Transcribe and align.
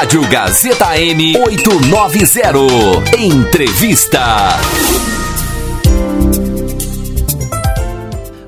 Rádio 0.00 0.26
Gazeta 0.30 0.98
M 0.98 1.36
890. 1.36 3.18
Entrevista. 3.18 4.56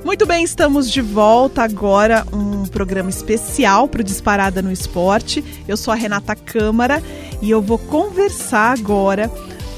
Muito 0.03 0.25
bem, 0.25 0.45
estamos 0.45 0.91
de 0.91 1.03
volta 1.03 1.63
agora, 1.63 2.27
um 2.33 2.67
programa 2.67 3.11
especial 3.11 3.87
para 3.87 4.01
o 4.01 4.05
Disparada 4.05 4.63
no 4.63 4.73
Esporte. 4.73 5.45
Eu 5.69 5.77
sou 5.77 5.93
a 5.93 5.95
Renata 5.95 6.35
Câmara 6.35 7.03
e 7.43 7.51
eu 7.51 7.61
vou 7.61 7.77
conversar 7.77 8.73
agora 8.73 9.31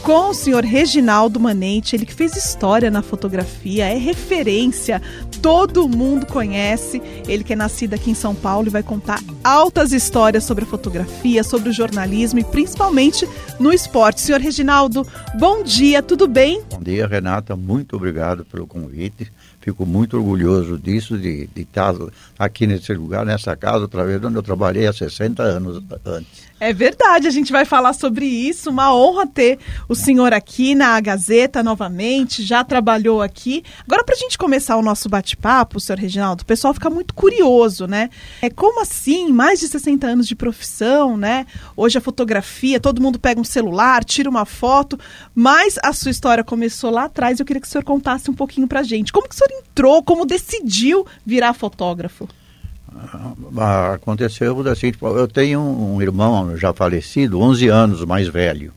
com 0.05 0.29
o 0.29 0.35
senhor 0.35 0.63
Reginaldo 0.63 1.41
Manente, 1.41 1.97
ele 1.97 2.05
que 2.05 2.13
fez 2.13 2.37
história 2.37 2.91
na 2.91 3.01
fotografia, 3.01 3.87
é 3.87 3.97
referência, 3.97 5.01
todo 5.41 5.89
mundo 5.89 6.27
conhece. 6.27 7.01
Ele 7.27 7.43
que 7.43 7.55
é 7.55 7.57
nascido 7.57 7.95
aqui 7.95 8.11
em 8.11 8.15
São 8.15 8.35
Paulo 8.35 8.67
e 8.67 8.71
vai 8.71 8.83
contar 8.83 9.19
altas 9.43 9.93
histórias 9.93 10.45
sobre 10.45 10.65
a 10.65 10.67
fotografia, 10.67 11.43
sobre 11.43 11.71
o 11.71 11.73
jornalismo 11.73 12.39
e 12.39 12.45
principalmente 12.45 13.27
no 13.59 13.73
esporte. 13.73 14.21
Senhor 14.21 14.43
Reginaldo, 14.43 15.07
bom 15.39 15.63
dia, 15.63 16.03
tudo 16.03 16.29
bem? 16.29 16.63
Bom 16.71 16.83
dia, 16.83 17.07
Renata, 17.07 17.57
muito 17.57 17.97
obrigado 17.97 18.45
pelo 18.45 18.67
convite. 18.67 19.33
Fico 19.59 19.87
muito 19.87 20.19
orgulhoso 20.19 20.79
disso, 20.79 21.17
de, 21.17 21.47
de 21.47 21.63
estar 21.63 21.95
aqui 22.39 22.67
nesse 22.67 22.93
lugar, 22.93 23.25
nessa 23.25 23.57
casa, 23.57 23.79
outra 23.79 24.05
vez, 24.05 24.23
onde 24.23 24.37
eu 24.37 24.43
trabalhei 24.43 24.87
há 24.87 24.93
60 24.93 25.43
anos 25.43 25.83
antes. 26.05 26.45
É 26.65 26.73
verdade, 26.73 27.29
a 27.29 27.31
gente 27.31 27.53
vai 27.53 27.67
falar 27.67 27.93
sobre 27.93 28.25
isso. 28.25 28.71
Uma 28.71 28.97
honra 28.97 29.27
ter 29.27 29.59
o 29.87 29.95
senhor 29.95 30.33
aqui 30.33 30.75
na 30.75 30.99
Gazeta 30.99 31.63
novamente, 31.63 32.43
já 32.43 32.65
trabalhou 32.65 33.21
aqui. 33.21 33.63
Agora, 33.85 34.03
para 34.03 34.15
a 34.15 34.19
gente 34.19 34.39
começar 34.39 34.75
o 34.79 34.83
nosso 34.83 35.07
bate-papo, 35.07 35.79
senhor 35.79 35.99
Reginaldo, 35.99 36.43
o 36.43 36.47
pessoal 36.47 36.73
fica 36.73 36.89
muito 36.89 37.13
curioso, 37.13 37.87
né? 37.87 38.09
É 38.41 38.49
como 38.49 38.81
assim, 38.81 39.31
mais 39.31 39.61
de 39.61 39.69
60 39.69 40.07
anos 40.07 40.27
de 40.27 40.35
profissão, 40.35 41.19
né? 41.19 41.45
Hoje 41.77 41.99
a 41.99 42.01
fotografia, 42.01 42.81
todo 42.81 43.03
mundo 43.03 43.19
pega 43.19 43.39
um 43.39 43.45
celular, 43.45 44.03
tira 44.03 44.31
uma 44.31 44.47
foto, 44.47 44.99
mas 45.35 45.79
a 45.83 45.93
sua 45.93 46.13
história 46.13 46.43
começou 46.43 46.91
lá 46.91 47.05
atrás. 47.05 47.39
Eu 47.39 47.45
queria 47.45 47.61
que 47.61 47.69
o 47.69 47.71
senhor 47.71 47.85
contasse 47.85 48.31
um 48.31 48.35
pouquinho 48.35 48.67
para 48.67 48.81
a 48.81 48.85
gente. 48.85 49.13
Como 49.13 49.29
que 49.29 49.35
o 49.35 49.39
senhor 49.39 49.51
entrou, 49.61 50.03
como 50.03 50.25
decidiu 50.25 51.07
virar 51.27 51.53
fotógrafo? 51.53 52.27
Ah, 53.57 53.95
aconteceu 53.95 54.61
assim, 54.69 54.93
eu 55.03 55.29
tenho 55.29 55.61
um 55.61 56.01
irmão 56.01 56.57
já 56.57 56.73
falecido, 56.73 57.41
11 57.41 57.69
anos 57.69 58.05
mais 58.05 58.29
velho. 58.29 58.73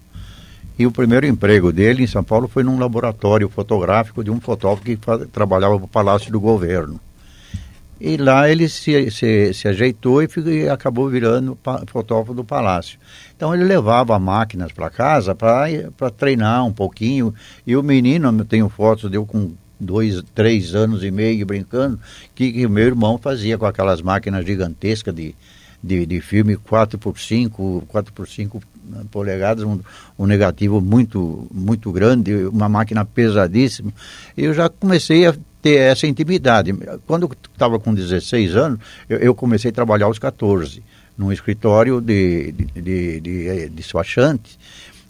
E 0.77 0.85
o 0.85 0.91
primeiro 0.91 1.25
emprego 1.25 1.71
dele 1.71 2.03
em 2.03 2.07
São 2.07 2.23
Paulo 2.23 2.47
foi 2.47 2.63
num 2.63 2.77
laboratório 2.77 3.49
fotográfico 3.49 4.23
de 4.23 4.29
um 4.29 4.39
fotógrafo 4.39 4.83
que 4.83 4.97
trabalhava 5.31 5.75
para 5.77 5.85
o 5.85 5.87
Palácio 5.87 6.31
do 6.31 6.39
Governo. 6.39 6.99
E 7.99 8.15
lá 8.15 8.47
ele 8.47 8.69
se, 8.69 9.09
se, 9.09 9.53
se 9.55 9.67
ajeitou 9.67 10.21
e, 10.21 10.27
e, 10.45 10.69
acabou 10.69 11.09
virando 11.09 11.57
fotógrafo 11.87 12.31
do 12.31 12.43
Palácio. 12.43 12.99
Então 13.35 13.55
ele 13.55 13.63
levava 13.63 14.19
máquinas 14.19 14.71
para 14.71 14.91
casa 14.91 15.33
para 15.33 16.11
treinar 16.15 16.63
um 16.63 16.71
pouquinho. 16.71 17.33
E 17.65 17.75
o 17.75 17.81
menino, 17.81 18.31
eu 18.37 18.45
tenho 18.45 18.69
fotos 18.69 19.09
deu 19.09 19.25
com 19.25 19.55
dois, 19.79 20.23
três 20.33 20.75
anos 20.75 21.03
e 21.03 21.11
meio 21.11 21.45
brincando, 21.45 21.99
que, 22.33 22.51
que 22.51 22.67
meu 22.67 22.85
irmão 22.85 23.17
fazia 23.17 23.57
com 23.57 23.65
aquelas 23.65 24.01
máquinas 24.01 24.45
gigantescas 24.45 25.13
de, 25.13 25.35
de, 25.81 26.05
de 26.05 26.21
filme 26.21 26.57
4x5, 26.57 27.83
4x5 27.85 28.61
polegadas, 29.11 29.63
um, 29.63 29.79
um, 30.17 30.25
negativo 30.25 30.79
muito, 30.81 31.47
muito 31.51 31.91
grande, 31.91 32.33
uma 32.45 32.69
máquina 32.69 33.05
pesadíssima. 33.05 33.91
Eu 34.35 34.53
já 34.53 34.69
comecei 34.69 35.25
a 35.25 35.35
ter 35.61 35.77
essa 35.77 36.07
intimidade. 36.07 36.73
Quando 37.05 37.23
eu 37.23 37.31
estava 37.51 37.79
com 37.79 37.93
16 37.93 38.55
anos, 38.55 38.79
eu, 39.09 39.17
eu, 39.17 39.35
comecei 39.35 39.69
a 39.69 39.73
trabalhar 39.73 40.05
aos 40.05 40.19
14, 40.19 40.81
num 41.17 41.31
escritório 41.31 41.99
de, 41.99 42.51
de, 42.51 42.65
de, 42.65 42.81
de, 42.81 43.19
de 43.21 43.47
eh, 43.47 43.69
despachante 43.69 44.57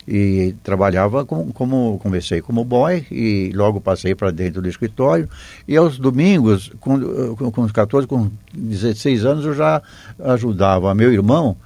e 0.08 0.56
trabalhava 0.64 1.26
com, 1.26 1.52
como 1.52 2.00
comecei 2.02 2.42
como 2.42 2.64
boy 2.64 3.06
e 3.12 3.52
logo 3.54 3.82
passei 3.82 4.16
para 4.16 4.32
dentro 4.32 4.62
do 4.62 4.70
escritório. 4.70 5.28
E 5.68 5.76
aos 5.76 6.00
domingos 6.00 6.72
com, 6.80 7.36
com, 7.36 7.52
com 7.52 7.62
os 7.62 7.72
14 7.72 8.08
com 8.08 8.32
16 8.54 9.26
anos 9.26 9.46
eu 9.46 9.54
já 9.54 9.82
ajudava 10.20 10.96
meu 10.96 11.12
irmão 11.12 11.58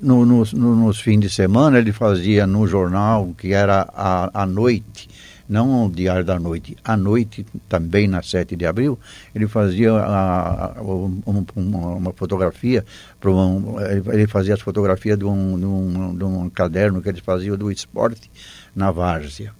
no, 0.00 0.24
no, 0.24 0.44
no, 0.52 0.76
nos 0.76 1.00
fins 1.00 1.20
de 1.20 1.28
semana. 1.28 1.78
Ele 1.78 1.92
fazia 1.92 2.46
no 2.46 2.66
jornal 2.68 3.34
que 3.36 3.52
era 3.52 3.88
a, 3.92 4.42
a 4.42 4.46
noite 4.46 5.08
não 5.48 5.86
o 5.86 5.90
Diário 5.90 6.24
da 6.24 6.38
Noite, 6.38 6.76
à 6.84 6.96
noite, 6.96 7.46
também 7.68 8.08
na 8.08 8.22
7 8.22 8.56
de 8.56 8.66
abril, 8.66 8.98
ele 9.34 9.46
fazia 9.46 9.92
a, 9.92 10.78
a, 10.78 10.82
um, 10.82 11.22
uma, 11.24 11.94
uma, 11.94 12.12
fotografia, 12.12 12.84
um, 13.24 13.80
ele 14.12 14.26
fazia 14.26 14.54
as 14.54 14.60
fotografias 14.60 15.18
de 15.18 15.24
um, 15.24 15.58
de, 15.58 15.64
um, 15.64 16.16
de 16.16 16.24
um 16.24 16.50
caderno 16.50 17.00
que 17.00 17.08
eles 17.08 17.20
faziam 17.20 17.56
do 17.56 17.70
esporte 17.70 18.30
na 18.74 18.90
várzea. 18.90 19.52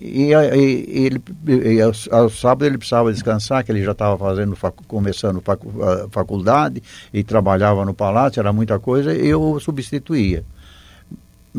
E, 0.00 0.32
e, 0.32 1.06
ele, 1.06 1.22
e 1.46 1.80
ao, 1.80 1.92
ao, 2.10 2.28
sábado 2.28 2.66
ele 2.66 2.76
precisava 2.76 3.12
descansar, 3.12 3.64
que 3.64 3.72
ele 3.72 3.82
já 3.82 3.92
estava 3.92 4.18
fazendo, 4.18 4.54
facu, 4.54 4.84
começando 4.86 5.40
facu, 5.40 5.72
faculdade 6.10 6.82
e 7.12 7.24
trabalhava 7.24 7.84
no 7.84 7.94
palácio, 7.94 8.40
era 8.40 8.52
muita 8.52 8.78
coisa, 8.78 9.14
e 9.14 9.28
eu 9.28 9.58
substituía. 9.60 10.44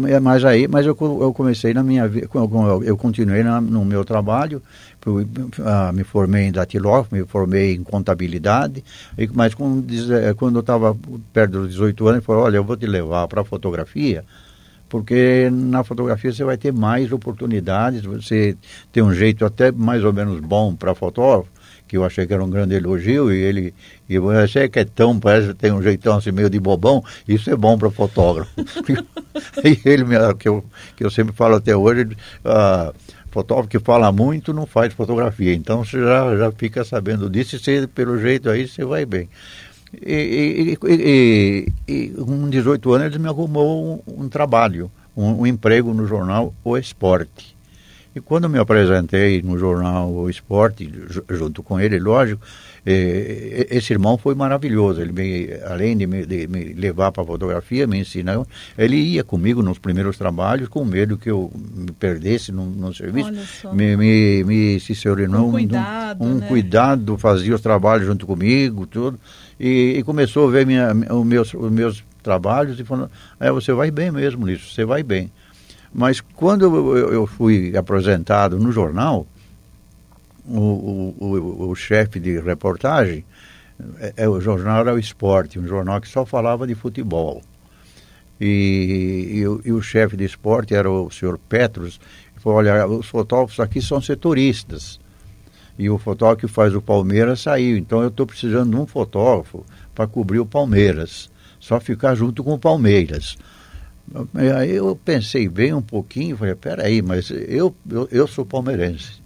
É, 0.07 0.19
mas 0.19 0.45
aí, 0.45 0.67
mas 0.67 0.85
eu, 0.85 0.95
eu 1.00 1.33
comecei 1.33 1.73
na 1.73 1.81
minha 1.81 2.07
vida, 2.07 2.29
eu, 2.33 2.83
eu 2.83 2.97
continuei 2.97 3.44
na, 3.44 3.59
no 3.59 3.83
meu 3.83 4.05
trabalho, 4.05 4.61
fui, 5.01 5.23
uh, 5.23 5.94
me 5.94 6.03
formei 6.03 6.44
em 6.44 6.51
datilógrafo, 6.51 7.16
me 7.16 7.25
formei 7.25 7.73
em 7.73 7.83
contabilidade, 7.83 8.83
e, 9.17 9.27
mas 9.33 9.55
com, 9.55 9.83
eh, 9.89 10.33
quando 10.35 10.57
eu 10.57 10.61
estava 10.61 10.95
perto 11.33 11.51
dos 11.51 11.72
18 11.72 12.07
anos, 12.07 12.17
ele 12.17 12.25
falou, 12.25 12.44
olha, 12.44 12.57
eu 12.57 12.63
vou 12.63 12.77
te 12.77 12.85
levar 12.85 13.27
para 13.27 13.44
fotografia, 13.44 14.23
porque 14.88 15.50
na 15.51 15.83
fotografia 15.83 16.31
você 16.31 16.44
vai 16.44 16.57
ter 16.57 16.71
mais 16.71 17.11
oportunidades, 17.11 18.03
você 18.03 18.56
tem 18.91 19.01
um 19.01 19.13
jeito 19.13 19.44
até 19.44 19.71
mais 19.71 20.03
ou 20.03 20.13
menos 20.13 20.39
bom 20.39 20.75
para 20.75 20.94
fotógrafo, 20.94 21.50
que 21.89 21.97
eu 21.97 22.05
achei 22.05 22.27
que 22.27 22.33
era 22.33 22.44
um 22.44 22.50
grande 22.50 22.75
elogio, 22.75 23.33
e 23.33 23.38
ele, 23.39 23.73
e 24.07 24.16
achei 24.44 24.69
que 24.69 24.77
é 24.77 24.85
tão, 24.85 25.19
parece 25.19 25.47
que 25.47 25.53
tem 25.55 25.72
um 25.72 25.81
jeitão 25.81 26.16
assim 26.16 26.31
meio 26.31 26.47
de 26.47 26.59
bobão, 26.59 27.03
isso 27.27 27.50
é 27.50 27.55
bom 27.55 27.77
para 27.79 27.89
fotógrafo. 27.89 28.51
e 29.66 29.79
ele, 29.83 30.05
que 30.38 30.47
eu, 30.47 30.63
que 30.95 31.03
eu 31.03 31.09
sempre 31.09 31.35
falo 31.35 31.55
até 31.55 31.75
hoje, 31.75 32.03
uh, 32.45 32.94
fotógrafo 33.31 33.69
que 33.69 33.79
fala 33.79 34.11
muito 34.11 34.53
não 34.53 34.67
faz 34.67 34.94
fotografia, 34.94 35.51
então 35.51 35.83
você 35.83 36.00
já, 36.00 36.38
já 36.38 36.51
fica 36.51 36.85
sabendo 36.85 37.27
disso, 37.27 37.55
e 37.55 37.59
você, 37.59 37.88
pelo 37.88 38.19
jeito 38.19 38.51
aí 38.51 38.67
você 38.67 38.85
vai 38.85 39.03
bem. 39.03 39.27
E, 39.91 40.77
e, 40.83 40.88
e, 40.88 41.73
e 41.88 42.09
com 42.09 42.47
18 42.47 42.94
anos 42.94 43.07
ele 43.07 43.17
me 43.17 43.27
arrumou 43.27 44.03
um, 44.07 44.25
um 44.25 44.29
trabalho, 44.29 44.91
um, 45.17 45.41
um 45.41 45.47
emprego 45.47 45.91
no 45.91 46.06
jornal 46.06 46.53
O 46.63 46.77
Esporte. 46.77 47.57
E 48.16 48.20
quando 48.20 48.50
me 48.50 48.58
apresentei 48.58 49.42
no 49.42 49.58
jornal 49.58 50.12
O 50.12 50.30
Esporte, 50.30 50.92
junto 51.30 51.62
com 51.62 51.80
ele, 51.80 52.00
lógico, 52.00 52.42
eh, 52.84 53.68
esse 53.70 53.94
irmão 53.94 54.18
foi 54.18 54.34
maravilhoso. 54.34 55.00
Ele, 55.00 55.12
me, 55.12 55.50
além 55.64 55.96
de 55.96 56.08
me, 56.08 56.25
de 56.25 56.48
me 56.48 56.74
levar 56.74 57.12
para 57.12 57.22
a 57.22 57.25
fotografia, 57.25 57.86
me 57.86 58.00
ensinar, 58.00 58.42
ele 58.75 58.96
ia 58.96 59.24
comigo 59.24 59.62
nos 59.62 59.78
primeiros 59.78 60.18
trabalhos 60.18 60.68
com 60.68 60.84
medo 60.84 61.18
que 61.18 61.30
eu 61.30 61.52
me 61.53 61.92
perdesse 61.92 62.52
no, 62.52 62.66
no 62.66 62.94
serviço. 62.94 63.31
Me, 63.74 63.96
me, 63.96 64.44
me 64.44 64.80
se 64.80 64.94
um 65.08 65.52
cuidado, 65.52 66.24
um, 66.24 66.36
né? 66.36 66.48
cuidado, 66.48 67.18
fazia 67.18 67.53
os 67.53 67.62
trabalhos 67.62 68.08
junto 68.08 68.25
comigo, 68.25 68.88
tudo. 68.88 69.19
E, 69.59 69.96
e 69.98 70.03
começou 70.03 70.48
a 70.48 70.52
ver 70.52 70.66
minha, 70.66 70.92
os, 71.12 71.25
meus, 71.25 71.53
os 71.53 71.72
meus 71.72 72.03
trabalhos 72.24 72.80
e 72.80 72.84
falou, 72.84 73.09
é, 73.40 73.52
você 73.52 73.72
vai 73.72 73.92
bem 73.92 74.12
mesmo 74.12 74.46
nisso, 74.46 74.74
você 74.74 74.84
vai 74.84 75.03
bem. 75.03 75.31
Mas 75.94 76.22
quando 76.22 76.63
eu, 76.97 77.25
fui 77.25 77.75
apresentado 77.75 78.59
no 78.59 78.72
jornal, 78.72 79.25
o, 80.45 80.59
o, 80.59 81.16
o, 81.19 81.69
o 81.69 81.75
chefe 81.75 82.19
de 82.19 82.39
reportagem, 82.39 83.25
é, 84.00 84.13
é, 84.17 84.29
o 84.29 84.39
jornal 84.39 84.81
era 84.81 84.94
o 84.94 85.00
Esporte, 85.00 85.59
um 85.59 85.67
jornal 85.67 86.00
que 86.00 86.07
só 86.07 86.25
falava 86.25 86.67
de 86.67 86.75
futebol. 86.75 87.41
E, 88.39 89.44
e, 89.44 89.68
e 89.68 89.71
o 89.74 89.81
chefe 89.81 90.15
de 90.15 90.24
esporte 90.24 90.74
era 90.74 90.89
o 90.89 91.12
senhor 91.12 91.38
Petros, 91.38 92.00
ele 92.31 92.39
falou, 92.42 92.59
olha, 92.59 92.88
os 92.88 93.07
fotógrafos 93.07 93.59
aqui 93.59 93.81
são 93.81 94.01
setoristas. 94.01 95.00
E 95.77 95.89
o 95.89 95.97
fotógrafo 95.97 96.47
que 96.47 96.47
faz 96.47 96.74
o 96.74 96.81
Palmeiras 96.81 97.42
saiu, 97.42 97.77
então 97.77 98.01
eu 98.01 98.07
estou 98.09 98.25
precisando 98.25 98.71
de 98.71 98.77
um 98.77 98.85
fotógrafo 98.85 99.65
para 99.94 100.07
cobrir 100.07 100.39
o 100.39 100.45
Palmeiras, 100.45 101.30
só 101.59 101.80
ficar 101.80 102.15
junto 102.15 102.44
com 102.44 102.53
o 102.53 102.59
Palmeiras. 102.59 103.38
Aí 104.33 104.75
eu 104.75 104.95
pensei 104.95 105.47
bem 105.47 105.73
um 105.73 105.81
pouquinho, 105.81 106.38
falei, 106.38 106.56
peraí, 106.56 107.01
mas 107.01 107.29
eu, 107.29 107.73
eu, 107.89 108.07
eu 108.11 108.27
sou 108.27 108.45
palmeirense. 108.45 109.19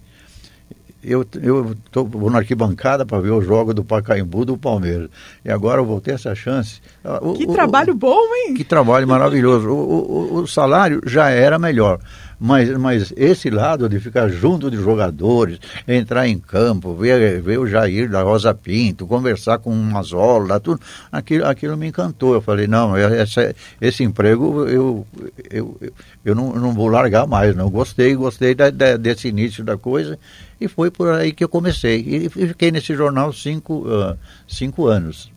Eu, 1.03 1.25
eu 1.41 1.75
tô, 1.91 2.05
vou 2.05 2.29
na 2.29 2.37
arquibancada 2.37 3.05
para 3.05 3.19
ver 3.19 3.31
o 3.31 3.41
jogo 3.41 3.73
do 3.73 3.83
Pacaembu 3.83 4.45
do 4.45 4.57
Palmeiras. 4.57 5.09
E 5.43 5.51
agora 5.51 5.81
eu 5.81 5.85
vou 5.85 5.99
ter 5.99 6.11
essa 6.11 6.33
chance. 6.33 6.81
O, 7.21 7.33
que 7.33 7.43
o, 7.43 7.51
trabalho 7.51 7.91
o, 7.91 7.95
bom, 7.95 8.21
hein? 8.35 8.53
Que 8.53 8.63
trabalho 8.63 9.07
maravilhoso. 9.07 9.67
O, 9.73 10.41
o, 10.41 10.47
salário 10.47 11.01
já 11.05 11.29
era 11.29 11.59
melhor. 11.59 11.99
Mas, 12.39 12.69
mas 12.77 13.13
esse 13.15 13.49
lado 13.49 13.87
de 13.89 13.99
ficar 13.99 14.29
junto 14.29 14.69
de 14.69 14.77
jogadores, 14.77 15.59
entrar 15.87 16.27
em 16.27 16.37
campo, 16.37 16.93
ver, 16.93 17.41
ver 17.41 17.59
o 17.59 17.67
Jair 17.67 18.09
da 18.09 18.21
Rosa 18.21 18.53
Pinto, 18.53 19.07
conversar 19.07 19.59
com 19.59 19.71
o 19.71 19.75
Mazola, 19.75 20.59
tudo, 20.59 20.81
aquilo, 21.11 21.45
aquilo 21.45 21.77
me 21.77 21.87
encantou. 21.87 22.33
Eu 22.33 22.41
falei, 22.41 22.67
não, 22.67 22.95
essa, 22.95 23.55
esse 23.79 24.03
emprego 24.03 24.65
eu, 24.65 24.69
eu, 24.69 25.07
eu, 25.49 25.91
eu 26.23 26.35
não, 26.35 26.53
não 26.53 26.73
vou 26.73 26.87
largar 26.87 27.27
mais, 27.27 27.55
não. 27.55 27.69
Gostei, 27.69 28.15
gostei 28.15 28.53
da, 28.53 28.69
da, 28.69 28.97
desse 28.97 29.27
início 29.27 29.63
da 29.63 29.77
coisa 29.77 30.19
e 30.59 30.67
foi 30.67 30.89
por 30.89 31.09
aí 31.09 31.33
que 31.33 31.43
eu 31.43 31.49
comecei. 31.49 31.99
E, 31.99 32.29
fiquei 32.29 32.71
nesse 32.71 32.95
jornal 32.95 33.33
cinco, 33.33 33.87
uh, 33.87 34.17
cinco 34.47 34.87
anos. 34.87 35.32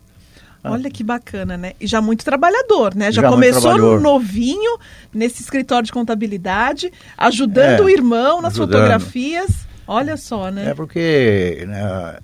Olha 0.70 0.90
que 0.90 1.02
bacana, 1.02 1.56
né? 1.56 1.72
E 1.80 1.86
já 1.86 2.00
muito 2.00 2.24
trabalhador, 2.24 2.94
né? 2.94 3.12
Já, 3.12 3.22
já 3.22 3.28
começou 3.28 4.00
novinho 4.00 4.78
nesse 5.12 5.42
escritório 5.42 5.86
de 5.86 5.92
contabilidade, 5.92 6.92
ajudando 7.16 7.80
é, 7.80 7.82
o 7.82 7.88
irmão 7.88 8.40
nas 8.40 8.54
ajudando. 8.54 8.80
fotografias. 8.80 9.66
Olha 9.86 10.16
só, 10.16 10.50
né? 10.50 10.70
É 10.70 10.74
porque 10.74 11.64
né, 11.66 12.18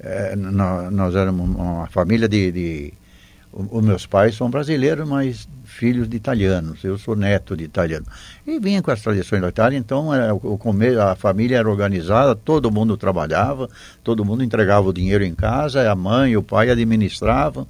é, 0.00 0.34
nós 0.36 1.14
éramos 1.14 1.48
uma 1.48 1.86
família 1.86 2.28
de, 2.28 2.50
de 2.50 2.94
os 3.52 3.84
meus 3.84 4.06
pais 4.06 4.34
são 4.34 4.48
brasileiros, 4.50 5.06
mas 5.06 5.46
filhos 5.64 6.08
de 6.08 6.16
italianos. 6.16 6.82
Eu 6.82 6.96
sou 6.96 7.14
neto 7.14 7.54
de 7.54 7.64
italiano. 7.64 8.06
E 8.46 8.58
vinha 8.58 8.82
com 8.82 8.90
as 8.90 9.02
tradições 9.02 9.42
da 9.42 9.48
Itália, 9.48 9.76
então 9.76 10.12
era, 10.12 10.34
o, 10.34 10.58
a 11.00 11.14
família 11.14 11.58
era 11.58 11.68
organizada, 11.68 12.34
todo 12.34 12.70
mundo 12.70 12.96
trabalhava, 12.96 13.68
todo 14.02 14.24
mundo 14.24 14.42
entregava 14.42 14.88
o 14.88 14.92
dinheiro 14.92 15.22
em 15.22 15.34
casa, 15.34 15.90
a 15.90 15.94
mãe 15.94 16.32
e 16.32 16.36
o 16.36 16.42
pai 16.42 16.70
administravam, 16.70 17.66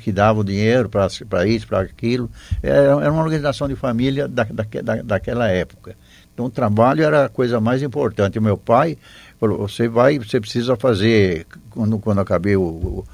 que 0.00 0.12
davam 0.12 0.42
o 0.42 0.44
dinheiro 0.44 0.90
para 0.90 1.46
isso, 1.46 1.66
para 1.66 1.80
aquilo. 1.80 2.30
Era, 2.62 3.02
era, 3.02 3.12
uma 3.12 3.22
organização 3.22 3.66
de 3.68 3.74
família 3.74 4.28
da, 4.28 4.44
da, 4.44 5.02
daquela 5.02 5.48
época. 5.48 5.96
Então 6.36 6.46
o 6.46 6.50
trabalho 6.50 7.02
era 7.02 7.24
a 7.24 7.28
coisa 7.30 7.58
mais 7.58 7.82
importante. 7.82 8.38
O 8.38 8.42
meu 8.42 8.58
pai 8.58 8.98
falou, 9.40 9.66
você 9.66 9.88
vai, 9.88 10.18
você 10.18 10.38
precisa 10.38 10.76
fazer, 10.76 11.46
quando, 11.70 11.98
quando 11.98 12.20
acabei 12.20 12.56
o, 12.56 12.62
o, 12.62 13.04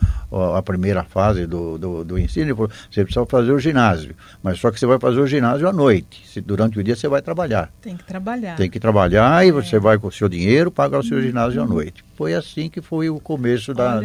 a 0.57 0.63
primeira 0.63 1.05
fase 1.05 1.47
do, 1.47 1.77
do, 1.79 2.05
do 2.05 2.19
ensino, 2.19 2.47
ele 2.47 2.55
falou, 2.55 2.71
você 2.91 3.05
precisa 3.05 3.27
fazer 3.27 3.53
o 3.53 3.59
ginásio, 3.59 4.15
mas 4.43 4.59
só 4.59 4.71
que 4.71 4.79
você 4.79 4.87
vai 4.87 4.99
fazer 4.99 5.21
o 5.21 5.27
ginásio 5.27 5.69
à 5.69 5.73
noite, 5.73 6.27
se, 6.27 6.41
durante 6.41 6.79
o 6.79 6.85
dia 6.85 6.97
você 6.97 7.09
vai 7.09 7.21
trabalhar. 7.21 7.71
Tem 7.81 7.97
que 7.97 8.05
trabalhar. 8.05 8.57
Tem 8.57 8.71
que 8.71 8.81
trabalhar 8.81 9.45
é. 9.45 9.49
e 9.49 9.53
você 9.53 9.79
vai 9.79 9.99
com 9.99 10.09
o 10.09 10.13
seu 10.13 10.29
dinheiro 10.29 10.71
pagar 10.71 10.99
o 10.99 11.03
seu 11.03 11.19
uhum. 11.19 11.23
ginásio 11.23 11.63
à 11.63 11.67
noite. 11.67 12.05
Foi 12.17 12.35
assim 12.35 12.71
que 12.71 12.81
foi 12.81 13.11
o 13.11 13.21
começo 13.21 13.75
da, 13.75 14.01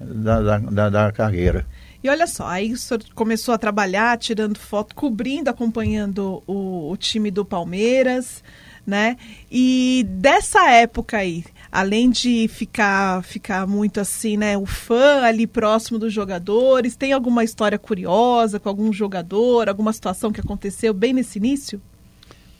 da, 0.00 0.40
da, 0.40 0.58
da, 0.58 0.90
da 0.90 1.12
carreira. 1.12 1.66
E 2.02 2.08
olha 2.08 2.28
só, 2.28 2.46
aí 2.46 2.72
o 2.72 2.76
senhor 2.76 3.02
começou 3.14 3.52
a 3.52 3.58
trabalhar, 3.58 4.16
tirando 4.18 4.56
foto, 4.56 4.94
cobrindo, 4.94 5.50
acompanhando 5.50 6.42
o, 6.46 6.92
o 6.92 6.96
time 6.96 7.30
do 7.30 7.44
Palmeiras 7.44 8.42
né? 8.88 9.18
E 9.52 10.06
dessa 10.08 10.70
época 10.70 11.18
aí, 11.18 11.44
além 11.70 12.10
de 12.10 12.48
ficar 12.48 13.22
ficar 13.22 13.66
muito 13.66 14.00
assim, 14.00 14.36
né, 14.36 14.56
o 14.56 14.66
fã 14.66 15.22
ali 15.22 15.46
próximo 15.46 15.98
dos 15.98 16.12
jogadores, 16.12 16.96
tem 16.96 17.12
alguma 17.12 17.44
história 17.44 17.78
curiosa 17.78 18.58
com 18.58 18.68
algum 18.68 18.92
jogador, 18.92 19.68
alguma 19.68 19.92
situação 19.92 20.32
que 20.32 20.40
aconteceu 20.40 20.94
bem 20.94 21.12
nesse 21.12 21.38
início? 21.38 21.80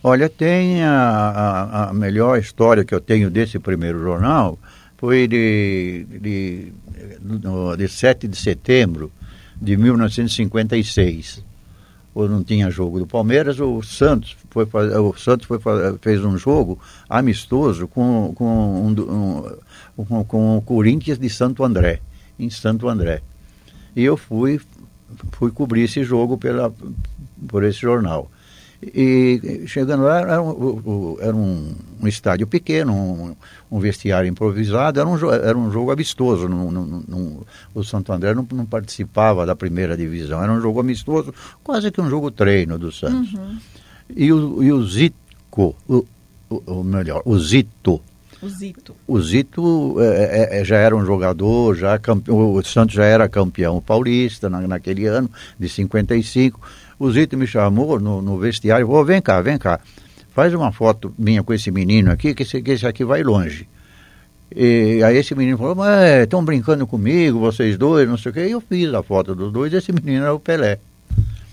Olha, 0.03 0.29
tem 0.29 0.83
a, 0.83 0.93
a, 0.93 1.91
a 1.91 1.93
melhor 1.93 2.39
história 2.39 2.85
que 2.85 2.95
eu 2.95 3.01
tenho 3.01 3.31
desse 3.31 3.59
primeiro 3.59 3.99
jornal 3.99 4.59
foi 4.97 5.27
de, 5.27 6.07
de, 6.09 6.73
de, 7.21 7.77
de 7.77 7.89
7 7.89 8.29
de 8.29 8.37
setembro 8.37 9.11
de 9.61 9.77
1956 9.77 11.48
ou 12.15 12.29
não 12.29 12.43
tinha 12.43 12.71
jogo 12.71 12.99
do 12.99 13.07
Palmeiras, 13.07 13.61
o 13.61 13.83
Santos 13.83 14.37
foi 14.51 14.65
o 14.65 15.15
Santos 15.17 15.47
foi, 15.47 15.59
fez 16.01 16.25
um 16.25 16.37
jogo 16.37 16.79
amistoso 17.09 17.87
com, 17.87 18.33
com, 18.35 18.87
um, 18.87 19.53
um, 19.99 20.25
com 20.25 20.57
o 20.57 20.63
Corinthians 20.63 21.19
de 21.19 21.31
Santo 21.31 21.65
André, 21.65 22.01
em 22.39 22.51
Santo 22.51 22.89
André. 22.89 23.23
E 23.95 24.05
eu 24.05 24.17
fui, 24.17 24.61
fui 25.33 25.51
cobrir 25.51 25.83
esse 25.83 26.03
jogo 26.03 26.39
pela, 26.39 26.73
por 27.49 27.65
esse 27.65 27.81
jornal. 27.81 28.31
E 28.81 29.65
chegando 29.67 30.05
lá, 30.05 30.21
era 30.21 30.41
um, 30.41 31.17
era 31.21 31.35
um, 31.35 31.75
um 32.01 32.07
estádio 32.07 32.47
pequeno, 32.47 32.93
um, 32.93 33.37
um, 33.73 33.81
vestiário 33.81 34.29
improvisado, 34.29 35.01
era 35.01 35.09
um, 35.09 35.33
era 35.33 35.59
um 35.59 35.71
jogo 35.71 35.91
amistoso. 35.91 36.49
No, 36.49 36.71
no, 36.71 36.85
no, 36.87 37.47
o 37.75 37.83
Santo 37.83 38.13
André 38.13 38.35
não, 38.35 38.47
não, 38.53 38.65
participava 38.65 39.45
da 39.45 39.57
primeira 39.57 39.97
divisão, 39.97 40.41
era 40.41 40.53
um 40.53 40.61
jogo 40.61 40.79
amistoso, 40.79 41.35
quase 41.65 41.91
que 41.91 42.01
um 42.01 42.09
jogo 42.09 42.31
treino 42.31 42.79
do 42.79 42.93
Santos. 42.93 43.35
Uhum. 43.35 43.59
E, 44.15 44.33
o, 44.33 44.63
e 44.63 44.73
o 44.73 44.87
Zico, 44.87 45.75
o, 45.89 46.07
o, 46.49 46.85
melhor, 46.85 47.21
o 47.25 47.37
Zito. 47.37 48.01
O 48.41 48.49
Zito. 48.49 48.95
O 49.09 49.21
Zito 49.21 49.97
é, 50.01 50.57
é, 50.57 50.61
é 50.61 50.65
já 50.65 50.77
era 50.77 50.95
um 50.95 51.05
jogador, 51.05 51.75
já 51.75 51.99
o 52.29 52.63
Santos 52.63 52.95
já 52.95 53.05
era 53.05 53.29
campeão 53.29 53.81
paulista 53.81 54.49
na, 54.49 54.61
naquele 54.61 55.07
ano, 55.07 55.29
de 55.59 55.69
55 55.69 56.61
o 56.99 57.11
Zito 57.11 57.37
me 57.37 57.47
chamou 57.47 58.01
no, 58.01 58.21
no 58.21 58.39
vestiário, 58.39 58.87
falou, 58.87 59.05
vem 59.05 59.21
cá, 59.21 59.41
vem 59.41 59.59
cá, 59.59 59.81
faz 60.31 60.53
uma 60.55 60.73
foto 60.73 61.13
minha 61.19 61.43
com 61.43 61.53
esse 61.53 61.71
menino 61.71 62.11
aqui, 62.11 62.35
que 62.35 62.43
esse, 62.43 62.61
que 62.63 62.73
esse 62.73 62.87
aqui 62.87 63.05
vai 63.05 63.23
longe. 63.23 63.69
E 64.55 65.03
aí 65.05 65.17
esse 65.17 65.35
menino 65.35 65.59
falou, 65.59 65.75
mas 65.75 66.23
estão 66.23 66.43
brincando 66.43 66.87
comigo, 66.87 67.39
vocês 67.39 67.77
dois, 67.77 68.09
não 68.09 68.17
sei 68.17 68.31
o 68.31 68.35
quê. 68.35 68.47
E 68.47 68.53
eu 68.53 68.61
fiz 68.61 68.93
a 68.95 69.03
foto 69.03 69.35
dos 69.35 69.53
dois, 69.53 69.73
esse 69.73 69.93
menino 69.93 70.25
era 70.25 70.35
o 70.35 70.41
Pelé. 70.41 70.79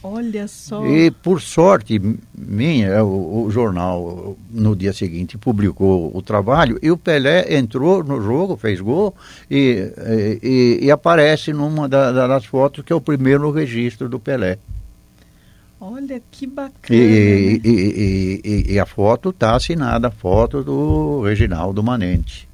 Olha 0.01 0.47
só. 0.47 0.85
E 0.85 1.09
por 1.09 1.41
sorte 1.41 1.99
minha, 2.37 3.03
o, 3.03 3.45
o, 3.45 3.51
jornal 3.51 4.37
no 4.51 4.75
dia 4.75 4.93
seguinte 4.93 5.35
publicou 5.35 6.15
o 6.15 6.21
trabalho 6.21 6.77
e 6.81 6.91
o 6.91 6.97
Pelé 6.97 7.57
entrou 7.57 8.03
no 8.03 8.21
jogo, 8.21 8.55
fez 8.55 8.79
gol 8.79 9.15
e, 9.49 9.91
e, 10.43 10.79
e 10.83 10.91
aparece 10.91 11.51
numa 11.51 11.89
da, 11.89 12.11
das 12.27 12.45
fotos 12.45 12.85
que 12.85 12.93
é 12.93 12.95
o 12.95 13.01
primeiro 13.01 13.49
registro 13.49 14.07
do 14.07 14.19
Pelé. 14.19 14.59
Olha 15.87 16.19
que 16.31 16.47
bacana. 16.47 16.73
E, 16.89 17.61
e, 17.63 18.41
e, 18.43 18.73
e 18.73 18.79
a 18.79 18.87
foto 18.87 19.29
está 19.29 19.55
assinada, 19.55 20.07
a 20.07 20.11
foto 20.11 20.63
do 20.63 21.21
Reginaldo 21.21 21.83
Manente. 21.83 22.49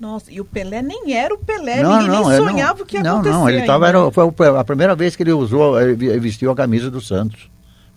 Nossa, 0.00 0.32
e 0.32 0.40
o 0.40 0.44
Pelé 0.44 0.80
nem 0.80 1.12
era 1.12 1.34
o 1.34 1.38
Pelé, 1.38 1.82
não, 1.82 1.98
ninguém 1.98 2.08
não, 2.08 2.28
nem 2.30 2.38
sonhava 2.38 2.82
o 2.82 2.86
que 2.86 2.96
ia 2.96 3.02
não, 3.02 3.16
acontecer. 3.16 3.32
Não, 3.32 3.40
não, 3.40 3.50
ele 3.50 3.62
tava, 3.66 3.88
era, 3.88 4.10
foi 4.10 4.48
a 4.58 4.64
primeira 4.64 4.94
vez 4.96 5.14
que 5.14 5.22
ele 5.22 5.32
usou, 5.32 5.78
ele 5.78 6.18
vestiu 6.18 6.50
a 6.50 6.56
camisa 6.56 6.90
do 6.90 7.00
Santos. 7.00 7.50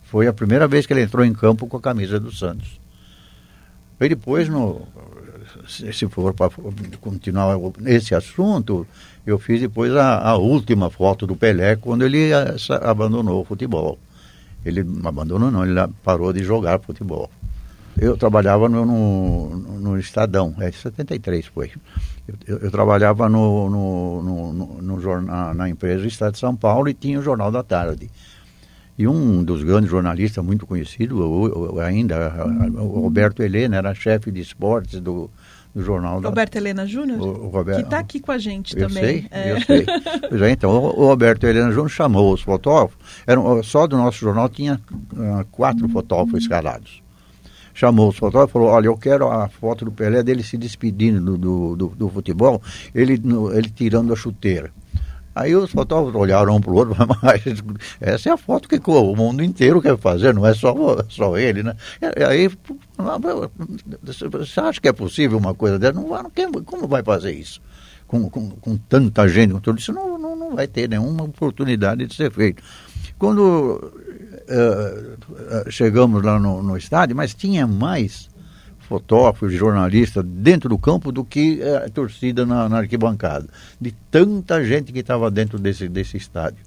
Foi 0.03 0.27
a 0.27 0.33
primeira 0.33 0.67
vez 0.67 0.85
que 0.85 0.91
ele 0.91 1.03
entrou 1.03 1.25
em 1.25 1.33
campo 1.33 1.65
com 1.65 1.77
a 1.77 1.81
camisa 1.81 2.19
do 2.19 2.31
Santos. 2.31 2.81
E 3.99 4.09
depois, 4.09 4.49
no, 4.49 4.81
se 5.67 6.07
for 6.09 6.33
para 6.33 6.51
continuar 6.99 7.57
esse 7.85 8.13
assunto, 8.13 8.85
eu 9.25 9.39
fiz 9.39 9.61
depois 9.61 9.95
a, 9.95 10.19
a, 10.19 10.35
última 10.35 10.89
foto 10.89 11.25
do 11.25 11.35
Pelé 11.35 11.77
quando 11.77 12.03
ele 12.03 12.31
eh, 12.31 12.55
abandonou 12.81 13.41
o 13.41 13.45
futebol. 13.45 13.97
Ele 14.65 14.85
abandonou 15.05 15.51
não, 15.51 15.65
ele 15.65 15.79
parou 16.03 16.33
de 16.33 16.43
jogar 16.43 16.79
futebol. 16.79 17.29
Eu 17.99 18.15
trabalhava 18.15 18.69
no, 18.69 18.85
no, 18.85 19.79
no 19.79 19.99
Estadão, 19.99 20.53
é 20.59 20.71
73 20.71 21.47
foi. 21.47 21.71
Eu, 22.27 22.35
eu, 22.45 22.57
eu 22.59 22.71
trabalhava 22.71 23.27
no, 23.27 23.69
no, 23.69 24.81
no, 24.81 25.01
jornal, 25.01 25.53
na 25.55 25.67
empresa 25.67 26.05
Estado 26.05 26.33
de 26.33 26.39
São 26.39 26.55
Paulo 26.55 26.87
e 26.87 26.93
tinha 26.93 27.19
o 27.19 27.23
Jornal 27.23 27.51
da 27.51 27.63
Tarde. 27.63 28.11
E 28.97 29.07
um 29.07 29.43
dos 29.43 29.63
grandes 29.63 29.89
jornalistas 29.89 30.43
muito 30.43 30.65
conhecido 30.65 31.79
ainda, 31.79 32.33
o 32.79 33.01
Roberto 33.01 33.41
Helena, 33.41 33.77
era 33.77 33.93
chefe 33.93 34.31
de 34.31 34.41
esportes 34.41 34.99
do, 34.99 35.29
do 35.77 35.83
jornal 35.83 36.19
Roberto 36.19 36.53
da... 36.53 36.59
Helena 36.59 36.87
Júnior? 36.87 37.19
Que 37.63 37.81
está 37.81 37.99
aqui 37.99 38.19
com 38.19 38.31
a 38.31 38.37
gente 38.39 38.75
eu 38.75 38.87
também. 38.87 39.03
Sei, 39.03 39.27
é. 39.29 39.51
Eu 39.51 39.61
sei. 39.61 39.85
Pois 40.27 40.41
é, 40.41 40.49
então, 40.49 40.71
o, 40.71 41.05
Roberto 41.05 41.45
Helena 41.45 41.69
Júnior 41.69 41.89
chamou 41.89 42.33
os 42.33 42.41
fotógrafos, 42.41 42.97
eram, 43.27 43.61
só 43.61 43.85
do 43.85 43.95
nosso 43.95 44.17
jornal 44.17 44.49
tinha 44.49 44.81
uh, 45.13 45.45
quatro 45.51 45.87
fotógrafos 45.87 46.41
escalados. 46.41 47.03
Chamou 47.75 48.09
os 48.09 48.17
fotógrafos 48.17 48.49
e 48.49 48.53
falou, 48.53 48.69
olha, 48.69 48.87
eu 48.87 48.97
quero 48.97 49.29
a 49.29 49.47
foto 49.47 49.85
do 49.85 49.91
Pelé 49.91 50.23
dele 50.23 50.41
se 50.41 50.57
despedindo 50.57 51.21
do, 51.21 51.37
do, 51.37 51.75
do, 51.75 51.95
do 51.95 52.09
futebol, 52.09 52.59
ele, 52.93 53.19
no, 53.23 53.53
ele 53.53 53.69
tirando 53.69 54.11
a 54.11 54.15
chuteira. 54.15 54.71
Aí 55.37 55.55
os 55.55 55.69
fotógrafos 55.69 56.19
olharam 56.19 56.55
um 56.55 56.61
para 56.61 56.71
o 56.71 56.75
outro, 56.75 56.95
mas 57.21 57.43
essa 58.01 58.29
é 58.29 58.31
a 58.31 58.37
foto 58.37 58.67
que 58.67 58.81
o 58.83 59.15
mundo 59.15 59.43
inteiro 59.43 59.79
quer 59.79 59.95
fazer, 59.95 60.33
não 60.33 60.45
é 60.45 60.53
só, 60.53 60.73
só 61.07 61.37
ele, 61.37 61.61
né? 61.61 61.75
E 62.01 62.23
aí, 62.23 62.49
você 64.01 64.59
acha 64.59 64.81
que 64.81 64.87
é 64.87 64.93
possível 64.93 65.37
uma 65.37 65.53
coisa 65.53 65.77
dessa? 65.77 65.93
Não, 65.93 66.07
não, 66.07 66.63
como 66.63 66.87
vai 66.87 67.03
fazer 67.03 67.33
isso? 67.33 67.61
Com, 68.07 68.27
com, 68.29 68.49
com 68.49 68.77
tanta 68.77 69.27
gente, 69.27 69.53
com 69.53 69.59
tudo 69.59 69.77
isso, 69.77 69.93
não, 69.93 70.17
não, 70.17 70.35
não 70.35 70.55
vai 70.55 70.65
ter 70.65 70.89
nenhuma 70.89 71.25
oportunidade 71.25 72.07
de 72.07 72.15
ser 72.15 72.31
feito. 72.31 72.63
Quando 73.19 73.93
uh, 74.49 75.69
chegamos 75.71 76.23
lá 76.23 76.39
no, 76.39 76.63
no 76.63 76.75
estádio, 76.77 77.15
mas 77.15 77.35
tinha 77.35 77.67
mais 77.67 78.27
fotógrafos, 78.87 79.53
jornalistas 79.53 80.23
dentro 80.25 80.69
do 80.69 80.77
campo 80.77 81.11
do 81.11 81.23
que 81.23 81.61
a 81.61 81.89
torcida 81.89 82.45
na, 82.45 82.69
na, 82.69 82.77
arquibancada. 82.79 83.47
De 83.79 83.91
tanta 84.09 84.63
gente 84.63 84.91
que 84.91 84.99
estava 84.99 85.29
dentro 85.29 85.59
desse, 85.59 85.87
desse 85.87 86.17
estádio. 86.17 86.63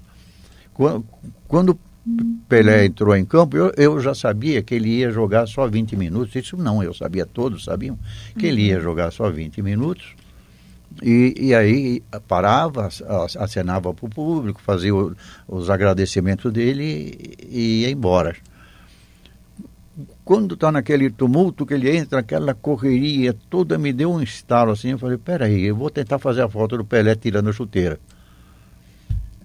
Quando, 0.73 1.05
quando 1.47 1.79
Pelé 2.47 2.85
entrou 2.85 3.15
em 3.15 3.25
campo, 3.25 3.57
eu, 3.57 3.71
eu, 3.75 3.99
já 3.99 4.13
sabia 4.13 4.61
que 4.61 4.75
ele 4.75 4.89
ia 4.89 5.11
jogar 5.11 5.47
só 5.47 5.67
20 5.67 5.95
minutos. 5.95 6.35
Isso 6.35 6.55
não, 6.55 6.83
eu 6.83 6.93
sabia, 6.93 7.25
todos 7.25 7.63
sabiam 7.63 7.97
que 8.37 8.45
ele 8.45 8.67
ia 8.67 8.79
jogar 8.79 9.11
só 9.11 9.29
20 9.29 9.61
minutos. 9.61 10.15
E, 11.01 11.33
e 11.39 11.55
aí 11.55 12.03
parava, 12.27 12.89
acenava 13.39 13.93
para 13.93 14.05
o 14.05 14.09
público, 14.09 14.61
fazia 14.61 14.93
o, 14.93 15.15
os 15.47 15.69
agradecimentos 15.69 16.51
dele 16.51 17.35
e 17.47 17.81
ia 17.81 17.91
embora. 17.91 18.35
Quando 20.23 20.53
está 20.53 20.71
naquele 20.71 21.09
tumulto 21.09 21.65
que 21.65 21.73
ele 21.73 21.95
entra, 21.95 22.19
aquela 22.19 22.53
correria 22.53 23.33
toda, 23.49 23.77
me 23.77 23.91
deu 23.91 24.11
um 24.11 24.21
estalo 24.21 24.71
assim. 24.71 24.89
Eu 24.89 24.99
falei: 24.99 25.17
peraí, 25.17 25.63
eu 25.63 25.75
vou 25.75 25.89
tentar 25.89 26.19
fazer 26.19 26.41
a 26.41 26.49
foto 26.49 26.77
do 26.77 26.85
Pelé 26.85 27.15
tirando 27.15 27.49
a 27.49 27.53
chuteira. 27.53 27.99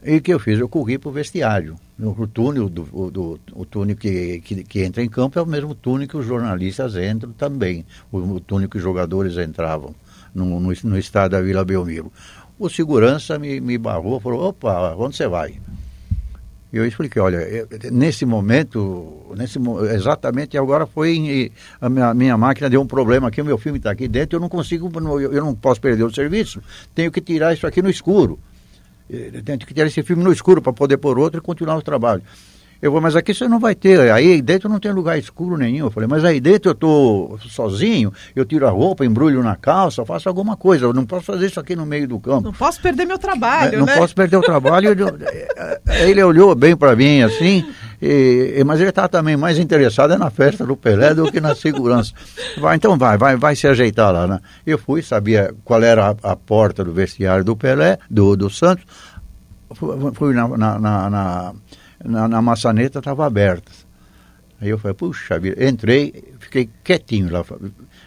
E 0.05 0.19
o 0.19 0.23
que 0.23 0.33
eu 0.33 0.39
fiz? 0.39 0.59
Eu 0.61 0.69
corri 0.69 0.99
para 0.99 1.09
o 1.09 1.13
vestiário. 1.13 1.77
O 1.99 2.27
túnel, 2.29 2.69
do, 2.69 3.11
do, 3.11 3.41
o 3.53 3.65
túnel 3.65 3.97
que, 3.97 4.41
que, 4.41 4.63
que, 4.63 4.85
entra 4.85 5.03
em 5.03 5.09
campo 5.09 5.39
é 5.39 5.43
o 5.43 5.47
mesmo 5.47 5.75
túnel 5.75 6.07
que 6.07 6.17
os 6.17 6.25
jornalistas 6.25 6.95
entram 6.95 7.33
também. 7.33 7.85
O, 8.13 8.19
o 8.19 8.39
túnel 8.39 8.69
que 8.69 8.77
os 8.77 8.83
jogadores 8.83 9.37
entravam 9.37 9.95
no, 10.33 10.61
no, 10.61 10.73
no 10.85 10.99
estádio 10.99 11.31
da 11.31 11.41
Vila 11.41 11.65
Belmiro. 11.65 12.13
O 12.59 12.69
segurança 12.69 13.39
me, 13.39 13.61
me 13.61 13.77
barrou, 13.79 14.21
falou, 14.21 14.49
opa, 14.49 14.95
onde 14.97 15.17
você 15.17 15.27
vai? 15.27 15.59
Eu 16.77 16.87
expliquei, 16.87 17.23
olha, 17.23 17.39
nesse 17.91 18.27
momento, 18.27 19.35
nesse, 19.37 19.59
exatamente 19.95 20.59
agora 20.59 20.87
foi 20.87 21.51
a 21.81 21.89
minha, 21.89 22.13
minha, 22.13 22.37
máquina 22.37 22.69
deu 22.69 22.83
um 22.83 22.87
problema 22.87 23.29
aqui, 23.29 23.41
o 23.41 23.45
meu 23.45 23.57
filme 23.57 23.79
está 23.79 23.91
aqui 23.91 24.07
dentro, 24.07 24.37
eu 24.37 24.41
não 24.41 24.49
consigo, 24.49 24.91
eu, 25.21 25.45
não 25.45 25.55
posso 25.55 25.81
perder 25.81 26.05
o 26.05 26.15
serviço, 26.15 26.63
tenho 26.95 27.11
que 27.11 27.21
tirar 27.21 27.55
isso 27.55 27.67
aqui 27.67 27.81
no 27.81 27.89
escuro. 27.89 28.39
Eu 29.09 29.43
tenho 29.43 29.59
que 29.59 29.73
tirar 29.73 29.87
esse 29.87 30.03
filme 30.03 30.23
no 30.23 30.33
escuro 30.33 30.61
para 30.61 30.73
poder 30.73 30.97
pôr 30.99 31.19
outro 31.19 31.39
e 31.39 31.43
continuar 31.43 31.77
o 31.77 31.83
trabalho. 31.83 32.23
Eu 32.81 32.93
vou, 32.93 33.01
mas 33.01 33.17
aqui 33.17 33.33
você 33.33 33.49
não 33.49 33.59
vai 33.59 33.75
ter, 33.75 34.11
aí 34.11 34.43
dentro 34.43 34.69
não 34.69 34.79
tem 34.79 34.93
lugar 34.93 35.19
escuro 35.19 35.57
nenhum. 35.57 35.87
Eu 35.87 35.91
falei, 35.91 36.09
mas 36.09 36.25
aí 36.25 36.41
dentro 36.41 36.71
eu 36.71 36.73
estou 36.73 37.39
sozinho, 37.49 38.13
eu 38.35 38.45
tiro 38.45 38.67
a 38.67 38.71
roupa, 38.71 39.05
embrulho 39.05 39.43
na 39.43 39.57
calça, 39.57 40.05
faço 40.05 40.29
alguma 40.29 40.57
coisa. 40.57 40.85
Eu 40.85 40.93
não 40.93 41.07
posso 41.07 41.25
fazer 41.25 41.47
isso 41.47 41.59
aqui 41.59 41.75
no 41.75 41.87
meio 41.87 42.07
do 42.07 42.19
campo. 42.19 42.43
Não 42.43 42.53
posso 42.53 42.81
perder 42.81 43.07
meu 43.07 43.19
trabalho, 43.19 43.75
é, 43.75 43.79
não 43.79 43.87
né? 43.87 43.97
Posso 43.97 44.15
perder 44.15 44.37
o 44.37 44.43
trabalho. 44.43 44.95
ele 46.07 46.23
olhou 46.23 46.55
bem 46.55 46.77
para 46.77 46.95
mim 46.95 47.23
assim, 47.23 47.65
e, 48.01 48.63
mas 48.65 48.81
ele 48.81 48.91
estava 48.91 49.09
também 49.09 49.37
mais 49.37 49.59
interessado 49.59 50.17
na 50.19 50.31
festa 50.31 50.67
do 50.67 50.77
Pelé 50.77 51.15
do 51.15 51.31
que 51.31 51.41
na 51.41 51.55
segurança. 51.55 52.13
Vai, 52.59 52.77
então 52.77 52.97
vai, 52.99 53.17
vai, 53.17 53.37
vai 53.37 53.57
se 53.57 53.67
ajeitar 53.67 54.13
lá. 54.13 54.27
Né? 54.27 54.41
Eu 54.67 54.79
fui, 54.79 55.03
sabia 55.03 55.55
qual 55.65 55.83
era 55.83 56.11
a, 56.11 56.33
a 56.33 56.37
porta 56.37 56.85
do 56.85 56.93
vestiário 56.93 57.45
do 57.45 57.57
Pelé, 57.57 57.99
do, 58.11 58.37
do 58.37 58.51
Santos. 58.51 58.85
Fui, 59.75 59.97
fui 60.13 60.33
na, 60.33 60.47
na, 60.49 60.79
na 60.79 61.11
na, 61.11 61.53
na 62.05 62.43
maçaneta 62.43 62.99
estava 62.99 63.27
aberta. 63.27 63.73
Aí 64.61 64.71
eu 64.71 64.79
falei, 64.79 64.95
puxa 64.95 65.39
vida, 65.39 65.63
entrei, 65.69 66.33
fiquei 66.39 66.71
quietinho 66.83 67.31
lá. 67.31 67.45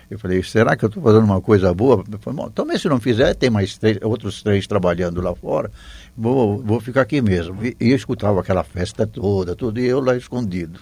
Eu 0.09 0.17
falei, 0.17 0.41
será 0.41 0.75
que 0.75 0.83
eu 0.83 0.87
estou 0.87 1.03
fazendo 1.03 1.23
uma 1.23 1.39
coisa 1.39 1.71
boa? 1.73 2.03
Eu 2.11 2.17
falei, 2.17 2.37
bom, 2.37 2.49
também 2.49 2.77
se 2.77 2.89
não 2.89 2.99
fizer, 2.99 3.35
tem 3.35 3.51
mais 3.51 3.77
três, 3.77 3.99
outros 4.01 4.41
três 4.41 4.65
trabalhando 4.65 5.21
lá 5.21 5.35
fora, 5.35 5.69
vou, 6.17 6.57
vou 6.57 6.79
ficar 6.79 7.01
aqui 7.01 7.21
mesmo. 7.21 7.63
E, 7.63 7.77
e 7.79 7.91
eu 7.91 7.95
escutava 7.95 8.39
aquela 8.39 8.63
festa 8.63 9.05
toda, 9.05 9.55
tudo, 9.55 9.79
e 9.79 9.85
eu 9.85 9.99
lá 9.99 10.17
escondido, 10.17 10.79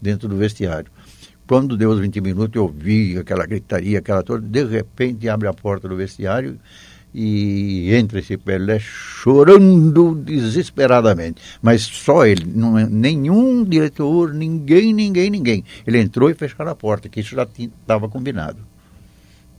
dentro 0.00 0.28
do 0.28 0.36
vestiário. 0.36 0.90
Quando 1.48 1.76
deu 1.76 1.90
os 1.90 1.98
20 1.98 2.20
minutos, 2.20 2.54
eu 2.54 2.68
vi 2.68 3.18
aquela 3.18 3.44
gritaria, 3.44 3.98
aquela 3.98 4.22
toda, 4.22 4.46
de 4.46 4.64
repente 4.64 5.28
abre 5.28 5.48
a 5.48 5.52
porta 5.52 5.88
do 5.88 5.96
vestiário 5.96 6.60
e 7.14 7.94
entra 7.94 8.18
esse 8.18 8.36
Pelé 8.36 8.78
chorando 8.78 10.14
desesperadamente. 10.14 11.40
Mas 11.62 11.82
só 11.82 12.26
ele, 12.26 12.44
não, 12.46 12.78
é 12.78 12.86
nenhum 12.86 13.64
diretor, 13.64 14.32
ninguém, 14.34 14.92
ninguém, 14.92 15.30
ninguém. 15.30 15.64
Ele 15.86 15.98
entrou 15.98 16.30
e 16.30 16.34
fecharam 16.34 16.70
a 16.70 16.74
porta, 16.74 17.08
que 17.08 17.20
isso 17.20 17.34
já 17.34 17.46
estava 17.58 18.08
combinado. 18.08 18.58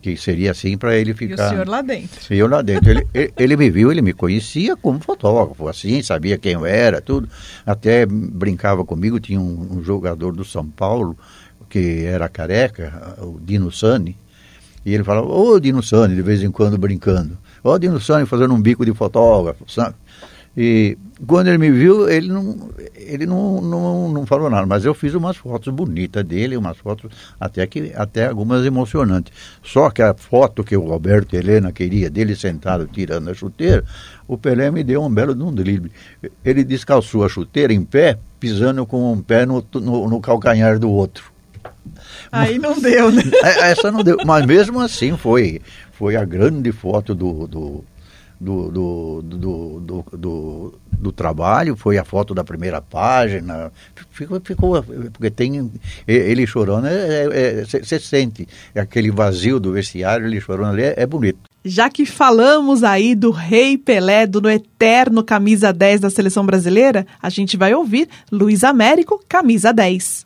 Que 0.02 0.16
seria 0.16 0.52
assim 0.52 0.78
para 0.78 0.96
ele 0.96 1.14
ficar. 1.14 1.44
E 1.44 1.48
o 1.48 1.50
senhor 1.50 1.68
lá 1.68 1.82
dentro. 1.82 2.34
E 2.34 2.38
eu 2.38 2.48
lá 2.48 2.62
dentro. 2.62 2.90
ele, 2.90 3.06
ele, 3.14 3.34
ele, 3.38 3.58
me 3.58 3.70
viu, 3.70 3.92
ele 3.92 4.02
me 4.02 4.14
conhecia 4.14 4.78
como 4.78 5.00
fotógrafo, 5.00 5.68
assim, 5.68 6.02
sabia 6.02 6.38
quem 6.38 6.54
eu 6.54 6.66
era, 6.66 7.02
tudo. 7.02 7.28
Até 7.66 8.06
brincava 8.06 8.86
comigo, 8.86 9.20
tinha 9.20 9.42
um, 9.42 9.80
um 9.80 9.84
jogador 9.84 10.34
do 10.34 10.46
São 10.46 10.66
Paulo, 10.66 11.18
que 11.68 12.06
era 12.06 12.30
careca, 12.30 13.18
o 13.22 13.38
Dino 13.42 13.72
Sani 13.72 14.16
e 14.86 14.94
ele 14.94 15.04
falava, 15.04 15.28
ô 15.28 15.54
oh, 15.54 15.60
Dino 15.60 15.84
Sani, 15.84 16.16
de 16.16 16.22
vez 16.22 16.42
em 16.42 16.52
quando 16.52 16.78
brincando. 16.78 17.38
Ô 17.64 17.72
oh, 17.72 17.80
Dino 17.80 18.00
Sani 18.00 18.26
fazendo 18.26 18.54
um 18.54 18.62
bico 18.62 18.86
de 18.86 18.94
fotógrafo, 18.94 19.66
sabe? 19.68 19.96
E 20.58 20.98
quando 21.28 21.48
ele 21.48 21.58
me 21.58 21.72
viu, 21.72 22.10
ele 22.10 22.28
não, 22.28 22.70
ele 22.96 23.26
não, 23.26 23.62
não, 23.62 24.12
não 24.12 24.26
falou 24.26 24.50
nada, 24.50 24.66
mas 24.66 24.84
eu 24.84 24.94
fiz 24.94 25.14
umas 25.14 25.38
fotos 25.38 25.74
bonitas 25.74 26.24
dele, 26.24 26.58
umas 26.58 26.78
fotos 26.78 27.12
até, 27.40 27.66
que, 27.68 27.94
até 27.96 28.28
algumas 28.28 28.66
emocionantes. 28.66 29.32
Só 29.64 29.90
que 29.90 30.02
a 30.02 30.14
foto 30.14 30.64
que 30.64 30.76
o 30.76 30.92
Alberto 30.92 31.36
Helena 31.36 31.72
queria, 31.72 32.10
dele 32.10 32.36
sentado 32.36 32.88
tirando 32.88 33.30
a 33.30 33.34
chuteira, 33.34 33.84
o 34.28 34.38
Pelé 34.38 34.72
me 34.72 34.84
deu 34.84 35.04
um 35.04 35.10
belo 35.10 35.36
de 35.36 35.44
um 35.44 35.54
drible. 35.54 35.92
Ele 36.44 36.64
descalçou 36.64 37.24
a 37.24 37.30
chuteira 37.30 37.74
em 37.74 37.84
pé, 37.84 38.18
pisando 38.40 38.86
com 38.86 39.14
um 39.14 39.22
pé 39.22 39.46
no, 39.46 39.64
no, 39.76 40.10
no 40.10 40.20
calcanhar 40.20 40.80
do 40.80 40.90
outro. 40.90 41.39
Aí 42.32 42.58
não 42.58 42.80
deu, 42.80 43.12
né? 43.12 43.24
É, 43.44 43.72
essa 43.72 43.92
não 43.92 44.04
deu. 44.04 44.18
Mas 44.26 44.46
mesmo 44.46 44.80
assim 44.80 45.18
foi. 45.18 45.62
Foi 45.92 46.16
a 46.16 46.24
grande 46.24 46.72
foto 46.72 47.14
do, 47.14 47.46
do, 47.46 47.84
do, 48.40 49.22
do, 49.22 49.22
do, 50.18 50.80
do, 50.90 51.12
trabalho, 51.12 51.76
foi 51.76 51.98
a 51.98 52.06
foto 52.06 52.34
da 52.34 52.44
primeira 52.44 52.82
página. 52.82 53.70
Ficou, 54.12 54.40
ficou 54.40 54.84
porque 55.12 55.30
tem 55.30 55.70
ele 56.08 56.48
chorando, 56.48 56.88
é, 56.88 57.28
é, 57.32 57.66
você 57.66 58.00
sente 58.00 58.48
aquele 58.74 59.12
vazio 59.12 59.60
do 59.60 59.74
vestiário, 59.74 60.26
ele 60.26 60.40
chorando 60.40 60.74
ali, 60.74 60.84
é 60.84 61.06
bonito. 61.06 61.50
Já 61.66 61.90
que 61.90 62.06
falamos 62.06 62.84
aí 62.84 63.14
do 63.14 63.32
Rei 63.32 63.78
Pelé, 63.78 64.26
do 64.26 64.40
no 64.40 64.50
eterno 64.50 65.22
camisa 65.22 65.74
10 65.74 66.00
da 66.00 66.10
seleção 66.10 66.46
brasileira, 66.46 67.06
a 67.22 67.30
gente 67.30 67.58
vai 67.58 67.74
ouvir 67.74 68.08
Luiz 68.32 68.64
Américo, 68.64 69.22
camisa 69.28 69.74
10. 69.74 70.26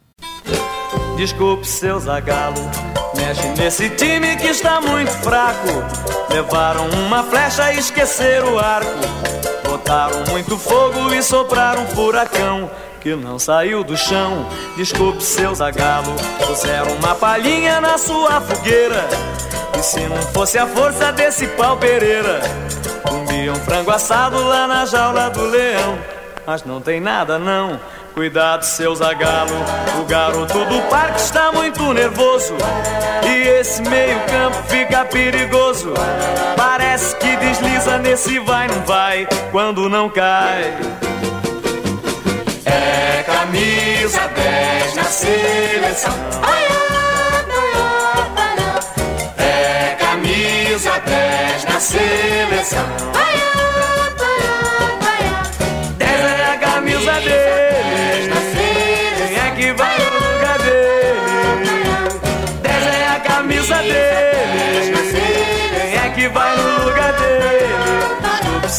Desculpe, 1.16 1.66
seu 1.68 2.00
zagalo. 2.00 2.70
Mexe 3.16 3.48
nesse 3.50 3.90
time 3.92 4.36
que 4.36 4.48
está 4.48 4.82
muito 4.82 5.12
fraco. 5.12 5.70
Levaram 6.30 6.88
uma 7.06 7.24
flecha 7.24 7.72
e 7.72 7.80
esqueceram 7.80 8.56
o 8.56 8.60
arco. 8.60 8.90
Botaram 9.64 10.24
muito 10.30 10.58
fogo 10.58 11.14
e 11.14 11.22
sopraram 11.22 11.84
um 11.84 11.88
furacão 11.88 12.70
que 13.00 13.16
não 13.16 13.38
saiu 13.38 13.84
do 13.84 13.96
chão. 13.96 14.48
Desculpe, 14.76 15.24
seu 15.24 15.54
zagalo. 15.54 16.14
Puseram 16.46 16.92
uma 16.94 17.14
palhinha 17.14 17.80
na 17.80 17.98
sua 17.98 18.42
fogueira. 18.42 19.08
E 19.78 19.84
se 19.84 20.02
não 20.08 20.22
fosse 20.34 20.58
a 20.58 20.66
força 20.66 21.12
desse 21.12 21.48
pau 21.50 21.78
Pereira, 21.78 22.42
comiam 23.08 23.56
frango 23.56 23.92
assado 23.92 24.42
lá 24.44 24.68
na 24.68 24.86
jaula 24.86 25.30
do 25.30 25.46
leão. 25.46 25.98
Mas 26.46 26.64
não 26.64 26.82
tem 26.82 27.00
nada 27.00 27.38
não 27.38 27.80
Cuidado, 28.14 28.64
seu 28.64 28.96
zagalo. 28.96 29.56
O 30.00 30.06
garoto 30.06 30.66
do 30.66 30.82
parque 30.84 31.20
está 31.20 31.52
muito 31.52 31.92
nervoso. 31.94 32.54
E 33.26 33.48
esse 33.60 33.82
meio-campo 33.82 34.62
fica 34.68 35.04
perigoso. 35.06 35.94
Parece 36.56 37.16
que 37.16 37.36
desliza 37.38 37.98
nesse 37.98 38.38
vai, 38.40 38.68
não 38.68 38.82
vai, 38.82 39.28
quando 39.52 39.90
não 39.90 40.10
cai. 40.10 40.78
É 42.66 43.24
camisa 43.24 44.28
10 44.28 44.96
na 44.96 45.04
seleção. 45.06 46.14
É 46.44 46.83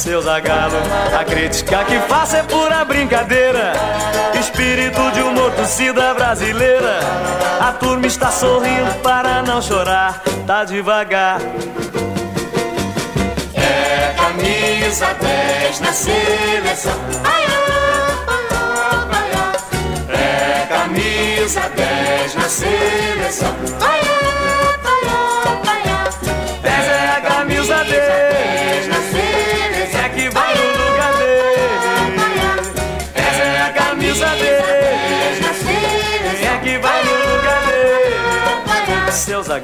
seu 0.04 0.20
zagalo. 0.20 0.76
A 1.18 1.24
crítica 1.24 1.82
que 1.86 1.98
faço 2.00 2.36
é 2.36 2.42
pura 2.42 2.84
brincadeira. 2.84 3.72
Espírito 4.38 5.00
de 5.12 5.22
humor, 5.22 5.50
torcida 5.52 6.12
brasileira. 6.12 7.00
A 7.58 7.72
turma 7.72 8.06
está 8.06 8.30
sorrindo 8.30 8.94
para 9.02 9.42
não 9.42 9.62
chorar, 9.62 10.22
tá 10.46 10.64
devagar. 10.64 11.40
É 13.54 14.14
camisa 14.14 15.06
10 15.14 15.80
na 15.80 15.92
seleção. 15.92 17.00
É 20.10 20.66
camisa 20.66 21.60
10 21.74 22.34
na 22.34 22.48
seleção. 22.48 23.54
10 23.78 24.04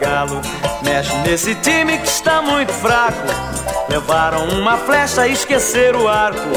zagalo. 0.01 0.41
Mexe 0.83 1.15
nesse 1.19 1.55
time 1.57 1.99
que 1.99 2.09
está 2.09 2.41
muito 2.41 2.73
fraco. 2.73 3.19
Levaram 3.89 4.49
uma 4.49 4.79
flecha 4.79 5.27
e 5.27 5.33
esqueceram 5.33 6.05
o 6.05 6.09
arco. 6.09 6.49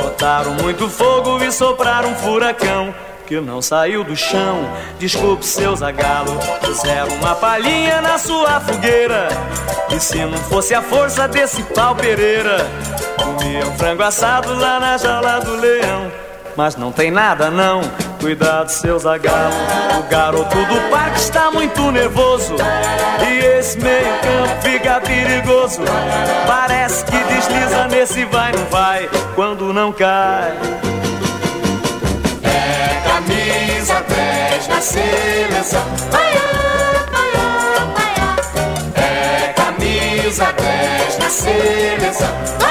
Botaram 0.00 0.54
muito 0.54 0.88
fogo 0.88 1.42
e 1.42 1.50
sopraram 1.50 2.10
um 2.10 2.14
furacão 2.14 2.94
que 3.26 3.40
não 3.40 3.62
saiu 3.62 4.04
do 4.04 4.14
chão. 4.14 4.68
Desculpe 4.98 5.46
seu 5.46 5.74
zagalo, 5.74 6.38
puseram 6.60 7.14
uma 7.16 7.34
palhinha 7.34 8.02
na 8.02 8.18
sua 8.18 8.60
fogueira. 8.60 9.28
E 9.90 9.98
se 9.98 10.18
não 10.18 10.38
fosse 10.38 10.74
a 10.74 10.82
força 10.82 11.26
desse 11.26 11.62
pau 11.62 11.94
Pereira, 11.94 12.58
comiam 13.16 13.72
frango 13.78 14.02
assado 14.02 14.54
lá 14.54 14.78
na 14.78 14.98
jaula 14.98 15.40
do 15.40 15.56
leão. 15.56 16.12
Mas 16.56 16.76
não 16.76 16.92
tem 16.92 17.10
nada 17.10 17.50
não, 17.50 17.80
cuidado 18.24 18.70
seu 18.70 18.98
zagalo. 18.98 19.54
O 19.98 20.02
garoto 20.04 20.56
do 20.56 20.90
parque 20.90 21.18
está 21.18 21.50
muito 21.50 21.90
nervoso. 21.90 22.56
E 23.20 23.58
esse 23.58 23.78
meio 23.78 24.18
campo 24.22 24.62
fica 24.62 24.98
perigoso. 25.02 25.82
Parece 26.46 27.04
que 27.04 27.18
desliza 27.18 27.86
nesse 27.88 28.24
vai 28.24 28.50
não 28.52 28.64
vai, 28.70 29.10
quando 29.34 29.74
não 29.74 29.92
cai 29.92 30.54
camisa 33.06 34.02
10 34.08 34.68
na 34.68 34.80
seleção. 34.80 35.82
Vai, 36.10 36.32
vai, 36.32 37.32
vai, 37.94 39.04
é 39.04 39.52
camisa 39.52 40.46
10 40.52 41.18
na 41.18 41.28
seleção. 41.28 42.63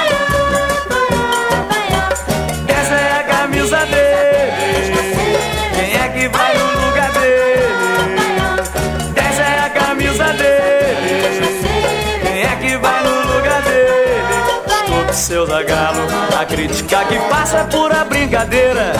Seu 15.23 15.45
zagalo, 15.47 16.01
a 16.37 16.43
crítica 16.43 17.05
que 17.05 17.17
passa 17.29 17.59
é 17.59 17.63
pura 17.63 18.03
brincadeira. 18.03 18.91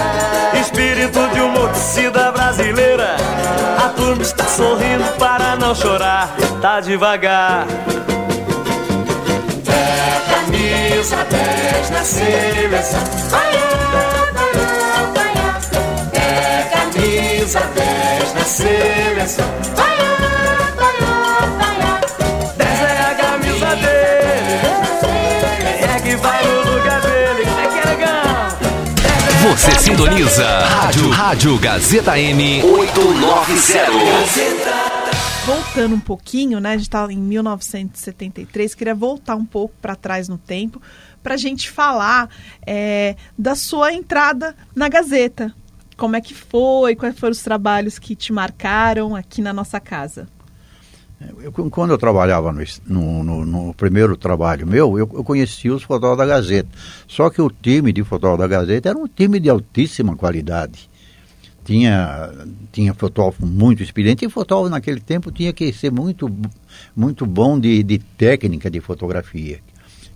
Espírito 0.57 1.19
de 1.33 1.41
uma 1.41 2.31
brasileira. 2.31 3.17
A 3.83 3.89
turma 3.89 4.21
está 4.21 4.45
sorrindo 4.45 5.03
para 5.19 5.57
não 5.57 5.75
chorar, 5.75 6.33
tá 6.61 6.79
devagar. 6.79 7.67
É 9.67 10.33
camisa 10.33 11.17
10 11.29 11.89
na 11.89 12.03
seleção. 12.03 13.03
Vai, 13.29 13.51
vai, 14.31 14.53
vai, 15.13 15.33
é 16.13 16.69
camisa 16.71 17.59
10 17.59 18.33
na 18.33 18.45
seleção. 18.45 19.45
Vai, 19.75 20.12
Você 29.53 29.71
sintoniza 29.79 30.45
Rádio, 30.65 31.09
Rádio 31.11 31.57
Gazeta 31.59 32.19
M 32.19 32.63
890. 32.63 35.45
Voltando 35.45 35.93
um 35.93 35.99
pouquinho, 35.99 36.59
né? 36.59 36.71
A 36.71 36.77
gente 36.77 36.89
tá 36.89 37.05
em 37.11 37.19
1973, 37.19 38.73
queria 38.73 38.95
voltar 38.95 39.35
um 39.35 39.45
pouco 39.45 39.75
para 39.79 39.95
trás 39.95 40.27
no 40.27 40.39
tempo 40.39 40.81
para 41.21 41.35
a 41.35 41.37
gente 41.37 41.69
falar 41.69 42.31
é, 42.65 43.15
da 43.37 43.53
sua 43.53 43.93
entrada 43.93 44.55
na 44.75 44.89
Gazeta. 44.89 45.53
Como 45.95 46.15
é 46.15 46.21
que 46.21 46.33
foi? 46.33 46.95
Quais 46.95 47.19
foram 47.19 47.33
os 47.33 47.43
trabalhos 47.43 47.99
que 47.99 48.15
te 48.15 48.33
marcaram 48.33 49.15
aqui 49.15 49.39
na 49.39 49.53
nossa 49.53 49.79
casa? 49.79 50.27
Eu, 51.41 51.51
quando 51.51 51.91
eu 51.91 51.97
trabalhava 51.97 52.51
no, 52.51 53.23
no, 53.23 53.45
no, 53.45 53.73
primeiro 53.73 54.15
trabalho 54.17 54.65
meu, 54.67 54.97
eu, 54.97 55.09
eu, 55.13 55.23
conhecia 55.23 55.73
os 55.73 55.83
fotógrafos 55.83 56.17
da 56.17 56.25
Gazeta. 56.25 56.69
Só 57.07 57.29
que 57.29 57.41
o 57.41 57.49
time 57.49 57.91
de 57.91 58.03
fotógrafos 58.03 58.39
da 58.39 58.57
Gazeta 58.57 58.89
era 58.89 58.97
um 58.97 59.07
time 59.07 59.39
de 59.39 59.49
altíssima 59.49 60.15
qualidade. 60.15 60.89
Tinha, 61.63 62.29
tinha 62.71 62.93
fotógrafo 62.93 63.45
muito 63.45 63.81
experiente 63.81 64.25
e 64.25 64.29
fotógrafo 64.29 64.69
naquele 64.69 64.99
tempo 64.99 65.31
tinha 65.31 65.53
que 65.53 65.71
ser 65.71 65.91
muito, 65.91 66.29
muito 66.95 67.25
bom 67.25 67.57
de, 67.57 67.81
de 67.83 67.99
técnica 67.99 68.69
de 68.69 68.81
fotografia 68.81 69.61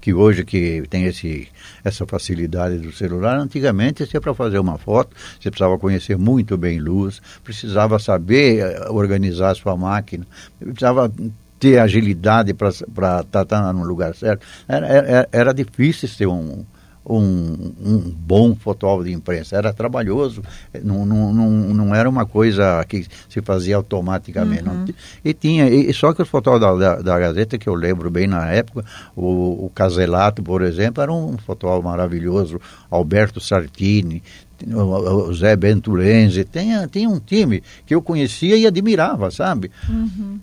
que 0.08 0.14
hoje 0.14 0.46
que 0.46 0.84
tem 0.90 1.04
esse, 1.04 1.50
essa 1.84 2.06
facilidade 2.06 2.78
do 2.78 2.94
celular, 2.94 3.38
antigamente 3.38 4.06
você 4.06 4.22
para 4.22 4.34
fazer 4.34 4.58
uma 4.58 4.78
foto, 4.78 5.14
você 5.38 5.52
precisava 5.52 5.78
conhecer 5.78 6.18
muito 6.18 6.56
bem 6.56 6.80
luz, 6.80 7.22
precisava 7.44 8.00
saber 8.00 8.60
eh, 8.60 8.90
organizar 8.90 9.50
a 9.50 9.56
sua 9.56 9.76
máquina, 9.76 10.26
precisava 10.58 11.12
ter 11.60 11.80
agilidade 11.80 12.54
para 12.54 12.70
estar 12.70 13.24
tá, 13.26 13.44
tá 13.44 13.74
no 13.74 13.84
lugar 13.84 14.16
certo. 14.16 14.48
Era, 14.66 14.88
era, 14.88 15.30
era 15.30 15.54
difícil 15.54 16.08
ser 16.08 16.28
um, 16.28 16.64
um, 17.10 17.74
um, 17.84 18.00
bom 18.00 18.56
fotógrafo 18.56 19.06
de 19.10 19.14
imprensa. 19.16 19.56
Era 19.56 19.72
trabalhoso, 19.72 20.42
não, 20.84 21.06
não, 21.06 21.34
não, 21.34 21.50
não 21.50 21.96
era 21.96 22.10
uma 22.10 22.26
coisa 22.26 22.84
que 22.86 23.06
se 23.30 23.42
fazia 23.42 23.78
automaticamente. 23.78 24.68
Uhum. 24.68 24.86
E 25.24 25.34
tinha, 25.34 25.70
e, 25.70 25.94
só 25.94 26.14
que 26.14 26.22
os 26.22 26.28
fotógrafos 26.28 26.80
da, 26.80 26.96
da, 26.96 27.02
da, 27.02 27.20
Gazeta, 27.20 27.58
que 27.58 27.68
eu 27.68 27.76
lembro 27.76 28.10
bem 28.10 28.28
na 28.28 28.46
época, 28.48 28.84
o, 29.16 29.66
o 29.66 29.72
Caselato, 29.74 30.44
por 30.44 30.62
exemplo, 30.62 31.02
era 31.02 31.12
um 31.12 31.38
fotógrafo 31.38 31.84
maravilhoso, 31.88 32.60
Alberto 32.92 33.40
Sartini, 33.40 34.22
o 34.66 35.34
Zé 35.34 35.56
Bento 35.56 35.94
Lenze, 35.94 36.44
tinha, 36.44 36.88
tinha 36.88 37.10
um 37.10 37.20
time 37.20 37.64
que 37.86 37.94
eu 37.94 38.02
conhecia 38.02 38.58
e 38.58 38.66
admirava, 38.66 39.30
sabe? 39.30 39.72
Uhum. 39.88 40.40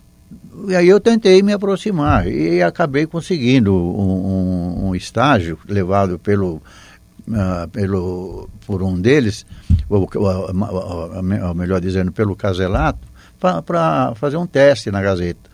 E 0.69 0.75
aí 0.75 0.89
eu 0.89 1.01
tentei 1.01 1.43
me 1.43 1.53
aproximar 1.53 2.27
e 2.27 2.63
acabei 2.63 3.07
conseguindo 3.07 3.75
um, 3.75 4.27
um, 4.27 4.44
um 4.95 4.97
estágio 4.97 5.59
levado 5.69 6.19
pelo, 6.19 6.63
uh, 7.29 7.69
pelo 7.73 8.49
por 8.67 8.83
um 8.83 9.01
deles, 9.01 9.45
ou, 9.89 10.09
ou, 10.15 11.47
ou, 11.47 11.55
melhor 11.55 11.81
dizendo, 11.81 12.13
pelo 12.13 12.35
Caselato, 12.35 13.07
para 13.39 14.15
fazer 14.15 14.37
um 14.37 14.47
teste 14.47 14.91
na 14.91 15.03
Gazeta. 15.03 15.51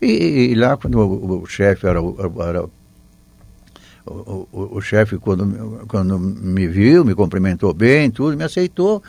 E, 0.00 0.50
e 0.50 0.54
lá 0.54 0.76
quando 0.76 0.98
o, 0.98 1.42
o 1.42 1.46
chefe 1.46 1.86
era, 1.86 1.98
era 2.48 2.64
o, 4.06 4.46
o, 4.52 4.76
o 4.76 4.80
chefe 4.80 5.18
quando, 5.18 5.84
quando 5.88 6.18
me 6.18 6.66
viu, 6.68 7.04
me 7.04 7.14
cumprimentou 7.14 7.74
bem, 7.74 8.10
tudo, 8.10 8.36
me 8.36 8.44
aceitou. 8.44 9.02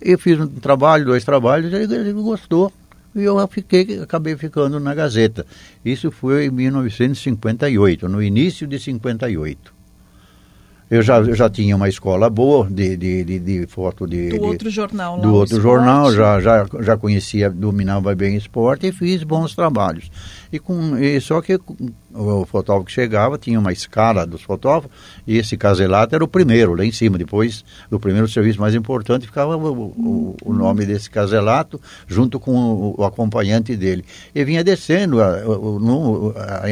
Eu 0.00 0.18
fiz 0.18 0.38
um 0.38 0.46
trabalho, 0.46 1.04
dois 1.04 1.24
trabalhos, 1.24 1.72
ele, 1.72 1.92
ele 1.94 2.12
gostou 2.12 2.70
e 3.14 3.22
eu 3.22 3.46
fiquei, 3.48 4.00
acabei 4.02 4.36
ficando 4.36 4.80
na 4.80 4.94
Gazeta. 4.94 5.46
Isso 5.84 6.10
foi 6.10 6.46
em 6.46 6.50
1958, 6.50 8.08
no 8.08 8.22
início 8.22 8.66
de 8.66 8.78
58. 8.78 9.74
Eu 10.90 11.02
já, 11.02 11.18
eu 11.18 11.34
já 11.34 11.48
tinha 11.48 11.74
uma 11.74 11.88
escola 11.88 12.28
boa 12.28 12.68
de, 12.70 12.96
de, 12.96 13.24
de, 13.24 13.38
de 13.38 13.66
foto 13.66 14.06
de... 14.06 14.28
Do 14.28 14.42
outro 14.42 14.68
jornal 14.68 15.16
lá, 15.16 15.22
Do 15.22 15.34
outro 15.34 15.60
jornal, 15.60 16.12
já, 16.12 16.40
já, 16.40 16.66
já 16.80 16.96
conhecia, 16.96 17.48
dominava 17.50 18.14
bem 18.14 18.36
esporte 18.36 18.88
e 18.88 18.92
fiz 18.92 19.22
bons 19.22 19.54
trabalhos. 19.54 20.10
E, 20.52 20.58
com, 20.58 20.96
e 20.98 21.20
só 21.20 21.40
que 21.40 21.58
o 22.14 22.46
fotógrafo 22.46 22.86
que 22.86 22.92
chegava 22.92 23.36
tinha 23.36 23.58
uma 23.58 23.72
escala 23.72 24.24
dos 24.24 24.42
fotógrafos 24.42 24.90
e 25.26 25.36
esse 25.36 25.56
caselato 25.56 26.14
era 26.14 26.22
o 26.22 26.28
primeiro, 26.28 26.74
lá 26.74 26.84
em 26.84 26.92
cima. 26.92 27.18
Depois, 27.18 27.64
o 27.90 27.98
primeiro 27.98 28.28
serviço 28.28 28.60
mais 28.60 28.74
importante 28.74 29.26
ficava 29.26 29.56
o, 29.56 29.72
o, 29.72 30.36
o 30.44 30.52
nome 30.52 30.86
desse 30.86 31.10
caselato 31.10 31.80
junto 32.06 32.38
com 32.38 32.52
o, 32.52 32.94
o, 32.98 33.04
acompanhante 33.04 33.76
dele. 33.76 34.04
E 34.34 34.44
vinha 34.44 34.62
descendo 34.62 35.20
a, 35.20 35.40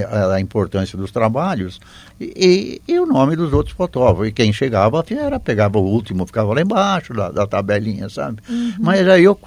a, 0.09 0.35
a 0.35 0.41
importância 0.41 0.97
dos 0.97 1.11
trabalhos 1.11 1.81
e, 2.21 2.81
e, 2.87 2.93
e, 2.93 3.01
o 3.01 3.07
nome 3.07 3.35
dos 3.35 3.53
outros 3.53 3.75
fotógrafos. 3.75 4.29
E 4.29 4.33
quem 4.33 4.53
chegava 4.53 5.03
era, 5.11 5.41
pegava 5.41 5.79
o 5.79 5.83
último, 5.85 6.25
ficava 6.27 6.55
lá 6.55 6.61
embaixo 6.61 7.13
da, 7.13 7.31
da 7.31 7.47
tabelinha, 7.47 8.09
sabe? 8.09 8.41
Uhum. 8.49 8.75
Mas 8.79 9.09
aí 9.09 9.25
eu, 9.25 9.39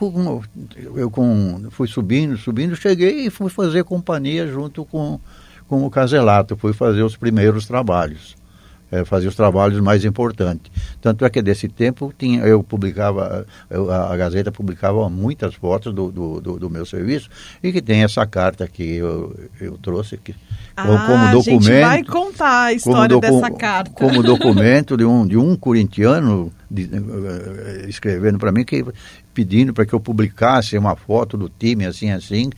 eu 0.96 1.10
com, 1.10 1.68
fui 1.72 1.88
subindo, 1.88 2.38
subindo, 2.38 2.76
cheguei 2.76 3.28
e 3.28 3.30
fui 3.30 3.50
fazer 3.50 3.84
companhia 3.86 4.46
junto 4.48 4.84
com, 4.84 5.20
com 5.68 5.86
o 5.86 5.90
Caselato, 5.90 6.56
fui 6.56 6.74
fazer 6.74 7.04
os 7.04 7.16
primeiros 7.16 7.66
trabalhos. 7.66 8.36
É, 8.92 9.04
fazer 9.04 9.28
os 9.28 9.36
trabalhos 9.36 9.80
mais 9.82 10.06
importantes. 10.06 10.72
Tanto 11.02 11.26
é 11.26 11.30
que 11.30 11.42
desse 11.42 11.68
tempo 11.68 12.14
tinha, 12.16 12.42
eu 12.42 12.64
publicava, 12.64 13.46
eu, 13.68 13.92
a 13.92 14.16
Gazeta 14.16 14.52
publicava 14.52 15.10
muitas 15.10 15.56
fotos 15.56 15.92
do, 15.92 16.12
do, 16.12 16.40
do, 16.40 16.60
do, 16.60 16.70
meu 16.70 16.86
serviço 16.86 17.28
e 17.64 17.74
que 17.74 17.82
tem 17.82 18.04
essa 18.04 18.26
carta 18.28 18.68
que 18.68 18.98
eu, 18.98 19.36
eu 19.60 19.76
trouxe 19.80 20.16
aqui 20.16 20.36
ah, 20.76 21.06
como 21.08 21.32
documento. 21.32 21.68
A 21.68 21.72
gente 21.72 21.82
vai 21.82 22.04
contar 22.04 22.64
a 22.64 22.74
história 22.74 23.20
dessa 23.20 23.52
carta. 23.52 23.92
Como 23.92 24.22
documento 24.24 24.98
de 24.98 25.06
um, 25.06 25.26
de 25.26 25.38
um 25.38 25.56
corintiano 25.56 26.52
de, 26.70 26.84
uh, 26.84 27.88
escrevendo 27.88 28.38
para 28.38 28.52
mim 28.52 28.66
que 28.66 28.84
pedindo 29.34 29.74
para 29.74 29.86
que 29.86 29.94
eu 29.94 30.00
publicasse 30.00 30.78
uma 30.78 30.96
foto 30.96 31.38
do 31.38 31.50
time 31.50 31.86
assim 31.86 32.12
assim 32.12 32.50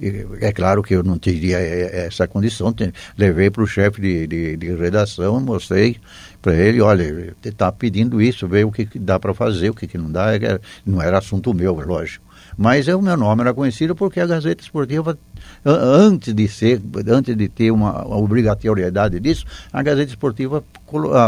e, 0.00 0.26
é 0.40 0.52
claro 0.52 0.82
que 0.82 0.94
eu 0.94 1.02
não 1.02 1.18
teria 1.18 1.58
essa 1.58 2.28
condição 2.28 2.74
levei 3.18 3.50
para 3.50 3.62
o 3.62 3.66
chefe 3.66 4.00
de, 4.00 4.26
de, 4.26 4.56
de, 4.56 4.76
redação 4.76 5.40
mostrei 5.40 5.96
para 6.40 6.54
ele 6.54 6.80
olha 6.80 7.34
está 7.42 7.72
pedindo 7.72 8.20
isso 8.20 8.46
ver 8.46 8.64
o 8.64 8.70
que, 8.70 8.86
que 8.86 8.98
dá 8.98 9.18
para 9.18 9.34
fazer 9.34 9.70
o 9.70 9.74
que, 9.74 9.86
que 9.86 9.98
não 9.98 10.10
dá 10.10 10.34
é 10.34 10.60
não 10.84 11.02
era 11.02 11.18
assunto 11.18 11.52
meu 11.52 11.74
lógico 11.74 12.25
mas 12.56 12.88
o 12.88 13.02
meu 13.02 13.16
nome 13.16 13.42
era 13.42 13.52
conhecido 13.52 13.94
porque 13.94 14.20
a 14.20 14.26
Gazeta 14.26 14.62
Esportiva 14.62 15.18
antes 15.64 16.34
de 16.34 16.48
ser, 16.48 16.80
antes 17.08 17.36
de 17.36 17.48
ter 17.48 17.70
uma, 17.70 18.06
obrigatoriedade 18.16 19.20
disso, 19.20 19.44
a 19.72 19.82
Gazeta 19.82 20.10
Esportiva 20.10 20.64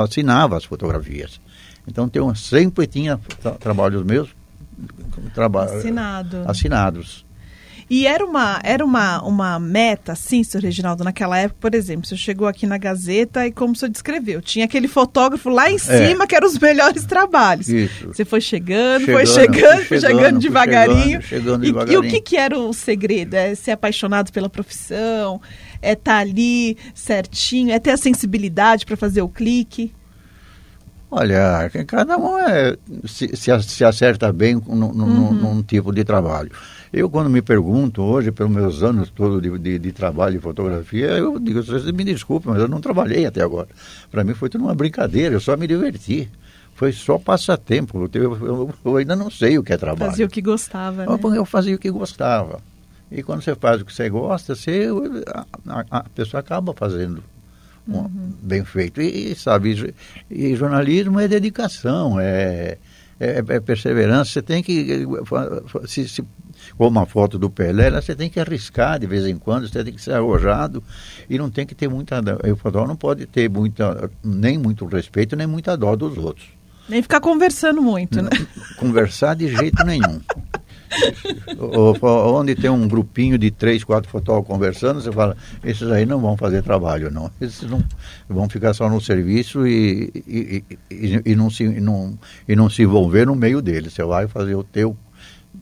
assinava 0.05 0.57
as 0.57 0.65
fotografias. 0.65 1.41
Então 1.87 2.09
tem, 2.09 2.23
sempre 2.35 2.87
tinha 2.87 3.19
tra 3.41 3.53
trabalhos 3.53 4.03
meus 4.05 4.37
traba 5.35 5.65
Assinado. 5.65 6.43
assinados. 6.47 7.25
E 7.91 8.07
era 8.07 8.23
uma, 8.25 8.61
era 8.63 8.85
uma, 8.85 9.23
uma 9.23 9.59
meta, 9.59 10.15
sim, 10.15 10.45
senhor 10.45 10.63
Reginaldo, 10.63 11.03
naquela 11.03 11.39
época, 11.39 11.59
por 11.59 11.75
exemplo, 11.75 12.07
você 12.07 12.17
chegou 12.17 12.47
aqui 12.47 12.67
na 12.67 12.77
Gazeta 12.77 13.47
e 13.47 13.53
como 13.53 13.73
o 13.73 13.77
senhor 13.77 13.91
descreveu, 13.91 14.43
tinha 14.43 14.67
aquele 14.67 14.87
fotógrafo 14.87 15.49
lá 15.49 15.71
em 15.71 15.77
é. 15.77 15.79
cima 15.79 16.25
é. 16.25 16.27
que 16.27 16.37
eram 16.37 16.47
os 16.47 16.59
melhores 16.59 17.07
trabalhos. 17.07 17.67
Isso. 17.69 18.09
Você 18.09 18.27
foi 18.27 18.43
chegando, 18.43 19.07
chegando 19.07 19.17
foi 19.17 19.27
chegando, 19.27 19.85
foi 19.85 20.01
chegando, 20.01 20.19
chegando 20.19 20.39
devagarinho. 20.39 21.23
Chegando, 21.23 21.23
chegando 21.23 21.65
e, 21.65 21.67
devagarinho. 21.69 22.05
E, 22.05 22.07
o 22.07 22.11
que, 22.11 22.21
que 22.21 22.37
era 22.37 22.59
o 22.59 22.75
segredo? 22.75 23.35
É 23.35 23.55
ser 23.55 23.71
apaixonado 23.71 24.31
pela 24.33 24.51
profissão? 24.51 25.41
É 25.81 25.93
estar 25.93 26.13
tá 26.13 26.19
ali 26.19 26.77
certinho? 26.95 27.73
É 27.73 27.79
ter 27.79 27.93
a 27.93 27.97
sensibilidade 27.97 28.85
para 28.85 28.99
fazer 28.99 29.23
o 29.23 29.29
clique? 29.29 29.95
Olha, 31.11 31.71
cada 31.87 32.19
um 32.19 32.39
é, 32.39 32.77
se, 33.07 33.31
se 33.35 33.83
acerta 33.83 34.31
bem 34.31 34.57
num, 34.57 34.89
uhum. 34.89 35.33
num 35.33 35.63
tipo 35.63 35.91
de 35.91 36.05
trabalho. 36.05 36.51
Eu, 36.93 37.11
quando 37.11 37.29
me 37.29 37.43
pergunto 37.43 38.03
hoje, 38.03 38.33
pelos 38.33 38.53
meus 38.53 38.83
anos 38.83 39.11
todos 39.11 39.43
de, 39.43 39.59
de, 39.59 39.79
de 39.79 39.93
trabalho 39.93 40.35
de 40.35 40.41
fotografia, 40.41 41.07
eu 41.09 41.39
digo, 41.39 41.63
você 41.63 41.93
me 41.93 42.05
desculpe, 42.05 42.49
mas 42.49 42.59
eu 42.59 42.69
não 42.69 42.81
trabalhei 42.81 43.27
até 43.27 43.43
agora. 43.43 43.69
Para 44.11 44.25
mim 44.25 44.35
foi 44.35 44.49
tudo 44.49 44.65
uma 44.65 44.75
brincadeira, 44.75 45.35
eu 45.35 45.41
só 45.41 45.57
me 45.57 45.67
diverti. 45.67 46.31
Foi 46.75 46.93
só 46.93 47.19
passatempo. 47.19 48.09
Eu, 48.15 48.37
eu, 48.37 48.75
eu 48.85 48.97
ainda 48.97 49.17
não 49.17 49.29
sei 49.29 49.59
o 49.59 49.65
que 49.65 49.73
é 49.73 49.77
trabalho. 49.77 50.13
Fazia 50.13 50.27
o 50.27 50.29
que 50.29 50.41
gostava, 50.41 51.05
né? 51.05 51.19
Eu, 51.21 51.35
eu 51.35 51.45
fazia 51.45 51.75
o 51.75 51.79
que 51.79 51.91
gostava. 51.91 52.61
E 53.11 53.23
quando 53.23 53.43
você 53.43 53.55
faz 53.55 53.81
o 53.81 53.85
que 53.85 53.93
você 53.93 54.09
gosta, 54.09 54.55
você, 54.55 54.87
a, 55.67 55.85
a, 55.91 56.05
pessoa 56.05 56.41
acaba 56.41 56.73
fazendo 56.75 57.23
uhum. 57.87 58.33
bem 58.43 58.65
feito. 58.65 59.01
E, 59.01 59.35
sabe, 59.35 59.93
e 60.31 60.55
jornalismo 60.55 61.19
é 61.19 61.27
dedicação, 61.27 62.21
é, 62.21 62.79
é, 63.19 63.45
é, 63.49 63.61
perseverança. 63.61 64.31
Você 64.31 64.43
tem 64.43 64.63
que, 64.63 65.05
se, 65.87 66.09
se 66.09 66.25
ou 66.79 66.89
uma 66.89 67.07
foto 67.07 67.39
do 67.39 67.51
Pelé, 67.51 67.91
você 67.91 68.15
tem 68.15 68.29
que 68.29 68.41
arriscar 68.41 68.99
de 68.99 69.07
vez 69.07 69.27
em 69.27 69.37
quando, 69.37 69.69
você 69.69 69.85
tem 69.85 69.93
que 69.93 70.03
ser 70.03 70.13
arrojado 70.13 70.83
e 71.29 71.39
não 71.39 71.51
tem 71.51 71.67
que 71.67 71.75
ter 71.75 71.89
muita. 71.89 72.21
O 72.21 72.57
fotógrafo 72.57 72.89
não 72.89 72.97
pode 72.97 73.27
ter 73.27 73.49
muita, 73.49 74.11
nem 74.23 74.59
muito 74.59 74.85
respeito, 74.87 75.37
nem 75.37 75.47
muita 75.47 75.77
dó 75.77 75.95
dos 75.97 76.17
outros. 76.17 76.47
Nem 76.89 77.03
ficar 77.03 77.21
conversando 77.21 77.83
muito, 77.83 78.23
né? 78.23 78.31
Conversar 78.79 79.35
de 79.35 79.49
jeito 79.55 79.85
nenhum. 79.85 80.21
onde 82.03 82.55
tem 82.55 82.71
um 82.71 82.89
grupinho 82.89 83.37
de 83.39 83.51
três, 83.51 83.85
quatro 83.85 84.11
fotógrafos 84.11 84.49
conversando, 84.49 85.01
você 85.01 85.13
fala, 85.13 85.37
esses 85.63 85.91
aí 85.91 86.07
não 86.07 86.19
vão 86.19 86.37
fazer 86.37 86.63
trabalho, 86.63 87.11
não. 87.11 87.31
Esses 87.41 87.69
não 87.69 87.83
vão 88.29 88.49
ficar 88.49 88.73
só 88.75 88.89
no 88.89 89.01
serviço 89.01 89.67
e, 89.67 90.11
e, 90.27 90.65
e, 90.91 91.23
e, 91.27 91.37
não, 91.37 91.51
se, 91.51 91.69
não, 91.81 92.19
e 92.49 92.57
não 92.57 92.71
se 92.71 92.83
envolver 92.83 93.27
no 93.27 93.35
meio 93.35 93.61
deles. 93.61 93.93
Você 93.93 94.03
vai 94.05 94.27
fazer 94.27 94.55
o 94.55 94.65
teu 94.65 94.97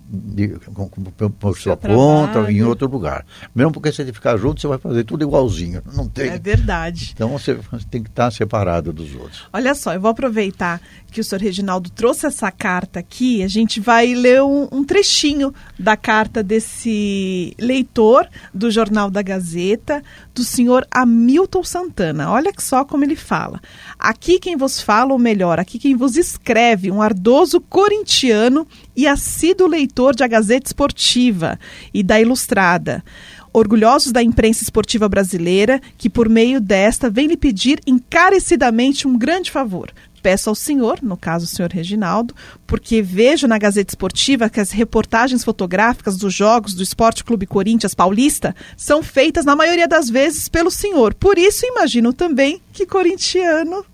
de, 0.08 0.48
com, 0.72 0.88
com, 0.88 1.30
por 1.30 1.58
sua 1.58 1.76
conta 1.76 2.50
em 2.50 2.62
outro 2.62 2.88
lugar. 2.88 3.26
Mesmo 3.54 3.72
porque 3.72 3.90
se 3.90 4.04
você 4.04 4.12
ficar 4.12 4.36
junto, 4.36 4.60
você 4.60 4.68
vai 4.68 4.78
fazer 4.78 5.04
tudo 5.04 5.24
igualzinho. 5.24 5.82
Não 5.94 6.08
tem. 6.08 6.28
É 6.28 6.38
verdade. 6.38 7.10
Então 7.14 7.28
você 7.30 7.58
tem 7.90 8.02
que 8.02 8.08
estar 8.08 8.30
separado 8.30 8.92
dos 8.92 9.14
outros. 9.14 9.44
Olha 9.52 9.74
só, 9.74 9.94
eu 9.94 10.00
vou 10.00 10.10
aproveitar 10.10 10.80
que 11.10 11.20
o 11.20 11.24
senhor 11.24 11.40
Reginaldo 11.40 11.90
trouxe 11.90 12.26
essa 12.26 12.50
carta 12.52 13.00
aqui. 13.00 13.42
A 13.42 13.48
gente 13.48 13.80
vai 13.80 14.14
ler 14.14 14.42
um, 14.42 14.68
um 14.70 14.84
trechinho 14.84 15.52
da 15.78 15.96
carta 15.96 16.42
desse 16.42 17.54
leitor 17.58 18.28
do 18.54 18.70
Jornal 18.70 19.10
da 19.10 19.22
Gazeta, 19.22 20.02
do 20.34 20.44
senhor 20.44 20.86
Hamilton 20.90 21.64
Santana. 21.64 22.30
Olha 22.30 22.52
só 22.58 22.84
como 22.84 23.04
ele 23.04 23.16
fala. 23.16 23.60
Aqui 23.98 24.38
quem 24.38 24.56
vos 24.56 24.80
fala, 24.80 25.12
ou 25.12 25.18
melhor, 25.18 25.58
aqui 25.58 25.78
quem 25.78 25.96
vos 25.96 26.16
escreve, 26.16 26.90
um 26.90 27.02
ardoso 27.02 27.60
corintiano 27.60 28.66
e 28.96 29.06
assíduo 29.06 29.66
leitor 29.66 30.14
de 30.14 30.24
A 30.24 30.26
Gazeta 30.26 30.68
Esportiva 30.68 31.58
e 31.92 32.02
da 32.02 32.20
Ilustrada. 32.20 33.04
Orgulhosos 33.52 34.12
da 34.12 34.22
imprensa 34.22 34.62
esportiva 34.62 35.08
brasileira, 35.08 35.80
que 35.96 36.10
por 36.10 36.28
meio 36.28 36.60
desta 36.60 37.08
vem 37.08 37.26
lhe 37.26 37.36
pedir 37.36 37.80
encarecidamente 37.86 39.06
um 39.06 39.16
grande 39.16 39.50
favor 39.50 39.92
peço 40.26 40.48
ao 40.48 40.56
senhor, 40.56 40.98
no 41.02 41.16
caso 41.16 41.44
o 41.44 41.46
senhor 41.46 41.70
Reginaldo, 41.70 42.34
porque 42.66 43.00
vejo 43.00 43.46
na 43.46 43.58
Gazeta 43.58 43.92
Esportiva 43.92 44.50
que 44.50 44.58
as 44.58 44.72
reportagens 44.72 45.44
fotográficas 45.44 46.16
dos 46.16 46.34
jogos 46.34 46.74
do 46.74 46.82
Esporte 46.82 47.22
Clube 47.22 47.46
Corinthians 47.46 47.94
Paulista 47.94 48.52
são 48.76 49.04
feitas 49.04 49.44
na 49.44 49.54
maioria 49.54 49.86
das 49.86 50.10
vezes 50.10 50.48
pelo 50.48 50.68
senhor. 50.68 51.14
Por 51.14 51.38
isso 51.38 51.64
imagino 51.64 52.12
também 52.12 52.60
que 52.72 52.84
corintiano, 52.84 53.86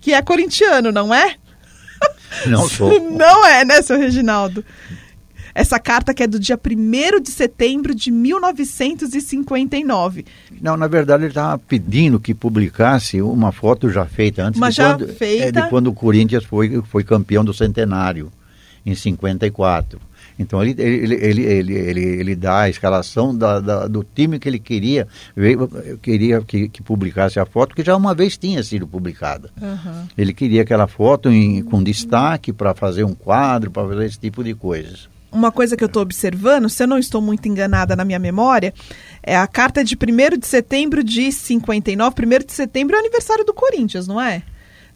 que 0.00 0.14
é 0.14 0.22
corintiano, 0.22 0.92
não 0.92 1.12
é? 1.12 1.34
Não 2.46 2.68
sou. 2.68 3.10
Não 3.10 3.46
é, 3.46 3.64
né, 3.64 3.82
seu 3.82 3.98
Reginaldo? 3.98 4.64
Essa 5.54 5.78
carta 5.80 6.14
que 6.14 6.22
é 6.22 6.26
do 6.26 6.38
dia 6.38 6.56
1 6.56 7.20
de 7.20 7.30
setembro 7.30 7.94
de 7.94 8.10
1959. 8.12 10.24
Não, 10.60 10.76
na 10.76 10.86
verdade 10.86 11.24
ele 11.24 11.30
estava 11.30 11.58
pedindo 11.58 12.20
que 12.20 12.32
publicasse 12.32 13.20
uma 13.20 13.50
foto 13.50 13.90
já 13.90 14.06
feita 14.06 14.44
antes 14.44 14.60
Mas 14.60 14.74
de, 14.74 14.82
já 14.82 14.94
quando, 14.94 15.08
feita... 15.08 15.46
É, 15.46 15.50
de 15.50 15.68
quando 15.68 15.88
o 15.88 15.94
Corinthians 15.94 16.44
foi, 16.44 16.80
foi 16.82 17.02
campeão 17.02 17.44
do 17.44 17.52
centenário, 17.52 18.30
em 18.86 18.94
54. 18.94 20.00
Então 20.38 20.62
ele, 20.62 20.74
ele, 20.78 21.14
ele, 21.14 21.42
ele, 21.42 21.74
ele, 21.74 22.00
ele 22.00 22.36
dá 22.36 22.60
a 22.60 22.68
escalação 22.68 23.36
da, 23.36 23.60
da, 23.60 23.88
do 23.88 24.04
time 24.04 24.38
que 24.38 24.48
ele 24.48 24.58
queria, 24.58 25.08
queria 26.00 26.40
que, 26.42 26.68
que, 26.68 26.82
publicasse 26.82 27.40
a 27.40 27.46
foto, 27.46 27.74
que 27.74 27.82
já 27.82 27.96
uma 27.96 28.14
vez 28.14 28.36
tinha 28.36 28.62
sido 28.62 28.86
publicada. 28.86 29.50
Uhum. 29.60 30.06
Ele 30.16 30.32
queria 30.32 30.62
aquela 30.62 30.86
foto 30.86 31.30
em, 31.30 31.62
com 31.62 31.82
destaque 31.82 32.52
para 32.52 32.74
fazer 32.74 33.04
um 33.04 33.14
quadro, 33.14 33.70
para 33.70 33.88
fazer 33.88 34.06
esse 34.06 34.18
tipo 34.18 34.44
de 34.44 34.54
coisas 34.54 35.08
uma 35.30 35.52
coisa 35.52 35.76
que 35.76 35.84
eu 35.84 35.88
estou 35.88 36.02
observando, 36.02 36.68
se 36.68 36.82
eu 36.82 36.86
não 36.86 36.98
estou 36.98 37.20
muito 37.20 37.46
enganada 37.46 37.94
na 37.94 38.04
minha 38.04 38.18
memória, 38.18 38.72
é 39.22 39.36
a 39.36 39.46
carta 39.46 39.84
de 39.84 39.94
1 39.94 40.38
de 40.38 40.46
setembro 40.46 41.04
de 41.04 41.30
59. 41.30 42.14
1 42.24 42.46
de 42.46 42.52
setembro 42.52 42.96
é 42.96 42.98
o 42.98 43.00
aniversário 43.00 43.44
do 43.44 43.52
Corinthians, 43.52 44.06
não 44.06 44.20
é? 44.20 44.42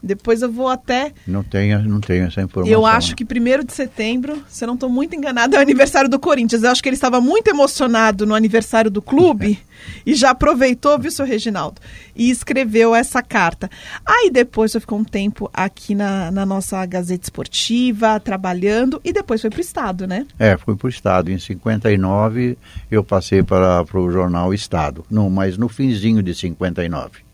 Depois 0.03 0.43
eu 0.43 0.51
vou 0.51 0.69
até. 0.69 1.13
Não 1.27 1.45
tenho, 1.45 1.81
não 1.89 2.01
tenho 2.01 2.27
essa 2.27 2.43
informação. 2.43 2.73
Eu 2.73 2.85
acho 2.85 3.15
que 3.15 3.25
1 3.25 3.65
de 3.65 3.73
setembro, 3.73 4.43
se 4.49 4.65
eu 4.65 4.67
não 4.67 4.75
estou 4.75 4.89
muito 4.89 5.15
enganado, 5.15 5.55
é 5.55 5.59
o 5.59 5.63
aniversário 5.63 6.11
do 6.11 6.19
Corinthians. 6.19 6.63
Eu 6.63 6.71
acho 6.71 6.83
que 6.83 6.89
ele 6.89 6.97
estava 6.97 7.21
muito 7.21 7.49
emocionado 7.49 8.27
no 8.27 8.35
aniversário 8.35 8.91
do 8.91 9.01
clube 9.01 9.61
e 10.05 10.15
já 10.15 10.31
aproveitou, 10.31 10.99
viu, 10.99 11.11
seu 11.11 11.25
Reginaldo? 11.25 11.81
E 12.17 12.31
escreveu 12.31 12.95
essa 12.95 13.23
carta. 13.23 13.71
Aí 14.05 14.31
depois 14.31 14.75
eu 14.75 14.81
ficou 14.81 14.99
um 14.99 15.05
tempo 15.05 15.49
aqui 15.53 15.95
na, 15.95 16.31
na 16.31 16.45
nossa 16.45 16.85
Gazeta 16.85 17.25
Esportiva, 17.25 18.19
trabalhando, 18.19 19.01
e 19.05 19.13
depois 19.13 19.41
foi 19.41 19.51
para 19.51 19.59
o 19.59 19.61
Estado, 19.61 20.07
né? 20.07 20.27
É, 20.39 20.57
fui 20.57 20.75
para 20.75 20.87
o 20.87 20.91
Estado. 20.91 21.31
Em 21.31 21.39
59 21.39 22.59
eu 22.91 23.05
passei 23.05 23.43
para, 23.43 23.85
para 23.85 24.01
o 24.01 24.11
jornal 24.11 24.53
Estado. 24.53 25.05
Não, 25.11 25.31
mas 25.31 25.57
no 25.57 25.69
finzinho 25.69 26.23
de 26.23 26.35
59. 26.35 27.32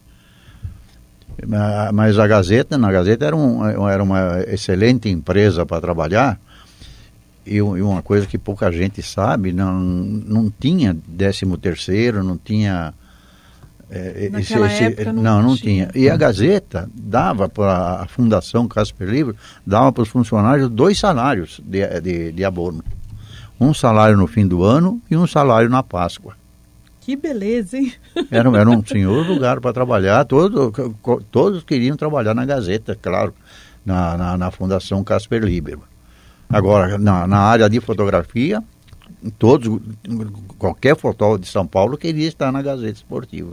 Mas 1.93 2.19
a 2.19 2.27
Gazeta, 2.27 2.77
na 2.77 2.91
Gazeta 2.91 3.27
era, 3.27 3.37
um, 3.37 3.89
era 3.89 4.03
uma 4.03 4.41
excelente 4.49 5.09
empresa 5.09 5.65
para 5.65 5.81
trabalhar 5.81 6.41
e, 7.49 7.63
uma 7.63 8.03
coisa 8.03 8.27
que 8.27 8.37
pouca 8.37 8.71
gente 8.71 9.03
sabe, 9.03 9.53
não, 9.53 9.81
não 9.81 10.51
tinha 10.51 10.97
décimo 11.07 11.57
terceiro, 11.57 12.23
não 12.23 12.37
tinha... 12.37 12.93
É, 13.91 14.31
esse, 14.39 14.53
esse, 14.53 15.05
não, 15.07 15.23
não, 15.23 15.43
não 15.43 15.57
tinha. 15.57 15.87
tinha. 15.87 16.05
E 16.05 16.11
a 16.11 16.17
Gazeta 16.17 16.91
dava 16.93 17.49
para 17.49 18.03
a 18.03 18.07
Fundação 18.07 18.69
Casper 18.69 19.09
Livre, 19.09 19.35
dava 19.67 19.91
para 19.91 20.03
os 20.03 20.11
funcionários 20.11 20.69
dois 20.69 20.99
salários 20.99 21.59
de, 21.65 22.01
de, 22.01 22.33
de 22.33 22.45
abono. 22.45 22.85
Um 23.59 23.73
salário 23.73 24.15
no 24.15 24.27
fim 24.27 24.47
do 24.47 24.63
ano 24.63 25.01
e 25.11 25.17
um 25.17 25.27
salário 25.27 25.71
na 25.71 25.83
Páscoa. 25.83 26.35
Que 27.09 27.17
beleza, 27.17 27.79
hein? 27.79 27.91
Era, 28.31 28.51
era 28.55 28.69
um 28.69 28.85
senhor 28.85 29.27
lugar 29.27 29.63
para 29.63 29.73
trabalhar, 29.73 30.27
todos, 30.27 30.71
todos 31.31 31.65
queriam 31.65 31.97
trabalhar 31.97 32.35
na 32.35 32.45
Gazeta, 32.45 32.95
claro, 32.95 33.33
na, 33.83 34.15
na, 34.19 34.37
na 34.37 34.51
Fundação 34.51 35.03
Casper 35.03 35.43
Libero. 35.43 35.81
Agora, 36.51 36.99
na, 36.99 37.27
na 37.27 37.39
área 37.39 37.67
de 37.67 37.81
fotografia, 37.81 38.63
todos, 39.39 39.81
qualquer 40.59 40.99
fotógrafo 40.99 41.41
de 41.41 41.49
São 41.49 41.67
Paulo 41.67 41.97
queria 41.97 42.29
estar 42.29 42.53
na 42.53 42.61
Gazeta 42.61 42.99
Esportiva. 42.99 43.53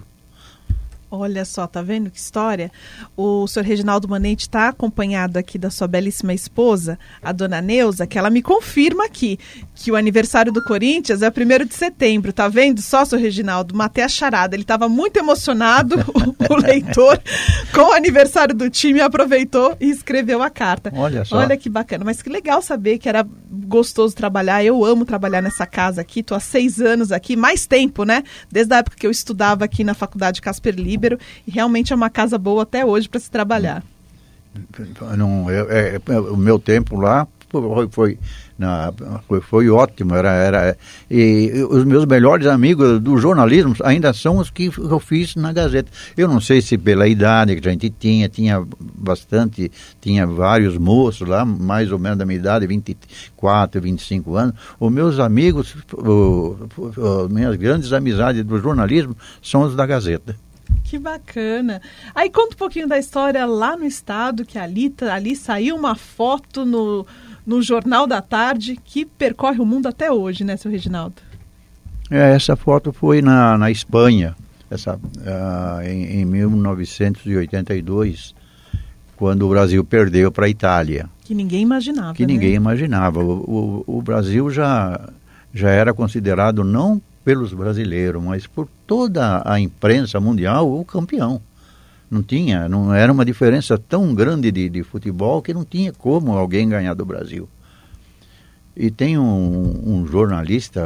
Olha 1.10 1.46
só, 1.46 1.68
tá 1.68 1.82
vendo 1.82 2.10
que 2.10 2.18
história? 2.18 2.72
O 3.16 3.48
senhor 3.48 3.66
Reginaldo 3.66 4.08
Manente 4.08 4.44
está 4.44 4.70
acompanhado 4.70 5.38
aqui 5.38 5.58
da 5.58 5.70
sua 5.70 5.88
belíssima 5.88 6.34
esposa, 6.34 6.98
a 7.22 7.32
dona 7.32 7.62
Neuza, 7.62 8.08
que 8.08 8.18
ela 8.18 8.30
me 8.30 8.42
confirma 8.42 9.06
aqui 9.06 9.38
que 9.76 9.92
o 9.92 9.96
aniversário 9.96 10.52
do 10.52 10.64
Corinthians 10.64 11.22
é 11.22 11.30
1 11.30 11.66
de 11.66 11.76
setembro, 11.76 12.34
tá 12.34 12.48
vendo? 12.48 12.82
Só, 12.82 13.06
senhor 13.06 13.22
Reginaldo, 13.22 13.76
matei 13.76 14.04
a 14.04 14.10
charada. 14.10 14.56
Ele 14.56 14.64
estava 14.64 14.90
muito 14.90 15.18
emocionado, 15.18 15.96
o, 15.96 16.36
o 16.54 16.58
leitor, 16.58 17.22
com 17.74 17.82
o 17.82 17.94
aniversário 17.94 18.56
do 18.56 18.70
time, 18.70 19.00
aproveitou 19.00 19.78
e 19.80 19.90
escreveu 19.90 20.42
a 20.42 20.50
carta. 20.50 20.92
Olha 20.96 21.24
só. 21.24 21.38
Olha 21.38 21.56
que 21.56 21.70
bacana, 21.70 22.04
mas 22.04 22.22
que 22.22 22.30
legal 22.30 22.62
saber 22.62 22.98
que 22.98 23.08
era 23.08 23.26
gostoso 23.66 24.16
trabalhar. 24.16 24.64
Eu 24.64 24.84
amo 24.84 25.06
trabalhar 25.06 25.42
nessa 25.42 25.66
casa 25.66 26.02
aqui, 26.02 26.24
tô 26.24 26.36
há 26.36 26.40
seis 26.40 26.82
anos 26.82 27.12
aqui, 27.12 27.36
mais 27.36 27.68
tempo, 27.68 28.04
né? 28.04 28.24
Desde 28.52 28.74
a 28.74 28.78
época 28.78 28.98
que 28.98 29.06
eu 29.06 29.12
estudava 29.12 29.66
aqui 29.66 29.84
na 29.84 29.94
faculdade 29.94 30.42
Casper 30.42 30.76
Libero, 31.06 31.20
e 31.48 31.52
realmente 31.52 31.94
é 31.94 31.96
uma 31.96 32.10
casa 32.10 32.38
boa 32.38 32.64
até 32.64 32.84
hoje 32.86 33.08
para 33.08 33.20
se 33.20 33.30
trabalhar. 33.30 33.84
Não, 35.18 35.50
eu- 35.52 35.70
é- 35.70 35.96
é- 36.08 36.20
o 36.20 36.38
meu 36.38 36.58
tempo 36.58 36.96
lá 36.98 37.28
foi, 37.50 37.88
foi, 37.90 38.20
na- 38.58 38.94
foi, 39.28 39.40
foi 39.42 39.70
ótimo. 39.70 40.16
Era, 40.16 40.32
era, 40.32 40.78
e 41.12 41.52
os 41.70 41.84
meus 41.84 42.06
melhores 42.06 42.48
amigos 42.48 43.00
do 43.02 43.18
jornalismo 43.18 43.76
ainda 43.84 44.14
são 44.14 44.38
os 44.38 44.50
que 44.50 44.72
eu 44.78 45.00
fiz 45.00 45.36
na 45.36 45.52
Gazeta. 45.54 45.90
Eu 46.18 46.28
não 46.30 46.40
sei 46.42 46.62
se 46.62 46.78
pela 46.78 47.06
idade 47.08 47.56
que 47.56 47.68
a 47.68 47.72
gente 47.72 47.90
tinha, 47.90 48.28
tinha 48.30 48.66
bastante, 48.80 49.70
tinha 50.02 50.26
vários 50.26 50.78
moços 50.78 51.28
lá, 51.28 51.44
mais 51.46 51.92
ou 51.92 52.00
menos 52.00 52.18
da 52.18 52.26
minha 52.26 52.40
idade, 52.40 52.66
24, 52.66 53.82
25 53.82 54.36
anos. 54.38 54.56
Os 54.80 54.92
meus 54.92 55.20
amigos, 55.20 55.76
minhas 57.30 57.56
grandes 57.58 57.92
amizades 57.94 58.44
do 58.44 58.58
jornalismo 58.60 59.16
são 59.42 59.64
os 59.64 59.76
da 59.76 59.86
Gazeta. 59.86 60.36
Que 60.96 61.00
bacana. 61.00 61.82
Aí 62.14 62.30
conta 62.30 62.56
um 62.56 62.58
pouquinho 62.58 62.88
da 62.88 62.98
história 62.98 63.46
lá 63.46 63.76
no 63.76 63.84
estado, 63.86 64.46
que 64.46 64.58
ali, 64.58 64.90
tá- 64.90 65.14
ali 65.14 65.36
saiu 65.36 65.76
uma 65.76 65.94
foto 65.94 66.66
no, 66.66 67.06
no 67.46 67.62
Jornal 67.62 68.08
da 68.08 68.22
Tarde 68.22 68.80
que 68.82 69.06
percorre 69.06 69.60
o 69.60 69.66
mundo 69.66 69.88
até 69.88 70.10
hoje, 70.10 70.46
né, 70.46 70.56
seu 70.56 70.72
Reginaldo? 70.72 71.16
É, 72.10 72.34
essa 72.34 72.56
foto 72.56 72.94
foi 72.94 73.22
na, 73.22 73.58
na 73.58 73.70
Espanha, 73.70 74.34
essa, 74.72 74.98
ah, 75.26 75.82
em, 75.84 76.22
em 76.22 76.26
1982, 76.26 78.34
quando 79.18 79.46
o 79.46 79.50
Brasil 79.50 79.84
perdeu 79.84 80.32
para 80.32 80.46
a 80.46 80.50
Itália, 80.50 81.10
Que 81.26 81.36
ninguém 81.36 81.62
imaginava. 81.62 82.14
que 82.14 82.26
né? 82.26 82.32
ninguém 82.34 82.54
imaginava. 82.54 83.20
O, 83.22 83.84
o, 83.88 83.98
o 83.98 84.02
Brasil 84.02 84.50
já, 84.50 85.10
já 85.54 85.70
era 85.72 85.94
considerado 85.94 86.64
não 86.64 87.02
pelos 87.26 87.52
brasileiros, 87.54 88.24
mas 88.24 88.46
por 88.48 88.70
toda 88.86 89.42
a 89.44 89.60
imprensa 89.60 90.20
mundial 90.20 90.72
o 90.72 90.86
campeão. 90.86 91.42
Não 92.10 92.22
tinha, 92.22 92.70
não 92.70 92.94
era 92.94 93.12
uma 93.12 93.26
diferença 93.26 93.78
tão 93.80 94.14
grande 94.14 94.52
de, 94.52 94.70
de 94.70 94.84
futebol 94.84 95.42
que 95.42 95.54
não 95.54 95.66
tinha 95.66 95.92
como 95.92 96.38
alguém 96.38 96.70
ganhar 96.70 96.94
do 96.94 97.04
Brasil. 97.04 97.50
E 98.78 98.92
tem 98.92 99.18
um, 99.18 99.82
um 99.84 100.06
jornalista 100.08 100.84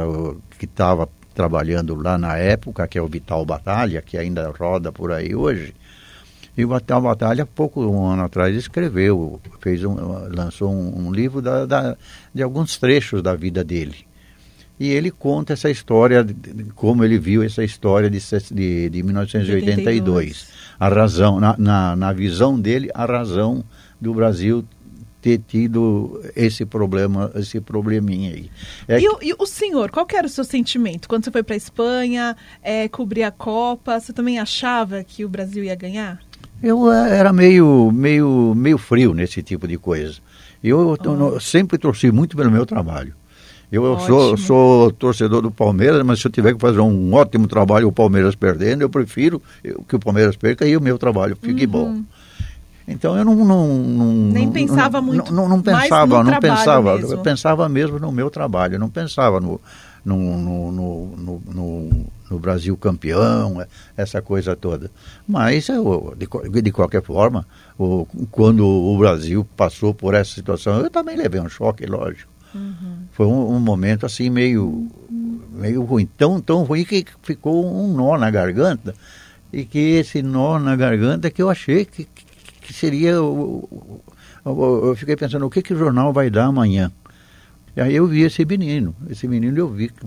que 0.58 0.64
estava 0.64 1.08
trabalhando 1.34 1.94
lá 1.94 2.16
na 2.16 2.36
época, 2.38 2.88
que 2.88 2.98
é 2.98 3.02
o 3.02 3.06
Vital 3.06 3.44
Batalha, 3.44 4.00
que 4.00 4.16
ainda 4.16 4.50
roda 4.50 4.90
por 4.90 5.12
aí 5.12 5.34
hoje. 5.34 5.74
E 6.56 6.64
o 6.64 6.74
Vital 6.74 7.02
Batalha, 7.02 7.44
pouco 7.44 7.82
um 7.84 8.06
ano 8.06 8.24
atrás, 8.24 8.54
escreveu, 8.56 9.40
fez 9.60 9.84
um, 9.84 9.94
lançou 10.34 10.72
um, 10.72 11.06
um 11.06 11.12
livro 11.12 11.42
da, 11.42 11.66
da- 11.66 11.96
de 12.34 12.42
alguns 12.42 12.76
trechos 12.78 13.22
da 13.22 13.34
vida 13.34 13.62
dele. 13.62 14.06
E 14.80 14.88
ele 14.88 15.10
conta 15.10 15.52
essa 15.52 15.70
história, 15.70 16.26
como 16.74 17.04
ele 17.04 17.18
viu 17.18 17.42
essa 17.42 17.62
história 17.62 18.08
de, 18.08 18.18
de, 18.50 18.88
de 18.88 19.02
1982. 19.02 20.48
A 20.78 20.88
razão, 20.88 21.38
na, 21.38 21.54
na, 21.58 21.94
na 21.96 22.12
visão 22.14 22.58
dele, 22.58 22.90
a 22.94 23.04
razão 23.04 23.62
do 24.00 24.14
Brasil 24.14 24.64
ter 25.20 25.38
tido 25.46 26.22
esse 26.34 26.64
problema, 26.64 27.30
esse 27.34 27.60
probleminha 27.60 28.32
aí. 28.32 28.50
É 28.88 28.98
E, 28.98 29.06
o- 29.06 29.18
e 29.20 29.34
o 29.38 29.44
senhor, 29.44 29.90
qual 29.90 30.06
que 30.06 30.16
era 30.16 30.26
o 30.26 30.30
seu 30.30 30.44
sentimento? 30.44 31.06
Quando 31.06 31.24
você 31.24 31.30
foi 31.30 31.42
para 31.42 31.54
a 31.54 31.58
Espanha, 31.58 32.34
é, 32.62 32.88
cobrir 32.88 33.24
a 33.24 33.30
Copa, 33.30 34.00
você 34.00 34.14
também 34.14 34.38
achava 34.38 35.04
que 35.04 35.22
o 35.22 35.28
Brasil 35.28 35.62
ia 35.62 35.74
ganhar? 35.74 36.20
Eu 36.62 36.90
eh, 36.90 37.18
era 37.18 37.34
meio, 37.34 37.90
meio, 37.92 38.54
meio 38.54 38.78
frio 38.78 39.12
nesse 39.12 39.42
tipo 39.42 39.68
de 39.68 39.76
coisa. 39.76 40.14
Eu 40.64 40.96
to- 40.96 41.14
no- 41.14 41.38
sempre 41.38 41.76
torci 41.76 42.10
muito 42.10 42.34
pelo 42.34 42.50
meu 42.50 42.64
trabalho. 42.64 43.14
Eu, 43.72 43.98
sou, 44.00 44.36
sou 44.36 44.90
torcedor 44.92 45.42
do 45.42 45.50
Palmeiras, 45.50 46.02
mas 46.04 46.18
se 46.20 46.26
eu 46.26 46.30
tiver 46.32 46.54
que 46.54 46.58
fazer 46.60 46.80
um 46.80 47.14
ótimo 47.14 47.46
trabalho 47.46 47.86
o 47.86 47.92
Palmeiras 47.92 48.34
perdendo, 48.34 48.82
eu 48.82 48.90
prefiro 48.90 49.40
que 49.86 49.94
o 49.94 50.00
Palmeiras 50.00 50.34
perca 50.36 50.66
e 50.66 50.76
o 50.76 50.80
meu 50.80 50.98
trabalho 50.98 51.36
fique 51.40 51.66
bom. 51.66 52.02
Então 52.88 53.16
eu 53.16 53.24
não, 53.24 53.36
não, 53.36 53.68
não 53.68 54.04
Uhum. 54.06 54.30
Nem 54.32 54.46
não- 54.46 54.52
pensava 54.52 55.00
não, 55.00 55.06
muito, 55.06 55.32
Não, 55.32 55.48
não 55.48 55.62
pensava, 55.62 56.24
não 56.24 56.40
pensava. 56.40 56.96
mesmo. 56.96 57.12
Eu 57.12 57.18
pensava 57.18 57.68
mesmo 57.68 57.98
no 58.00 58.10
meu 58.10 58.28
trabalho. 58.28 58.76
Não 58.80 58.88
pensava 58.90 59.38
no, 59.38 59.60
no, 60.04 60.16
no, 60.36 60.72
no, 60.72 61.06
no, 61.16 61.42
no- 62.30 62.38
Brasil 62.40 62.76
campeão, 62.76 63.64
essa 63.96 64.20
coisa 64.22 64.56
toda. 64.56 64.90
Mas 65.28 65.68
eu, 65.68 66.14
de, 66.16 66.62
de 66.62 66.72
qualquer 66.72 67.02
forma, 67.02 67.46
o- 67.78 68.06
quando 68.32 68.66
o 68.66 68.96
Brasil 68.98 69.46
passou 69.56 69.94
por 69.94 70.14
essa 70.14 70.32
situação, 70.34 70.80
eu 70.80 70.90
também 70.90 71.16
levei 71.16 71.40
um 71.40 71.48
choque, 71.48 71.86
lógico. 71.86 72.29
Foi 73.12 73.26
um, 73.26 73.54
um 73.54 73.60
momento 73.60 74.06
assim 74.06 74.30
meio, 74.30 74.88
meio 75.52 75.82
ruim, 75.82 76.06
tão, 76.16 76.40
tão 76.40 76.62
ruim 76.64 76.84
que 76.84 77.04
ficou 77.22 77.64
um 77.66 77.94
nó 77.94 78.18
na 78.18 78.30
garganta. 78.30 78.94
E 79.52 79.64
que 79.64 79.78
esse 79.78 80.22
nó 80.22 80.58
na 80.58 80.76
garganta 80.76 81.30
que 81.30 81.42
eu 81.42 81.50
achei 81.50 81.84
que, 81.84 82.06
que, 82.60 82.72
seria. 82.72 83.10
eu 83.10 83.68
fiquei 84.96 85.16
pensando, 85.16 85.44
o 85.46 85.50
que, 85.50 85.62
que 85.62 85.74
o 85.74 85.78
jornal 85.78 86.12
vai 86.12 86.30
dar 86.30 86.46
amanhã? 86.46 86.92
E 87.76 87.80
aí 87.80 87.94
eu 87.94 88.06
vi 88.06 88.22
esse 88.22 88.44
menino. 88.44 88.94
Esse 89.08 89.28
menino 89.28 89.56
eu 89.58 89.68
vi 89.68 89.88
que 89.88 90.06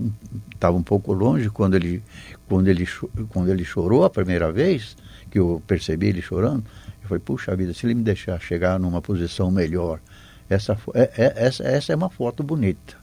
estava 0.54 0.76
um 0.76 0.82
pouco 0.82 1.12
longe 1.12 1.48
quando 1.50 1.74
ele, 1.74 2.02
quando, 2.46 2.68
ele, 2.68 2.86
quando 3.30 3.50
ele 3.50 3.64
chorou 3.64 4.04
a 4.04 4.10
primeira 4.10 4.52
vez, 4.52 4.96
que 5.30 5.38
eu 5.38 5.62
percebi 5.66 6.08
ele 6.08 6.20
chorando. 6.22 6.64
Eu 7.02 7.08
falei, 7.08 7.22
puxa 7.24 7.56
vida, 7.56 7.72
se 7.74 7.86
ele 7.86 7.94
me 7.94 8.02
deixar 8.02 8.40
chegar 8.40 8.78
numa 8.78 9.00
posição 9.00 9.50
melhor, 9.50 10.00
essa, 10.48 10.76
é, 10.94 11.10
é- 11.16 11.32
essa, 11.46 11.62
essa 11.64 11.92
é 11.92 11.96
uma 11.96 12.10
foto 12.10 12.42
bonita. 12.42 12.96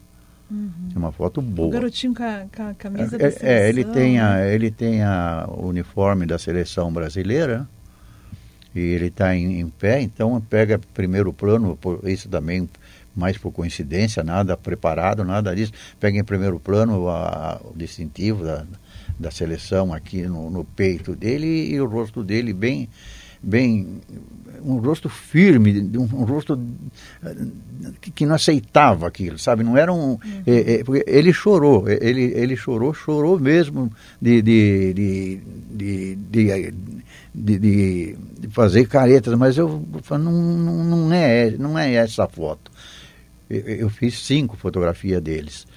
É 0.94 0.98
uma 0.98 1.14
foto 1.14 1.38
O 1.40 1.42
boa. 1.42 1.72
garotinho 1.72 2.14
com 2.14 2.24
a, 2.24 2.46
com 2.54 2.64
a 2.70 2.74
camisa 2.74 3.18
da 3.18 3.26
É, 3.28 3.32
seleção. 3.32 3.50
é, 3.50 3.70
ele 3.70 3.86
tem 3.86 4.20
a, 4.20 4.46
ele 4.46 4.70
tem 4.70 5.02
a 5.02 5.46
o 5.50 5.68
uniforme 5.68 6.26
da 6.26 6.38
seleção 6.38 6.92
brasileira 6.92 7.66
e 8.76 8.80
ele 8.80 9.06
está 9.08 9.34
em, 9.36 9.60
em 9.62 9.70
pé, 9.70 10.02
então 10.02 10.42
pega 10.50 10.78
primeiro 10.94 11.32
plano, 11.32 11.78
isso 12.04 12.28
também 12.28 12.70
mais 13.16 13.38
por 13.38 13.52
coincidência, 13.52 14.24
nada 14.24 14.56
preparado, 14.58 15.24
nada 15.24 15.56
disso. 15.56 15.72
Pega 16.00 16.18
em 16.18 16.24
primeiro 16.24 16.60
plano 16.60 17.08
a- 17.10 17.62
o 17.64 17.74
distintivo 17.78 18.44
da, 18.44 18.66
da 19.20 19.32
seleção 19.32 19.94
aqui 19.94 20.24
no, 20.24 20.50
no 20.50 20.66
peito 20.66 21.16
dele 21.16 21.70
e 21.74 21.80
o 21.80 21.86
rosto 21.88 22.24
dele 22.24 22.52
bem, 22.54 22.90
bem 23.42 24.02
um 24.64 24.78
rosto 24.78 25.10
firme, 25.10 25.92
um, 25.98 26.02
um 26.02 26.24
rosto 26.24 26.60
eh, 27.24 27.36
que, 28.00 28.12
que 28.12 28.26
não 28.26 28.36
aceitava 28.36 29.08
aquilo, 29.08 29.38
sabe? 29.38 29.64
Não 29.64 29.78
era 29.78 29.92
um. 29.92 30.18
eh, 30.46 30.80
eh, 30.80 30.84
porque 30.84 31.04
ele 31.08 31.34
chorou, 31.34 31.90
ele, 31.90 32.34
ele 32.36 32.56
chorou, 32.56 32.94
chorou 32.94 33.40
mesmo 33.40 33.92
de, 34.22 34.42
de, 34.42 34.94
de, 34.94 36.16
de, 37.34 37.60
de, 37.60 38.18
fazer 38.50 38.88
caretas, 38.88 39.34
mas 39.36 39.58
eu 39.58 39.86
falo, 40.04 40.24
não, 40.24 40.32
não, 40.32 40.84
não, 40.84 41.14
é, 41.14 41.52
não 41.52 41.80
é 41.80 41.94
essa 41.94 42.28
foto. 42.28 42.72
Eu, 43.50 43.60
eu 43.60 43.90
fiz 43.90 44.20
cinco 44.20 44.56
fotografias 44.58 45.22
deles. 45.22 45.68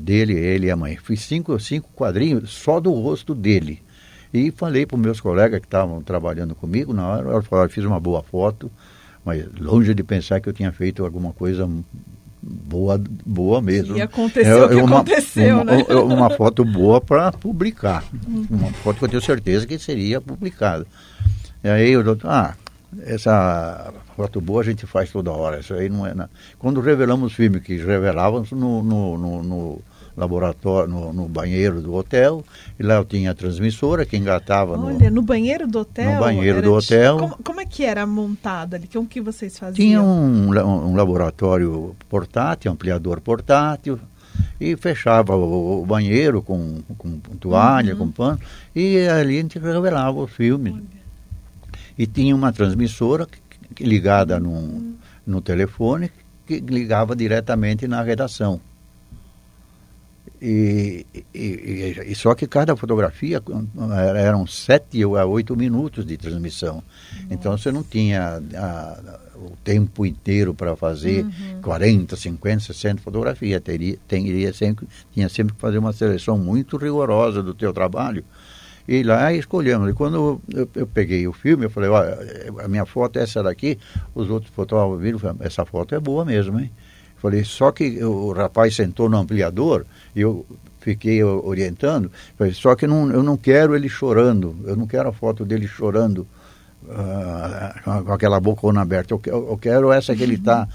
dele, 0.00 0.34
ele 0.34 0.66
e 0.66 0.70
a 0.70 0.76
mãe. 0.76 0.96
Fiz 0.96 1.22
cinco, 1.22 1.58
cinco 1.58 1.88
quadrinhos 1.94 2.50
só 2.50 2.80
do 2.80 2.92
rosto 2.92 3.34
dele. 3.34 3.82
E 4.32 4.50
falei 4.50 4.86
para 4.86 4.96
os 4.96 5.02
meus 5.02 5.20
colegas 5.20 5.60
que 5.60 5.66
estavam 5.66 6.02
trabalhando 6.02 6.54
comigo, 6.54 6.92
na 6.92 7.06
hora, 7.06 7.34
eles 7.34 7.46
falaram, 7.46 7.68
fiz 7.68 7.84
uma 7.84 8.00
boa 8.00 8.22
foto, 8.22 8.70
mas 9.24 9.44
longe 9.60 9.92
de 9.94 10.02
pensar 10.02 10.40
que 10.40 10.48
eu 10.48 10.52
tinha 10.52 10.72
feito 10.72 11.04
alguma 11.04 11.32
coisa 11.32 11.68
boa, 12.42 13.00
boa 13.26 13.60
mesmo. 13.60 13.96
E 13.96 14.02
aconteceu 14.02 14.64
o 14.64 14.68
que 14.68 14.74
uma, 14.76 14.96
aconteceu, 15.00 15.56
uma, 15.56 15.64
né? 15.64 15.84
uma- 15.90 16.02
uma 16.14 16.30
foto 16.30 16.64
boa 16.64 17.00
para 17.00 17.30
publicar. 17.32 18.04
Uma 18.50 18.72
foto 18.72 18.98
que 18.98 19.04
eu 19.04 19.08
tenho 19.10 19.22
certeza 19.22 19.66
que 19.66 19.78
seria 19.78 20.20
publicada. 20.20 20.86
E 21.62 21.68
aí 21.68 21.96
o 21.96 22.02
doutor, 22.02 22.28
ah, 22.30 22.54
essa 23.06 23.92
foto 24.16 24.40
boa 24.40 24.60
a 24.62 24.64
gente 24.64 24.86
faz 24.86 25.10
toda 25.10 25.30
hora. 25.30 25.60
Isso 25.60 25.74
aí 25.74 25.88
não 25.88 26.06
é. 26.06 26.14
na- 26.14 26.28
Quando 26.58 26.80
revelamos 26.80 27.32
o 27.32 27.34
filme, 27.36 27.60
que 27.60 27.76
revelávamos 27.76 28.50
no, 28.50 28.82
no, 28.82 29.18
no- 29.18 29.42
no 29.42 29.80
laboratório, 30.16 30.90
no, 30.90 31.12
no 31.12 31.28
banheiro 31.28 31.80
do 31.80 31.94
hotel, 31.94 32.44
e 32.78 32.82
lá 32.82 32.94
eu 32.94 33.04
tinha 33.04 33.30
a 33.30 33.34
transmissora 33.34 34.04
que 34.04 34.16
engatava 34.16 34.76
no. 34.76 34.86
Olha, 34.86 35.10
no 35.10 35.22
banheiro 35.22 35.66
do 35.66 35.80
hotel? 35.80 36.14
No 36.14 36.20
banheiro 36.20 36.62
do 36.62 36.74
hotel. 36.74 37.18
Como, 37.18 37.36
como 37.42 37.60
é 37.60 37.66
que 37.66 37.84
era 37.84 38.06
montado 38.06 38.74
ali? 38.74 38.86
Como 38.86 39.06
que 39.06 39.20
vocês 39.20 39.58
faziam? 39.58 39.74
Tinha 39.74 40.02
um, 40.02 40.50
um 40.50 40.94
laboratório 40.94 41.96
portátil, 42.08 42.72
ampliador 42.72 43.20
portátil, 43.20 43.98
e 44.60 44.76
fechava 44.76 45.34
o, 45.34 45.84
banheiro 45.86 46.42
com, 46.42 46.82
com 46.96 47.18
toalha, 47.36 47.96
com 47.96 48.10
pano, 48.10 48.38
e 48.74 48.98
ali 49.08 49.38
a 49.38 49.40
gente 49.40 49.58
revelava 49.58 50.20
os 50.20 50.30
filmes. 50.30 50.74
E 51.98 52.06
tinha 52.06 52.34
uma 52.34 52.52
transmissora 52.52 53.26
ligada 53.80 54.38
no, 54.40 54.94
no 55.26 55.40
telefone 55.40 56.10
que 56.46 56.60
ligava 56.60 57.14
diretamente 57.14 57.86
na 57.86 58.02
redação. 58.02 58.60
E, 60.44 61.06
e- 61.32 61.94
e- 62.04 62.14
só 62.16 62.34
que 62.34 62.48
cada 62.48 62.74
fotografia 62.74 63.40
era- 64.08 64.18
eram 64.18 64.44
sete 64.44 65.00
a 65.04 65.24
oito 65.24 65.54
minutos 65.54 66.04
de 66.04 66.16
transmissão. 66.16 66.82
Então 67.30 67.56
você 67.56 67.70
não 67.70 67.84
tinha 67.84 68.42
ah, 68.56 69.20
o 69.36 69.52
tempo 69.62 70.04
inteiro 70.04 70.52
para 70.52 70.74
fazer 70.74 71.24
40, 71.62 72.16
50, 72.16 72.58
60 72.58 73.00
fotografias. 73.02 73.62
Teria, 73.62 73.96
teria 74.08 74.52
sempre, 74.52 74.88
tinha 75.12 75.28
sempre 75.28 75.54
que 75.54 75.60
fazer 75.60 75.78
uma 75.78 75.92
seleção 75.92 76.36
muito 76.36 76.76
rigorosa 76.76 77.40
do 77.40 77.54
teu 77.54 77.72
trabalho. 77.72 78.24
E 78.88 79.04
lá 79.04 79.32
escolhemos. 79.32 79.88
E 79.88 79.92
quando 79.92 80.42
eu, 80.52 80.68
eu 80.74 80.86
peguei 80.88 81.24
o 81.28 81.32
filme, 81.32 81.66
eu 81.66 81.70
falei, 81.70 81.88
olha, 81.88 82.18
a 82.64 82.66
minha 82.66 82.84
foto 82.84 83.16
é 83.20 83.22
essa 83.22 83.40
daqui. 83.44 83.78
Os 84.12 84.28
outros 84.28 84.52
fotógrafos 84.52 85.00
viram 85.00 85.36
essa 85.38 85.64
foto 85.64 85.94
é 85.94 86.00
boa 86.00 86.24
mesmo, 86.24 86.58
hein? 86.58 86.68
Falei, 87.22 87.44
só 87.44 87.70
que 87.70 88.02
o 88.04 88.32
rapaz 88.32 88.74
sentou 88.74 89.08
no 89.08 89.16
ampliador 89.16 89.86
e 90.14 90.20
eu 90.20 90.44
fiquei 90.80 91.22
orientando. 91.22 92.10
Falei, 92.36 92.52
só 92.52 92.74
que 92.74 92.84
não, 92.84 93.08
eu 93.12 93.22
não 93.22 93.36
quero 93.36 93.76
ele 93.76 93.88
chorando, 93.88 94.56
eu 94.64 94.74
não 94.74 94.88
quero 94.88 95.08
a 95.08 95.12
foto 95.12 95.44
dele 95.44 95.68
chorando 95.68 96.26
ah, 96.90 97.74
com- 97.84 98.12
aquela 98.12 98.40
bocona 98.40 98.80
aberta. 98.80 99.14
Eu, 99.14 99.20
eu 99.26 99.56
quero 99.56 99.92
essa 99.92 100.14
que 100.16 100.22
ele 100.22 100.34
está 100.34 100.66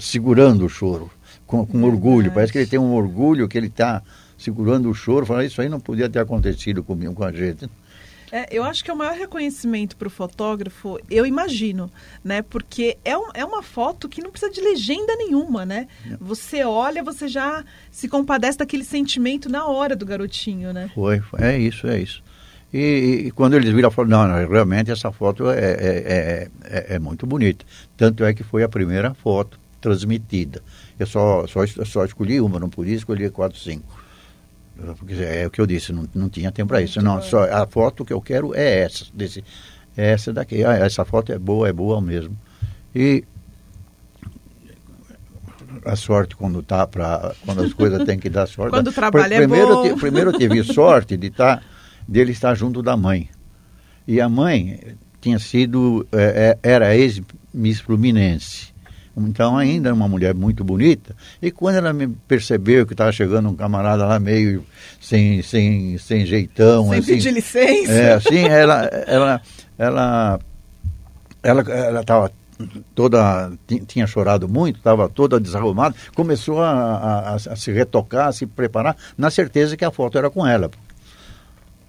segurando 0.00 0.64
o 0.64 0.68
choro, 0.68 1.10
com, 1.46 1.66
com 1.66 1.82
orgulho. 1.82 2.30
Parece 2.32 2.52
que 2.52 2.58
ele 2.58 2.66
tem 2.68 2.78
um 2.78 2.94
orgulho 2.94 3.48
que 3.48 3.58
ele 3.58 3.66
está 3.66 4.00
segurando 4.38 4.88
o 4.88 4.94
choro. 4.94 5.26
Falei, 5.26 5.48
isso 5.48 5.60
aí 5.60 5.68
não 5.68 5.80
podia 5.80 6.08
ter 6.08 6.20
acontecido 6.20 6.82
comigo, 6.84 7.12
com 7.14 7.24
a 7.24 7.32
gente. 7.32 7.68
É, 8.32 8.46
eu 8.50 8.62
acho 8.62 8.84
que 8.84 8.90
é 8.90 8.94
o 8.94 8.96
maior 8.96 9.14
reconhecimento 9.14 9.96
para 9.96 10.06
o 10.06 10.10
fotógrafo, 10.10 10.98
eu 11.10 11.26
imagino, 11.26 11.90
né? 12.22 12.42
Porque 12.42 12.96
é, 13.04 13.16
um- 13.18 13.30
é 13.34 13.44
uma 13.44 13.62
foto 13.62 14.08
que 14.08 14.22
não 14.22 14.30
precisa 14.30 14.52
de 14.52 14.60
legenda 14.60 15.16
nenhuma, 15.16 15.66
né? 15.66 15.88
Você 16.20 16.62
olha, 16.64 17.02
você 17.02 17.26
já 17.26 17.64
se 17.90 18.08
compadece 18.08 18.58
daquele 18.58 18.84
sentimento 18.84 19.48
na 19.48 19.66
hora 19.66 19.96
do 19.96 20.06
garotinho, 20.06 20.72
né? 20.72 20.90
Foi, 20.94 21.20
é 21.38 21.58
isso, 21.58 21.86
é 21.88 21.98
isso. 22.00 22.22
E, 22.72 23.24
e 23.26 23.30
quando 23.32 23.54
eles 23.54 23.72
viram, 23.72 23.90
falaram, 23.90 24.28
não, 24.28 24.38
não, 24.42 24.48
realmente 24.48 24.92
essa 24.92 25.10
foto 25.10 25.50
é, 25.50 25.58
é, 25.58 25.68
é, 25.68 26.48
é- 26.62 26.94
é 26.94 26.98
muito 27.00 27.26
bonita. 27.26 27.64
Tanto 27.96 28.24
é 28.24 28.32
que 28.32 28.44
foi 28.44 28.62
a 28.62 28.68
primeira 28.68 29.12
foto 29.12 29.58
transmitida. 29.80 30.62
Eu 30.98 31.06
só, 31.06 31.46
só, 31.48 31.66
só 31.84 32.04
escolhi 32.04 32.40
uma, 32.40 32.60
não 32.60 32.68
podia 32.70 32.94
escolher 32.94 33.32
quatro, 33.32 33.58
cinco. 33.58 33.99
Porque 34.98 35.14
é 35.14 35.46
o 35.46 35.50
que 35.50 35.60
eu 35.60 35.66
disse, 35.66 35.92
não, 35.92 36.08
não 36.14 36.28
tinha 36.28 36.50
tempo 36.50 36.68
para 36.68 36.82
isso. 36.82 37.00
Não, 37.02 37.20
só, 37.22 37.44
a 37.44 37.66
foto 37.66 38.04
que 38.04 38.12
eu 38.12 38.20
quero 38.20 38.54
é 38.54 38.80
essa, 38.80 39.04
desse, 39.12 39.44
é 39.96 40.12
essa 40.12 40.32
daqui. 40.32 40.64
Ah, 40.64 40.74
essa 40.74 41.04
foto 41.04 41.32
é 41.32 41.38
boa, 41.38 41.68
é 41.68 41.72
boa 41.72 42.00
mesmo. 42.00 42.36
E 42.94 43.24
a 45.84 45.96
sorte 45.96 46.34
quando 46.36 46.62
tá 46.62 46.86
para 46.86 47.34
quando 47.44 47.62
as 47.62 47.72
coisas 47.72 48.04
têm 48.04 48.18
que 48.18 48.28
dar 48.28 48.46
sorte. 48.48 48.70
Quando 48.70 48.88
o 48.88 48.92
trabalho 48.92 49.34
é 49.34 49.38
primeiro, 49.38 49.68
bom. 49.68 49.86
eu 49.86 49.94
te- 49.94 50.00
primeiro 50.00 50.30
eu 50.30 50.38
tive 50.38 50.62
sorte 50.72 51.16
de 51.16 51.28
estar 51.28 51.62
dele 52.06 52.32
estar 52.32 52.54
junto 52.54 52.82
da 52.82 52.96
mãe. 52.96 53.28
E 54.06 54.20
a 54.20 54.28
mãe 54.28 54.96
tinha 55.20 55.38
sido 55.38 56.06
é, 56.12 56.58
é, 56.62 56.70
era 56.72 56.96
ex 56.96 57.20
Miss 57.52 57.80
Fluminense. 57.80 58.69
Então 59.28 59.56
ainda 59.56 59.88
era 59.88 59.94
uma 59.94 60.08
mulher 60.08 60.34
muito 60.34 60.62
bonita. 60.64 61.14
E 61.40 61.50
quando 61.50 61.76
ela 61.76 61.92
me 61.92 62.08
percebeu 62.28 62.86
que 62.86 62.92
estava 62.94 63.12
chegando 63.12 63.48
um 63.48 63.54
camarada 63.54 64.06
lá 64.06 64.18
meio 64.18 64.64
sem 65.00 65.42
sem 65.42 65.96
sem 65.98 66.24
jeitão, 66.26 66.88
Sem 66.90 66.98
assim, 66.98 67.12
pedir 67.14 67.30
licença. 67.32 67.92
é, 67.92 68.12
assim, 68.14 68.44
ela 68.48 68.84
ela 69.06 69.42
ela 69.78 70.40
ela 71.42 71.64
ela 71.70 72.00
estava 72.00 72.30
toda 72.94 73.50
ti- 73.66 73.82
tinha 73.86 74.06
chorado 74.06 74.46
muito, 74.48 74.76
estava 74.76 75.08
toda 75.08 75.40
desarrumada, 75.40 75.94
começou 76.14 76.60
a- 76.60 76.70
a- 77.30 77.34
a 77.34 77.56
se 77.56 77.72
retocar, 77.72 78.28
a 78.28 78.32
se 78.32 78.44
preparar, 78.46 78.94
na 79.16 79.30
certeza 79.30 79.76
que 79.76 79.84
a 79.84 79.90
foto 79.90 80.18
era 80.18 80.28
com 80.28 80.46
ela. 80.46 80.70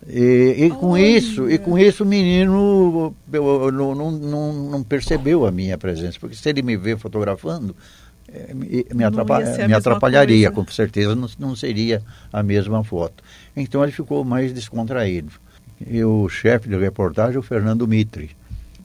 E, 0.08 0.56
e 0.66 0.70
com 0.72 0.98
isso, 0.98 1.50
e 1.50 1.58
com 1.60 1.78
isso 1.78 2.04
o 2.04 2.08
menino 2.08 3.14
eu- 3.32 3.64
eu 3.66 3.72
não, 3.72 3.94
não, 4.12 4.54
não, 4.54 4.84
percebeu 4.84 5.46
a 5.46 5.52
minha 5.52 5.78
presença, 5.78 6.18
porque 6.20 6.36
se 6.36 6.50
ele 6.50 6.62
me 6.64 6.76
vê 6.76 6.98
fotografando, 6.98 7.76
eh, 8.28 8.52
me, 8.54 8.86
me, 8.94 9.04
me 9.68 9.74
atrapalharia, 9.76 10.52
coisa. 10.52 10.66
com 10.66 10.72
certeza 10.74 11.16
não, 11.16 11.30
não 11.38 11.56
seria 11.56 12.02
a 12.34 12.42
mesma 12.42 12.84
foto. 12.84 13.24
Então 13.56 13.84
ele 13.84 13.92
ficou 13.92 14.24
mais 14.26 14.52
descontraído. 14.52 15.32
E 15.88 16.04
o 16.04 16.28
chefe 16.30 16.68
de 16.68 16.78
reportagem, 16.78 17.38
o 17.38 17.44
Fernando 17.44 17.88
Mitre, 17.88 18.32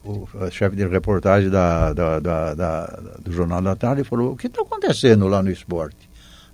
o 0.04 0.26
chefe 0.50 0.76
de 0.76 0.86
reportagem 0.86 1.48
da, 1.50 1.92
da, 1.94 2.20
da- 2.20 2.54
da- 2.54 3.00
do 3.22 3.32
Jornal 3.32 3.60
da 3.62 3.74
Tarde, 3.74 4.04
falou, 4.04 4.32
o 4.32 4.36
que 4.36 4.46
está 4.48 4.60
acontecendo 4.62 5.26
lá 5.28 5.42
no 5.42 5.50
esporte? 5.50 6.08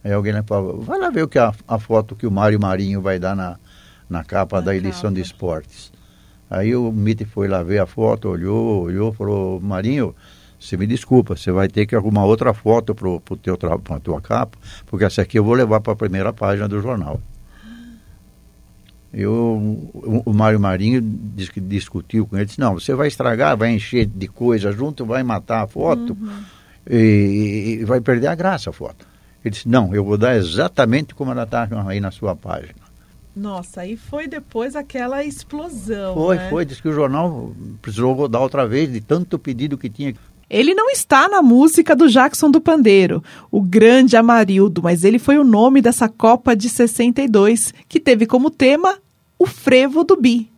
Aí 0.04 0.12
alguém 0.12 0.32
falou, 0.44 0.80
vai 0.80 0.98
lá 0.98 1.10
ver 1.10 1.22
o 1.24 1.28
que 1.28 1.38
a, 1.38 1.52
a 1.66 1.78
foto 1.78 2.14
que 2.16 2.26
o 2.26 2.30
Mário 2.30 2.58
Marinho 2.60 3.00
vai 3.00 3.18
dar 3.18 3.36
na, 3.36 3.56
na 4.12 4.22
capa 4.22 4.56
Na 4.58 4.66
da 4.66 4.76
edição 4.76 5.10
capa. 5.10 5.14
de 5.14 5.20
esportes. 5.22 5.92
Aí 6.48 6.76
o 6.76 6.92
Mitre 6.92 7.24
foi 7.24 7.48
lá 7.48 7.62
ver 7.62 7.78
a 7.78 7.86
foto, 7.86 8.28
olhou, 8.28 8.82
olhou, 8.82 9.12
falou, 9.12 9.58
Marinho, 9.58 10.14
você 10.60 10.76
me 10.76 10.86
desculpa, 10.86 11.34
você 11.34 11.50
vai 11.50 11.66
ter 11.66 11.86
que 11.86 11.96
arrumar 11.96 12.24
outra 12.26 12.52
foto 12.52 12.94
para 12.94 13.18
pro 13.20 13.36
teu 13.36 13.56
pra 13.56 13.98
tua 13.98 14.20
capa, 14.20 14.56
porque 14.86 15.04
essa 15.04 15.22
aqui 15.22 15.38
eu 15.38 15.44
vou 15.44 15.54
levar 15.54 15.80
para 15.80 15.94
a 15.94 15.96
primeira 15.96 16.32
página 16.32 16.68
do 16.68 16.80
jornal. 16.80 17.20
Eu, 19.12 19.32
o, 19.92 20.22
o 20.26 20.32
Mário 20.32 20.60
Marinho 20.60 21.02
que 21.52 21.60
discutiu 21.60 22.26
com 22.26 22.36
ele, 22.36 22.46
disse, 22.46 22.60
não, 22.60 22.74
você 22.74 22.94
vai 22.94 23.08
estragar, 23.08 23.56
vai 23.56 23.70
encher 23.70 24.06
de 24.06 24.28
coisa 24.28 24.72
junto, 24.72 25.04
vai 25.04 25.22
matar 25.22 25.64
a 25.64 25.66
foto 25.66 26.16
e, 26.88 27.78
e 27.80 27.84
vai 27.84 28.00
perder 28.00 28.28
a 28.28 28.34
graça 28.34 28.70
a 28.70 28.72
foto. 28.72 29.06
Ele 29.44 29.52
disse, 29.52 29.68
não, 29.68 29.94
eu 29.94 30.04
vou 30.04 30.16
dar 30.16 30.36
exatamente 30.36 31.14
como 31.14 31.30
ela 31.30 31.42
está 31.42 31.68
aí 31.86 32.00
na 32.00 32.10
sua 32.10 32.36
página. 32.36 32.81
Nossa, 33.34 33.80
aí 33.80 33.96
foi 33.96 34.28
depois 34.28 34.76
aquela 34.76 35.24
explosão. 35.24 36.14
Foi, 36.14 36.36
né? 36.36 36.50
foi, 36.50 36.64
disse 36.64 36.82
que 36.82 36.88
o 36.88 36.92
jornal 36.92 37.52
precisou 37.80 38.12
rodar 38.12 38.42
outra 38.42 38.66
vez 38.66 38.92
de 38.92 39.00
tanto 39.00 39.38
pedido 39.38 39.78
que 39.78 39.88
tinha. 39.88 40.14
Ele 40.50 40.74
não 40.74 40.90
está 40.90 41.28
na 41.28 41.40
música 41.40 41.96
do 41.96 42.10
Jackson 42.10 42.50
do 42.50 42.60
Pandeiro, 42.60 43.24
o 43.50 43.62
grande 43.62 44.18
Amarildo, 44.18 44.82
mas 44.82 45.02
ele 45.02 45.18
foi 45.18 45.38
o 45.38 45.44
nome 45.44 45.80
dessa 45.80 46.10
Copa 46.10 46.54
de 46.54 46.68
62, 46.68 47.72
que 47.88 47.98
teve 47.98 48.26
como 48.26 48.50
tema 48.50 48.98
o 49.38 49.46
frevo 49.46 50.04
do 50.04 50.14
bi. 50.14 50.50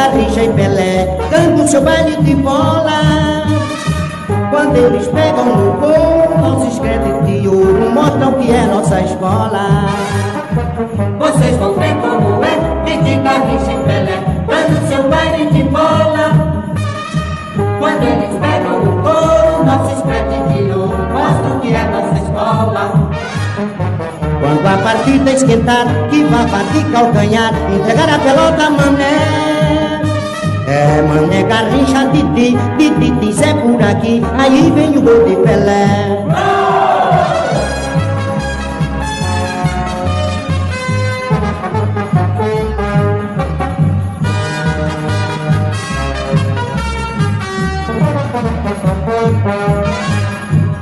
Garrincha 0.00 0.44
e 0.44 0.48
Pelé 0.54 1.18
Dando 1.30 1.68
seu 1.68 1.82
baile 1.82 2.16
de 2.22 2.34
bola. 2.36 3.44
Quando 4.50 4.76
eles 4.76 5.06
pegam 5.08 5.44
no 5.44 5.72
gol 5.72 6.38
Não 6.40 6.70
se 6.70 6.80
de 6.80 7.46
ouro 7.46 7.90
Mostram 7.90 8.32
que 8.32 8.50
é 8.50 8.64
nossa 8.64 8.98
escola. 9.02 9.84
Vocês 11.18 11.54
vão 11.58 11.74
ver 11.74 11.94
como 11.96 12.42
é 12.42 12.84
Didi, 12.86 13.16
Garrincha 13.16 13.72
e 13.72 13.84
Pelé 13.84 14.22
Dando 14.48 14.88
seu 14.88 15.02
baile 15.10 15.50
de 15.50 15.62
bola. 15.64 16.30
Quando 17.78 18.02
eles 18.02 18.38
pegam 18.40 18.80
no 18.82 19.02
gol 19.02 19.64
Não 19.66 19.86
se 19.86 20.64
de 20.64 20.72
ouro 20.72 20.96
Mostram 21.12 21.60
que 21.60 21.74
é 21.74 21.84
nossa 21.84 22.24
escola. 22.24 23.10
Quando 24.40 24.66
a 24.66 24.78
partida 24.82 25.32
esquentar, 25.32 25.84
que 26.08 26.24
vá 26.24 26.46
partir 26.50 26.90
calcanhar, 26.90 27.52
entregar 27.74 28.08
a 28.08 28.18
pelota 28.18 28.70
mané. 28.70 29.49
É 30.70 31.02
mané 31.02 31.42
garrincha, 31.42 32.06
titi, 32.12 32.56
titi, 32.78 33.10
titi, 33.18 33.44
é 33.44 33.54
por 33.54 33.82
aqui, 33.82 34.22
aí 34.38 34.70
vem 34.70 34.96
o 34.98 35.02
gol 35.02 35.24
de 35.26 35.34
Pelé. 35.42 35.84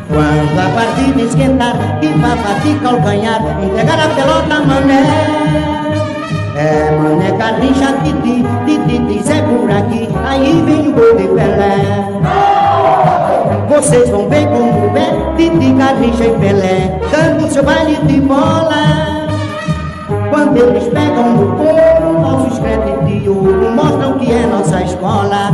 Quando 0.07 0.59
a 0.61 0.68
partida 0.74 1.22
esquentar, 1.22 1.77
que 1.98 2.09
vá 2.09 2.37
partir 2.37 2.79
calcanhar, 2.83 3.40
entregar 3.62 4.01
a 4.01 4.09
pelota 4.11 4.61
mané. 4.66 5.01
É 6.57 6.91
mané 6.91 7.30
garrincha, 7.39 7.89
titi, 8.05 8.45
titi, 8.66 8.88
aí 10.24 10.62
vem 10.64 10.89
o 10.89 10.93
gol 10.93 11.16
de 11.16 11.29
Pelé. 11.29 12.05
Vocês 13.68 14.11
vão 14.11 14.29
ver 14.29 14.47
como 14.49 14.97
é, 14.97 15.37
titi, 15.37 15.72
Garrincha 15.72 16.24
e 16.24 16.39
Pelé, 16.39 17.01
dando 17.11 17.53
seu 17.53 17.62
baile 17.62 17.97
de 18.07 18.20
bola. 18.20 19.29
Quando 20.31 20.57
eles 20.57 20.85
pegam 20.85 21.37
no 21.37 21.57
couro, 21.57 22.20
nossos 22.20 22.59
créditos 22.59 23.09
de 23.09 23.29
ouro 23.29 23.70
mostram 23.72 24.18
que 24.18 24.33
é 24.33 24.47
nossa 24.47 24.83
escola, 24.83 25.47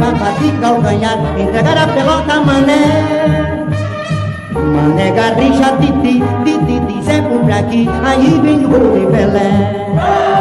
vai 0.00 0.14
bater 0.14 0.52
calcanhar, 0.60 1.18
entregar 1.38 1.78
a 1.78 1.86
pelota 1.86 2.40
mané. 2.40 2.82
Mané 4.52 5.10
Garrincha, 5.12 5.76
Titi, 5.78 6.22
Titi, 6.44 6.80
Titi, 6.80 7.02
Zé 7.02 7.20
por 7.22 7.50
aqui, 7.52 7.88
aí 8.02 8.40
vem 8.40 8.64
o 8.64 8.68
gol 8.68 8.98
de 8.98 9.06
Pelé. 9.12 10.39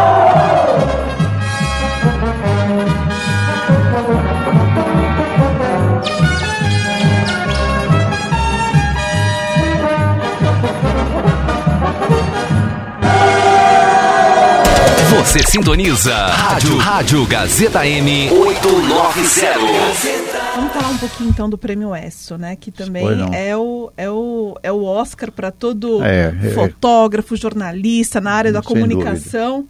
Você 15.09 15.39
sintoniza 15.39 16.15
Rádio, 16.15 16.77
Rádio 16.77 17.25
Gazeta 17.25 17.85
M 17.87 18.29
890. 18.31 20.55
Vamos 20.55 20.73
falar 20.73 20.89
um 20.89 20.97
pouquinho 20.97 21.29
então 21.29 21.49
do 21.49 21.57
Prêmio 21.57 21.95
ESSO, 21.95 22.37
né? 22.37 22.55
Que 22.55 22.71
também 22.71 23.05
é 23.33 23.57
o, 23.57 23.91
é, 23.97 24.09
o, 24.09 24.57
é 24.61 24.71
o 24.71 24.83
Oscar 24.83 25.31
para 25.31 25.51
todo 25.51 26.03
É, 26.03 26.33
é. 26.43 26.49
fotógrafo, 26.51 27.35
jornalista 27.35 28.21
na 28.21 28.31
área 28.31 28.51
da 28.51 28.61
comunicação. 28.61 29.67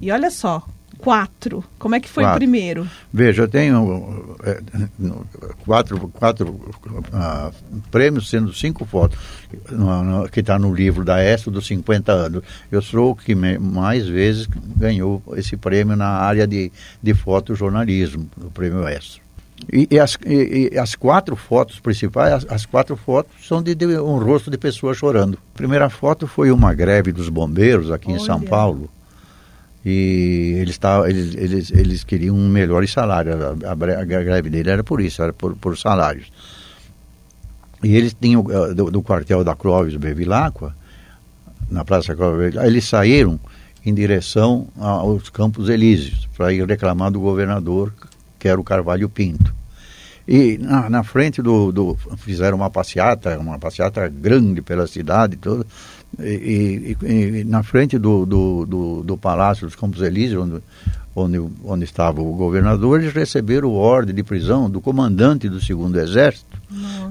E 0.00 0.10
olha 0.10 0.30
só, 0.30 0.64
quatro. 1.00 1.64
Como 1.78 1.94
é 1.94 2.00
que 2.00 2.08
foi 2.08 2.22
o 2.22 2.26
Quatro. 2.26 2.38
primeiro? 2.38 2.86
Veja, 3.12 3.42
eu 3.42 3.48
tenho 3.48 4.36
é, 4.44 4.60
quatro, 5.64 6.08
quatro 6.08 6.60
ah, 7.12 7.50
prêmios, 7.90 8.28
sendo 8.28 8.52
cinco 8.52 8.84
fotos, 8.84 9.18
no- 9.70 10.02
no- 10.02 10.28
que 10.28 10.40
está 10.40 10.58
no 10.58 10.72
livro 10.74 11.04
da 11.04 11.22
ESO 11.22 11.50
dos 11.50 11.66
50 11.66 12.12
anos. 12.12 12.42
Eu 12.70 12.82
sou 12.82 13.12
o 13.12 13.16
que 13.16 13.34
me- 13.34 13.58
mais 13.58 14.06
vezes 14.06 14.46
ganhou 14.76 15.22
esse 15.36 15.56
prêmio 15.56 15.96
na 15.96 16.08
área 16.08 16.46
de, 16.46 16.70
de 17.02 17.14
fotojornalismo, 17.14 18.28
o 18.36 18.50
prêmio 18.50 18.86
ESO. 18.88 19.20
E, 19.72 19.86
e 19.90 19.98
as, 19.98 20.16
e- 20.24 20.70
e 20.72 20.78
as 20.78 20.94
quatro 20.94 21.36
fotos 21.36 21.78
principais, 21.80 22.32
as, 22.32 22.46
as 22.50 22.66
quatro 22.66 22.96
fotos 22.96 23.32
são 23.46 23.62
de, 23.62 23.74
de 23.74 23.86
um 23.98 24.18
rosto 24.18 24.50
de 24.50 24.56
pessoa 24.56 24.94
chorando. 24.94 25.38
A 25.54 25.56
primeira 25.56 25.90
foto 25.90 26.26
foi 26.26 26.50
uma 26.50 26.72
greve 26.72 27.12
dos 27.12 27.28
bombeiros 27.28 27.90
aqui 27.90 28.10
em 28.10 28.18
São 28.18 28.38
Olha. 28.38 28.48
Paulo 28.48 28.90
e 29.84 30.56
eles, 30.58 30.76
tavam, 30.78 31.06
eles, 31.08 31.34
eles, 31.34 31.70
eles 31.70 32.04
queriam 32.04 32.36
um 32.36 32.48
melhor 32.48 32.86
salário. 32.86 33.32
A, 33.34 33.68
a 33.70 34.00
a 34.00 34.04
greve 34.04 34.50
dele 34.50 34.70
era 34.70 34.84
por 34.84 35.00
isso, 35.00 35.22
era 35.22 35.32
por, 35.32 35.56
por 35.56 35.76
salários. 35.78 36.30
E 37.82 37.96
eles 37.96 38.14
tinham, 38.20 38.44
eh, 38.50 38.74
do, 38.74 38.90
do 38.90 39.02
quartel 39.02 39.42
da 39.42 39.54
Clóvis 39.54 39.96
Bevilacqua, 39.96 40.74
na 41.70 41.84
Praça 41.84 42.14
Clóvis 42.14 42.38
Bevilacqua, 42.38 42.66
eles 42.66 42.84
saíram 42.84 43.40
em 43.84 43.94
direção 43.94 44.68
aos 44.78 45.30
Campos 45.30 45.70
Elíseos, 45.70 46.28
para 46.36 46.52
ir 46.52 46.66
reclamar 46.68 47.10
do 47.10 47.18
governador, 47.20 47.92
que 48.38 48.46
era 48.48 48.60
o 48.60 48.64
Carvalho 48.64 49.08
Pinto. 49.08 49.54
E 50.28 50.58
na, 50.58 50.90
na 50.90 51.02
frente 51.02 51.40
do, 51.40 51.72
do- 51.72 51.96
Fizeram 52.18 52.58
uma 52.58 52.68
passeata, 52.70 53.38
uma 53.38 53.58
passeata 53.58 54.06
grande 54.08 54.60
pela 54.60 54.86
cidade 54.86 55.36
toda. 55.36 55.66
E, 56.18 56.96
e- 57.02 57.06
e 57.40 57.44
na 57.44 57.62
frente 57.62 57.98
do, 57.98 58.26
do, 58.26 58.66
do, 58.66 59.02
do 59.02 59.16
Palácio 59.18 59.66
dos 59.66 59.76
Campos 59.76 60.02
Elíseos, 60.02 60.42
onde, 60.44 60.62
onde, 61.38 61.52
onde 61.64 61.84
estava 61.84 62.20
o 62.20 62.32
governador, 62.34 63.00
eles 63.00 63.12
receberam 63.14 63.72
ordem 63.72 64.14
de 64.14 64.22
prisão 64.22 64.68
do 64.68 64.80
comandante 64.80 65.48
do 65.48 65.60
segundo 65.60 65.98
exército, 65.98 66.58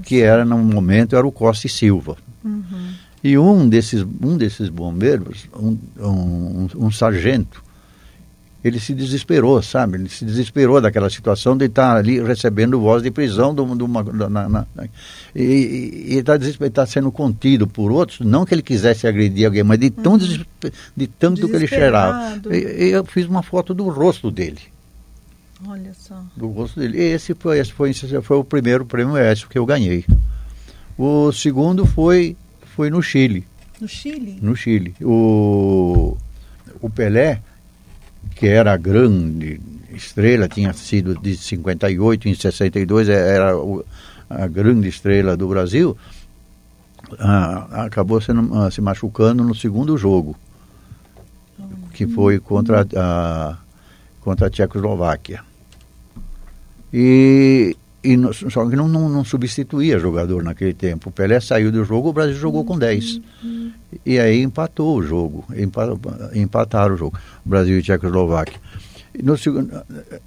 que 0.04 0.22
era 0.22 0.44
no 0.46 0.58
momento 0.58 1.16
era 1.16 1.26
o 1.26 1.32
Costa 1.32 1.68
e 1.68 1.70
Silva. 1.70 2.18
E 3.24 3.38
um 3.38 3.68
desses, 3.68 4.06
um 4.22 4.38
desses 4.38 4.70
bombeiros, 4.70 5.48
um, 5.56 5.78
um, 6.00 6.68
um 6.76 6.92
sargento, 6.92 7.62
ele 8.64 8.80
se 8.80 8.94
desesperou, 8.94 9.62
sabe? 9.62 9.96
Ele 9.98 10.10
se 10.10 10.26
desesperou 10.26 10.82
daquela 10.82 11.10
situação 11.10 11.56
de 11.56 11.66
estar 11.66 11.96
ali 11.96 12.22
recebendo 12.22 12.80
voz 12.80 13.02
de 13.02 13.10
prisão 13.10 13.56
de 13.56 13.62
uma, 13.62 14.04
na- 14.04 14.50
na- 14.50 14.66
e 15.36 16.16
está 16.18 16.34
tá 16.72 16.86
sendo 16.86 17.12
contido 17.12 17.68
por 17.68 17.92
outros, 17.92 18.20
não 18.20 18.46
que 18.46 18.54
ele 18.54 18.62
quisesse 18.62 19.08
agredir 19.08 19.46
alguém, 19.46 19.64
mas 19.64 19.80
de, 19.80 19.90
tão 19.90 20.18
desespe- 20.18 20.74
de 20.96 21.08
tanto 21.08 21.48
que 21.48 21.56
ele 21.56 21.68
cheirava. 21.68 22.40
E, 22.52 22.90
eu 22.90 23.06
fiz 23.06 23.26
uma 23.28 23.44
foto 23.44 23.74
do 23.74 23.88
rosto 23.90 24.30
dele, 24.30 24.60
Olha 25.68 25.94
só. 25.94 26.22
do 26.36 26.48
rosto 26.48 26.80
dele. 26.80 26.98
E 26.98 27.02
esse 27.14 27.34
foi, 27.34 27.60
esse 27.60 27.72
foi, 27.72 27.92
esse 27.92 28.22
foi 28.22 28.38
o 28.38 28.44
primeiro 28.44 28.86
prêmio 28.86 29.18
ESO 29.18 29.48
que 29.48 29.58
eu 29.58 29.66
ganhei. 29.66 30.06
O 30.98 31.32
segundo 31.32 31.86
foi, 31.86 32.36
foi 32.76 32.90
no 32.90 33.02
Chile 33.02 33.46
No 33.80 33.88
Chile? 33.88 34.38
no 34.42 34.54
Chile. 34.56 34.94
O, 35.02 36.18
o 36.82 36.90
Pelé, 36.90 37.42
que 38.36 38.48
era 38.48 38.76
grande 38.78 39.60
estrela, 39.92 40.48
tinha 40.48 40.72
sido 40.74 41.16
de 41.16 41.36
58 41.36 42.30
em 42.30 42.34
62, 42.34 43.10
é- 43.10 43.36
era 43.36 43.54
a 44.30 44.48
grande 44.48 44.88
estrela 44.88 45.36
do 45.36 45.48
Brasil, 45.48 45.98
acabou 47.72 48.22
sendo, 48.22 48.72
se 48.72 48.82
machucando 48.82 49.44
no 49.44 49.56
segundo 49.56 49.98
jogo, 49.98 50.36
que 51.94 52.08
foi 52.08 52.40
contra 52.40 52.88
a, 52.96 53.58
contra 54.22 54.48
a 54.48 54.50
Tchecoslováquia. 54.50 55.42
E, 56.94 57.76
e 58.04 58.16
no- 58.18 58.34
só 58.34 58.68
que 58.70 58.76
não, 58.76 58.88
não, 58.88 59.10
não 59.10 59.24
substituía 59.26 60.00
jogador 60.00 60.44
naquele 60.44 60.74
tempo. 60.74 61.10
O 61.10 61.12
Pelé 61.12 61.40
saiu 61.40 61.72
do 61.72 61.84
jogo, 61.84 62.10
o 62.10 62.14
Brasil 62.14 62.36
jogou 62.36 62.64
com 62.64 62.78
10. 62.78 63.20
E 64.06 64.20
aí 64.20 64.42
empatou 64.42 64.98
o 64.98 65.04
jogo, 65.04 65.44
empa- 65.56 65.98
empataram 66.34 66.96
o 66.96 66.98
jogo, 66.98 67.18
Brasil 67.44 67.80
e 67.80 67.82
Tchecoslováquia. 67.82 68.58
E 69.18 69.24
No 69.24 69.36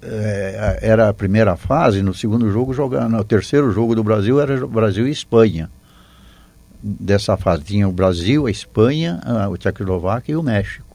eh, 0.01 0.79
era 0.81 1.09
a 1.09 1.13
primeira 1.13 1.55
fase, 1.55 2.01
no 2.01 2.13
segundo 2.13 2.51
jogo, 2.51 2.73
joga, 2.73 3.07
no 3.07 3.23
terceiro 3.23 3.71
jogo 3.71 3.95
do 3.95 4.03
Brasil 4.03 4.39
era 4.39 4.65
Brasil 4.67 5.07
e 5.07 5.11
Espanha. 5.11 5.69
Dessa 6.81 7.37
fase 7.37 7.63
tinha 7.63 7.87
o 7.87 7.91
Brasil, 7.93 8.45
a 8.45 8.51
Espanha, 8.51 9.19
a, 9.23 9.47
o 9.49 9.57
Tchecoslováquia 9.57 10.33
e 10.33 10.35
o 10.35 10.43
México. 10.43 10.85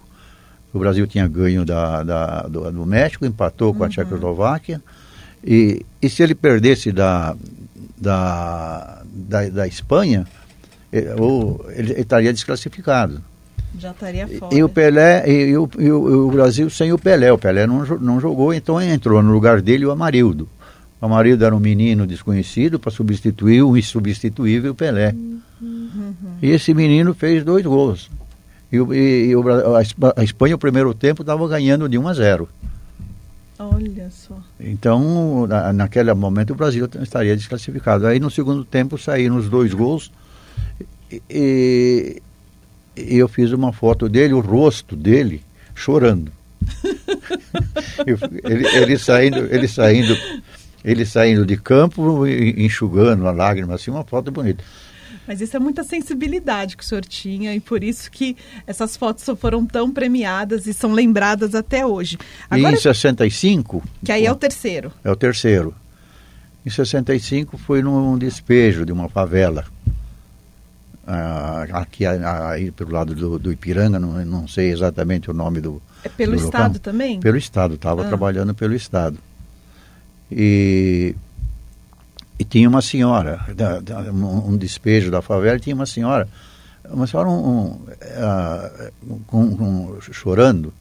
O 0.73 0.79
Brasil 0.79 1.07
tinha 1.07 1.27
ganho 1.27 1.65
da, 1.65 2.03
da- 2.03 2.43
do, 2.43 2.71
do 2.71 2.85
México, 2.87 3.25
empatou 3.25 3.73
com 3.75 3.85
a 3.85 3.89
Tchecoslováquia. 3.89 4.83
E, 5.45 5.85
e 6.03 6.09
se 6.09 6.23
ele 6.23 6.35
perdesse 6.35 6.91
da, 6.93 7.35
da, 7.97 9.03
da, 9.13 9.49
da 9.49 9.67
Espanha, 9.67 10.27
eh, 10.93 11.15
ou 11.19 11.65
ele 11.71 11.93
ele 11.93 12.01
estaria 12.01 12.33
desclassificado. 12.33 13.23
Já 13.79 13.91
estaria 13.91 14.27
fora. 14.27 14.55
E 14.55 14.63
o 14.63 14.69
Pelé, 14.69 15.25
e, 15.31 15.57
o, 15.57 15.69
e 15.79 15.91
o- 15.91 16.31
Brasil 16.31 16.69
sem 16.71 16.93
o 16.93 16.99
Pelé. 16.99 17.33
O 17.33 17.39
Pelé 17.39 17.67
não, 17.67 17.85
não 17.99 18.21
jogou, 18.21 18.53
então 18.53 18.81
entrou 18.81 19.23
no 19.23 19.33
lugar 19.33 19.61
dele 19.61 19.85
o 19.87 19.91
Amarildo. 19.91 20.49
O 21.01 21.07
Amarildo 21.07 21.45
era 21.45 21.55
um 21.55 21.61
menino 21.61 22.07
desconhecido 22.07 22.79
para 22.79 22.91
substituir 22.91 23.63
o 23.63 23.77
insubstituível 23.77 24.75
Pelé. 24.75 25.15
E 26.43 26.51
esse 26.51 26.73
menino 26.75 27.15
fez 27.15 27.45
dois 27.45 27.65
gols. 27.65 28.11
E, 28.73 28.77
e- 28.77 29.31
e 29.31 29.35
a 30.17 30.25
Espanha, 30.25 30.55
o 30.57 30.59
primeiro 30.59 30.93
tempo, 30.95 31.23
estava 31.23 31.47
ganhando 31.49 31.89
de 31.89 31.97
1 31.99 32.09
a 32.09 32.15
0. 32.15 32.49
Olha 33.59 34.09
só. 34.11 34.39
Então, 34.61 35.47
na, 35.47 35.73
naquele 35.73 36.13
momento, 36.15 36.53
o 36.53 36.57
Brasil 36.57 36.89
estaria 37.03 37.37
desclassificado. 37.37 38.07
Aí, 38.07 38.21
no 38.21 38.31
segundo 38.31 38.65
tempo, 38.65 38.97
saíram 38.97 39.37
os 39.37 39.49
dois 39.49 39.75
gols 39.75 40.13
e, 41.11 41.23
e- 41.29 42.23
eu 42.97 43.29
fiz 43.29 43.53
uma 43.53 43.73
foto 43.73 44.09
dele, 44.09 44.35
o 44.35 44.41
rosto 44.41 44.95
dele, 44.97 45.43
chorando. 45.75 46.33
Ele, 48.45 48.67
ele 48.77 48.99
saindo, 48.99 49.39
ele 49.53 49.69
saindo, 49.69 50.17
ele 50.85 51.05
saindo 51.05 51.45
de 51.47 51.57
campo, 51.57 52.27
enxugando 52.27 53.27
a 53.27 53.31
lágrima, 53.31 53.75
assim, 53.75 53.91
uma 53.91 54.05
foto 54.05 54.31
bonita. 54.31 54.63
Mas 55.29 55.43
isso 55.43 55.55
é 55.55 55.61
muita 55.61 55.85
sensibilidade 55.85 56.75
que 56.75 56.83
o 56.83 56.87
senhor 56.87 57.05
tinha 57.05 57.55
e 57.55 57.61
por 57.61 57.85
isso 57.85 58.11
que 58.11 58.35
essas 58.67 58.97
fotos 58.97 59.23
só 59.25 59.37
foram 59.37 59.67
tão 59.67 59.91
premiadas 59.93 60.67
e 60.67 60.73
são 60.73 60.91
lembradas 60.95 61.55
até 61.55 61.85
hoje. 61.85 62.17
Agora, 62.49 62.75
e 62.75 62.79
em 62.79 62.81
65, 62.81 63.83
que 64.03 64.11
aí 64.11 64.25
é 64.25 64.33
o 64.33 64.35
terceiro. 64.35 64.91
É 65.05 65.11
o 65.11 65.15
terceiro. 65.15 65.75
Em 66.65 66.71
65 66.71 67.59
foi 67.59 67.83
num 67.83 68.17
despejo 68.17 68.87
de 68.87 68.91
uma 68.93 69.09
favela. 69.11 69.67
Ah, 71.07 71.67
aqui 71.73 72.05
aí 72.07 72.71
pelo 72.71 72.91
lado 72.93 73.15
do, 73.15 73.39
do 73.39 73.53
Ipiranga, 73.53 73.99
não, 73.99 74.25
não 74.25 74.49
sei 74.49 74.71
exatamente 74.73 75.31
o 75.31 75.35
nome 75.35 75.61
do. 75.61 75.81
É 76.05 76.09
pelo 76.09 76.33
do 76.37 76.43
Estado 76.43 76.75
local. 76.75 76.81
também? 76.81 77.21
Pelo 77.21 77.37
Estado, 77.37 77.75
estava 77.75 78.03
Ah. 78.05 78.09
trabalhando 78.09 78.55
pelo 78.55 78.75
Estado. 78.75 79.19
E, 80.31 81.15
E 82.39 82.45
tinha 82.45 82.69
uma 82.69 82.81
senhora, 82.81 83.41
da, 83.55 83.81
da, 83.81 84.01
um 84.13 84.57
despejo 84.57 85.11
da 85.11 85.21
favela, 85.21 85.57
e 85.57 85.61
tinha 85.61 85.75
uma 85.75 85.87
senhora, 85.87 86.29
uma 86.89 87.07
senhora 87.07 87.29
um, 87.29 87.81
um, 89.33 90.01
chorando, 90.01 90.73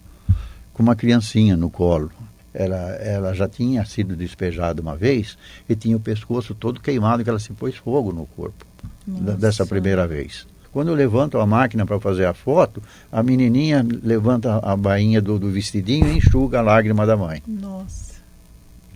com 0.74 0.84
uma 0.84 0.96
criancinha 0.96 1.58
no 1.58 1.70
colo. 1.70 2.12
Ela, 2.54 2.78
ela 2.96 3.34
já 3.34 3.48
tinha 3.48 3.86
sido 3.86 4.16
despejada 4.16 4.82
uma 4.82 4.96
vez 4.96 5.38
e 5.68 5.76
tinha 5.76 5.96
o 5.98 6.00
pescoço 6.00 6.56
todo 6.56 6.80
queimado, 6.80 7.24
que 7.24 7.30
ela 7.30 7.40
se 7.40 7.54
pôs 7.54 7.76
fogo 7.76 8.12
no 8.12 8.26
corpo 8.26 8.66
dessa 9.06 9.66
primeira 9.66 10.08
vez. 10.08 10.46
Quando 10.72 10.90
eu 10.90 10.96
levanto 10.96 11.40
a 11.40 11.46
máquina 11.46 11.86
para 11.86 12.00
fazer 12.00 12.26
a 12.26 12.34
foto, 12.34 12.84
a 13.12 13.24
menininha 13.24 13.86
levanta 14.04 14.60
a 14.60 14.76
bainha 14.76 15.22
do, 15.22 15.40
do 15.40 15.50
vestidinho 15.50 16.08
e 16.08 16.18
enxuga 16.18 16.60
a 16.60 16.62
lágrima 16.62 17.06
da 17.06 17.18
mãe. 17.18 17.42
Nossa. 17.48 18.16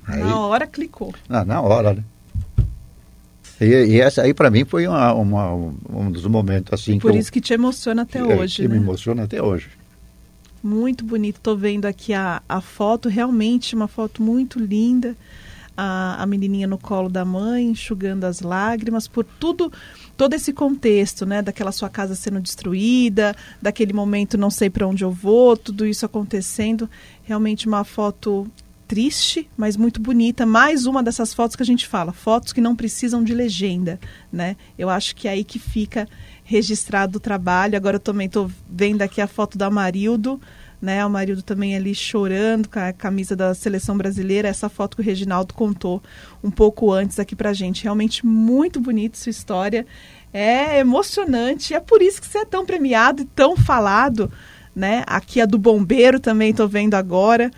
Aí, 0.05 0.19
na 0.19 0.39
hora 0.39 0.67
clicou. 0.67 1.13
Na, 1.27 1.45
na 1.45 1.61
hora, 1.61 1.93
né? 1.93 2.03
E, 3.61 3.65
e, 3.65 4.01
essa 4.01 4.23
aí 4.23 4.33
para 4.33 4.49
mim 4.49 4.65
foi 4.65 4.87
uma, 4.87 5.13
uma, 5.13 5.53
um 5.53 6.11
dos 6.11 6.25
momentos 6.25 6.73
assim. 6.73 6.97
Por 6.97 7.11
que 7.11 7.19
isso 7.19 7.29
eu, 7.29 7.33
que 7.33 7.41
te 7.41 7.53
emociona 7.53 8.01
até 8.01 8.19
que, 8.19 8.33
hoje, 8.33 8.55
que 8.55 8.67
né? 8.67 8.73
me 8.75 8.81
emociona 8.81 9.23
até 9.23 9.39
hoje. 9.39 9.69
Muito 10.63 11.05
bonito. 11.05 11.37
Estou 11.37 11.55
vendo 11.55 11.85
aqui 11.85 12.11
a, 12.11 12.41
a 12.49 12.59
foto, 12.59 13.07
realmente 13.07 13.75
uma 13.75 13.87
foto 13.87 14.23
muito 14.23 14.59
linda. 14.59 15.15
A, 15.77 16.21
a 16.21 16.25
menininha 16.25 16.67
no 16.67 16.77
colo 16.77 17.07
da 17.07 17.23
mãe, 17.23 17.65
enxugando 17.65 18.25
as 18.25 18.41
lágrimas, 18.41 19.07
por 19.07 19.23
tudo, 19.23 19.71
todo 20.17 20.33
esse 20.33 20.51
contexto, 20.51 21.25
né? 21.25 21.41
Daquela 21.41 21.71
sua 21.71 21.89
casa 21.89 22.13
sendo 22.13 22.41
destruída, 22.41 23.35
daquele 23.61 23.93
momento 23.93 24.37
não 24.37 24.49
sei 24.49 24.69
para 24.69 24.85
onde 24.87 25.03
eu 25.03 25.11
vou, 25.11 25.55
tudo 25.55 25.85
isso 25.85 26.05
acontecendo. 26.05 26.89
Realmente 27.23 27.67
uma 27.67 27.83
foto 27.83 28.47
triste, 28.91 29.49
mas 29.55 29.77
muito 29.77 30.01
bonita. 30.01 30.45
Mais 30.45 30.85
uma 30.85 31.01
dessas 31.01 31.33
fotos 31.33 31.55
que 31.55 31.63
a 31.63 31.65
gente 31.65 31.87
fala, 31.87 32.11
fotos 32.11 32.51
que 32.51 32.59
não 32.59 32.75
precisam 32.75 33.23
de 33.23 33.33
legenda, 33.33 33.97
né? 34.29 34.57
Eu 34.77 34.89
acho 34.89 35.15
que 35.15 35.29
é 35.29 35.31
aí 35.31 35.45
que 35.45 35.57
fica 35.57 36.05
registrado 36.43 37.15
o 37.15 37.21
trabalho. 37.21 37.77
Agora 37.77 37.95
eu 37.95 38.01
também 38.01 38.27
estou 38.27 38.51
vendo 38.69 39.01
aqui 39.01 39.21
a 39.21 39.27
foto 39.27 39.57
da 39.57 39.69
Marildo, 39.69 40.41
né? 40.81 41.05
O 41.05 41.09
Marildo 41.09 41.41
também 41.41 41.73
ali 41.73 41.95
chorando 41.95 42.67
com 42.67 42.79
a 42.79 42.91
camisa 42.91 43.33
da 43.33 43.53
seleção 43.53 43.97
brasileira. 43.97 44.49
Essa 44.49 44.67
foto 44.67 44.97
que 44.97 45.01
o 45.01 45.05
Reginaldo 45.05 45.53
contou 45.53 46.03
um 46.43 46.51
pouco 46.51 46.91
antes 46.91 47.17
aqui 47.17 47.33
pra 47.33 47.53
gente. 47.53 47.83
Realmente 47.83 48.25
muito 48.25 48.77
bonita 48.81 49.17
sua 49.17 49.29
história. 49.29 49.87
É 50.33 50.79
emocionante. 50.79 51.73
É 51.73 51.79
por 51.79 52.01
isso 52.01 52.19
que 52.19 52.27
você 52.27 52.39
é 52.39 52.45
tão 52.45 52.65
premiado 52.65 53.21
e 53.21 53.25
tão 53.25 53.55
falado, 53.55 54.29
né? 54.75 55.05
Aqui 55.07 55.39
a 55.39 55.45
do 55.45 55.57
bombeiro 55.57 56.19
também 56.19 56.49
estou 56.49 56.67
vendo 56.67 56.95
agora 56.95 57.49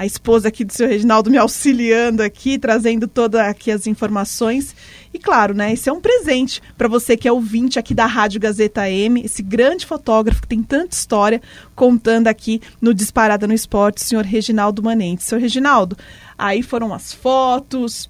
a 0.00 0.06
esposa 0.06 0.48
aqui 0.48 0.64
do 0.64 0.72
seu 0.72 0.88
Reginaldo 0.88 1.30
me 1.30 1.36
auxiliando 1.36 2.22
aqui, 2.22 2.58
trazendo 2.58 3.06
todas 3.06 3.38
aqui 3.42 3.70
as 3.70 3.86
informações. 3.86 4.74
E 5.12 5.18
claro, 5.18 5.52
né, 5.52 5.74
esse 5.74 5.90
é 5.90 5.92
um 5.92 6.00
presente 6.00 6.62
para 6.78 6.88
você 6.88 7.18
que 7.18 7.28
é 7.28 7.32
ouvinte 7.32 7.78
aqui 7.78 7.92
da 7.92 8.06
Rádio 8.06 8.40
Gazeta 8.40 8.88
M, 8.88 9.20
esse 9.22 9.42
grande 9.42 9.84
fotógrafo 9.84 10.40
que 10.40 10.48
tem 10.48 10.62
tanta 10.62 10.96
história 10.96 11.42
contando 11.74 12.28
aqui 12.28 12.62
no 12.80 12.94
Disparada 12.94 13.46
no 13.46 13.52
Esporte, 13.52 13.98
o 13.98 14.00
senhor 14.06 14.24
Reginaldo 14.24 14.82
Manente. 14.82 15.22
Senhor 15.22 15.38
Reginaldo, 15.38 15.98
aí 16.38 16.62
foram 16.62 16.94
as 16.94 17.12
fotos, 17.12 18.08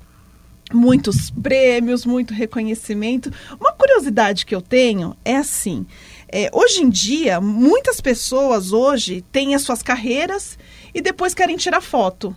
muitos 0.73 1.29
prêmios, 1.29 2.07
muito 2.07 2.33
reconhecimento. 2.33 3.33
Uma 3.59 3.73
curiosidade 3.73 4.47
que 4.47 4.55
eu 4.55 4.63
tenho 4.63 5.17
é 5.25 5.39
assim, 5.39 5.85
é, 6.29 6.49
hoje 6.53 6.83
em 6.83 6.89
dia, 6.89 7.41
muitas 7.41 8.01
pessoas 8.01 8.71
hoje 8.71 9.25
têm 9.33 9.57
as 9.57 9.63
suas 9.63 9.83
carreiras 9.83 10.57
e 10.95 11.01
depois 11.01 11.35
querem 11.35 11.57
tirar 11.57 11.81
foto. 11.81 12.35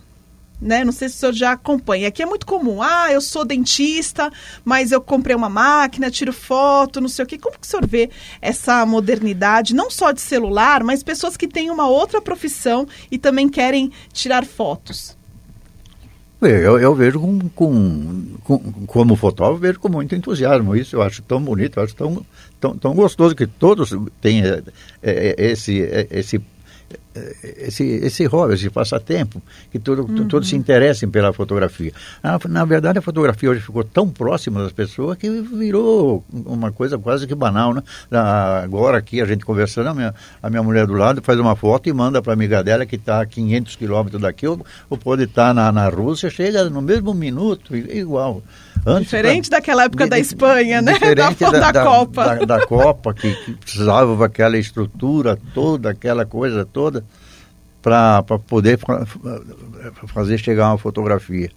Né? 0.60 0.84
Não 0.84 0.92
sei 0.92 1.08
se 1.08 1.16
o 1.16 1.18
senhor 1.18 1.32
já 1.32 1.52
acompanha. 1.52 2.08
Aqui 2.08 2.22
é 2.22 2.26
muito 2.26 2.46
comum. 2.46 2.80
Ah, 2.80 3.12
eu 3.12 3.20
sou 3.20 3.44
dentista, 3.44 4.32
mas 4.64 4.92
eu 4.92 5.00
comprei 5.00 5.34
uma 5.34 5.48
máquina, 5.48 6.10
tiro 6.10 6.32
foto, 6.32 7.00
não 7.00 7.08
sei 7.08 7.24
o 7.24 7.28
quê. 7.28 7.36
Como 7.36 7.58
que 7.58 7.66
o 7.66 7.70
senhor 7.70 7.86
vê 7.86 8.08
essa 8.40 8.86
modernidade, 8.86 9.74
não 9.74 9.90
só 9.90 10.12
de 10.12 10.20
celular, 10.20 10.82
mas 10.82 11.02
pessoas 11.02 11.36
que 11.36 11.48
têm 11.48 11.70
uma 11.70 11.88
outra 11.88 12.20
profissão 12.20 12.86
e 13.10 13.18
também 13.18 13.48
querem 13.48 13.90
tirar 14.12 14.44
fotos? 14.44 15.16
Eu, 16.40 16.78
eu 16.78 16.94
vejo 16.94 17.20
com, 17.20 17.48
com, 17.50 18.24
com, 18.44 18.58
como 18.86 19.16
fotógrafo, 19.16 19.60
vejo 19.60 19.80
com 19.80 19.88
muito 19.88 20.14
entusiasmo 20.14 20.76
isso. 20.76 20.96
Eu 20.96 21.02
acho 21.02 21.22
tão 21.22 21.42
bonito, 21.42 21.78
eu 21.78 21.84
acho 21.84 21.94
tão, 21.94 22.24
tão, 22.60 22.76
tão 22.76 22.94
gostoso 22.94 23.34
que 23.34 23.46
todos 23.46 23.94
têm 24.20 24.42
é, 24.42 24.62
é, 25.02 25.34
esse, 25.38 25.82
é, 25.82 26.06
esse 26.10 26.40
esse, 27.58 27.84
esse 27.84 28.24
hobby, 28.26 28.54
esse 28.54 28.68
passatempo, 28.68 29.40
que 29.70 29.78
todo, 29.78 30.02
uhum. 30.02 30.26
todos 30.26 30.48
se 30.48 30.56
interessem 30.56 31.08
pela 31.08 31.32
fotografia. 31.32 31.92
Na, 32.22 32.38
na, 32.48 32.64
verdade, 32.64 32.98
a 32.98 33.02
fotografia 33.02 33.50
hoje 33.50 33.60
ficou 33.60 33.84
tão 33.84 34.08
próxima 34.08 34.62
das 34.62 34.72
pessoas 34.72 35.16
que 35.16 35.30
virou 35.30 36.24
uma 36.32 36.72
coisa 36.72 36.98
quase 36.98 37.26
que 37.26 37.34
banal. 37.34 37.72
Né? 37.72 37.82
Agora 38.10 38.98
aqui, 38.98 39.20
a 39.20 39.24
gente 39.24 39.44
conversando, 39.44 39.88
a 39.90 39.94
minha, 39.94 40.14
a 40.42 40.50
minha 40.50 40.62
mulher 40.62 40.86
do 40.86 40.94
lado 40.94 41.22
faz 41.22 41.38
uma 41.38 41.54
foto 41.54 41.88
e 41.88 41.92
manda 41.92 42.20
para 42.20 42.32
a 42.32 42.34
amiga 42.34 42.64
dela 42.64 42.84
que 42.84 42.96
está 42.96 43.20
a 43.20 43.26
500 43.26 43.76
quilômetros 43.76 44.20
daqui, 44.20 44.46
ou, 44.46 44.64
ou 44.90 44.98
pode 44.98 45.24
estar 45.24 45.48
tá 45.48 45.54
na, 45.54 45.70
na 45.70 45.88
Rússia, 45.88 46.28
chega 46.30 46.68
no 46.68 46.82
mesmo 46.82 47.14
minuto, 47.14 47.76
igual. 47.76 48.42
Antes, 48.86 49.04
diferente 49.04 49.48
pra, 49.48 49.58
daquela 49.58 49.84
época 49.84 50.04
de, 50.04 50.10
da 50.10 50.18
Espanha, 50.18 50.82
né? 50.82 50.94
Da, 51.14 51.30
da, 51.30 51.70
da, 51.70 51.84
Copa. 51.84 52.24
Da, 52.24 52.44
da 52.44 52.66
Copa, 52.66 53.14
que, 53.14 53.32
que 53.44 53.52
precisava 53.52 54.24
aquela 54.24 54.58
estrutura 54.58 55.38
toda, 55.54 55.90
aquela 55.90 56.24
coisa 56.24 56.64
toda 56.64 57.03
para 57.84 58.22
poder 58.38 58.78
fazer 60.06 60.38
chegar 60.38 60.70
uma 60.70 60.78
fotografia. 60.78 61.50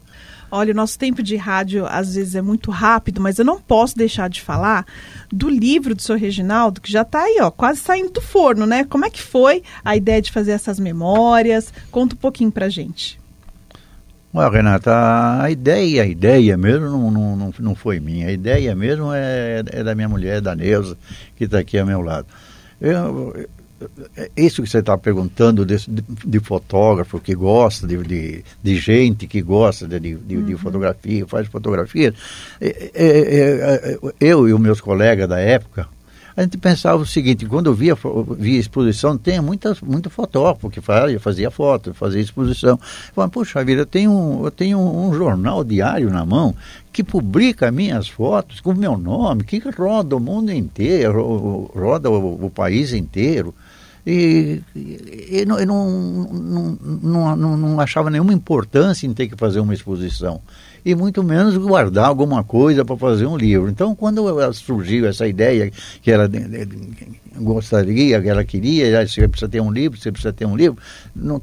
Olha, 0.51 0.73
o 0.73 0.75
nosso 0.75 0.99
tempo 0.99 1.23
de 1.23 1.38
rádio 1.38 1.86
às 1.86 2.15
vezes 2.15 2.36
é 2.36 2.41
muito 2.41 2.69
rápido, 2.69 3.21
mas 3.21 3.39
eu 3.39 3.45
não 3.45 3.61
posso 3.61 3.97
deixar 3.97 4.30
de 4.30 4.41
falar 4.41 4.86
do 5.32 5.49
livro 5.49 5.95
do 5.95 6.01
senhor 6.01 6.17
Reginaldo, 6.17 6.82
que 6.82 6.91
já 6.91 7.03
está 7.03 7.21
aí, 7.21 7.38
ó, 7.41 7.49
quase 7.49 7.80
saindo 7.80 8.11
do 8.11 8.21
forno, 8.21 8.65
né? 8.65 8.84
Como 8.84 9.05
é 9.05 9.09
que 9.09 9.21
foi 9.21 9.63
a 9.84 9.95
ideia 9.95 10.21
de 10.21 10.32
fazer 10.32 10.51
essas 10.51 10.80
memórias? 10.80 11.73
Conta 11.91 12.15
um 12.15 12.17
pouquinho 12.17 12.51
pra 12.51 12.67
gente. 12.67 13.17
Ué, 14.34 14.49
Renata, 14.49 15.41
a 15.41 15.49
ideia, 15.49 16.03
a 16.03 16.05
ideia 16.05 16.57
mesmo 16.57 17.11
não, 17.11 17.36
não, 17.38 17.53
não 17.57 17.75
foi 17.75 18.01
minha. 18.01 18.28
A 18.28 18.32
ideia 18.32 18.75
mesmo 18.75 19.13
é, 19.13 19.63
é 19.65 19.84
da 19.84 19.95
minha 19.95 20.09
mulher, 20.09 20.41
da 20.41 20.55
Neuza, 20.55 20.97
que 21.36 21.45
está 21.45 21.59
aqui 21.59 21.78
ao 21.78 21.86
meu 21.86 22.01
lado. 22.01 22.28
Eu, 22.80 23.34
é 24.15 24.30
isso 24.36 24.63
que 24.63 24.69
você 24.69 24.80
está 24.80 24.97
perguntando 24.97 25.65
de, 25.65 25.78
de, 25.88 26.39
fotógrafo 26.39 27.19
que 27.19 27.36
gosta, 27.36 27.86
de, 27.86 27.97
de, 27.97 28.43
de 28.61 28.75
gente 28.75 29.28
que 29.28 29.41
gosta 29.41 29.88
de, 29.88 29.99
de, 30.15 30.38
uhum. 30.38 30.45
de 30.45 30.55
fotografia, 30.55 31.28
faz 31.28 31.47
fotografia. 31.47 32.13
É, 32.59 32.91
é, 32.93 33.93
é, 33.93 33.99
eu 34.19 34.49
e 34.49 34.53
os 34.53 34.59
meus 34.59 34.82
colegas 34.82 35.30
da 35.30 35.39
época, 35.39 35.88
a 36.38 36.43
gente 36.43 36.55
pensava 36.59 37.01
o 37.01 37.05
seguinte, 37.05 37.47
quando 37.47 37.65
eu 37.65 37.73
via, 37.73 37.97
via 38.38 38.59
exposição, 38.59 39.17
tem 39.17 39.41
muitas, 39.41 39.82
muito 39.82 40.07
fotógrafo 40.07 40.69
que 40.69 40.80
fazia, 40.80 41.19
fazia 41.19 41.49
foto, 41.49 41.95
fazia 41.95 42.21
exposição. 42.21 42.80
Falei, 43.11 43.32
puxa 43.32 43.63
vida, 43.63 43.82
eu 43.82 43.86
tenho, 43.88 44.41
eu 44.43 44.51
tenho 44.51 44.78
um, 44.78 45.07
um 45.07 45.13
jornal 45.15 45.63
diário 45.63 46.11
na 46.11 46.23
mão 46.23 46.55
que 46.93 47.03
publica 47.03 47.71
minhas 47.71 48.07
fotos 48.07 48.59
com 48.59 48.71
meu 48.75 48.99
nome, 48.99 49.43
que 49.43 49.57
roda 49.71 50.15
o 50.15 50.19
mundo 50.19 50.51
inteiro, 50.51 51.71
roda 51.75 52.07
o, 52.09 52.45
o 52.45 52.49
país 52.51 52.93
inteiro. 52.93 53.53
E, 54.09 54.63
e, 54.73 55.45
não, 55.45 55.57
não, 55.65 56.79
não, 57.03 57.35
não, 57.35 57.57
não 57.57 57.79
achava 57.81 58.09
nenhuma 58.09 58.31
importância 58.31 59.05
em 59.05 59.13
ter 59.13 59.27
que 59.27 59.35
fazer 59.35 59.59
uma 59.59 59.73
exposição 59.73 60.41
e 60.85 60.95
muito 60.95 61.21
menos 61.21 61.57
guardar 61.57 62.05
alguma 62.05 62.41
coisa 62.41 62.85
para 62.85 62.95
fazer 62.95 63.25
um 63.25 63.35
livro. 63.35 63.69
Então, 63.69 63.93
quando 63.93 64.23
surgiu 64.53 65.05
essa 65.05 65.27
ideia 65.27 65.69
que 66.01 66.09
ela 66.09 66.29
gostaria, 67.35 68.21
que 68.21 68.29
ela 68.29 68.45
queria, 68.45 69.05
você 69.05 69.27
precisa 69.27 69.49
ter 69.49 69.59
um 69.59 69.69
livro, 69.69 69.99
você 69.99 70.09
precisa 70.09 70.31
ter 70.31 70.45
um 70.45 70.55
livro, 70.55 70.77
não, 71.13 71.41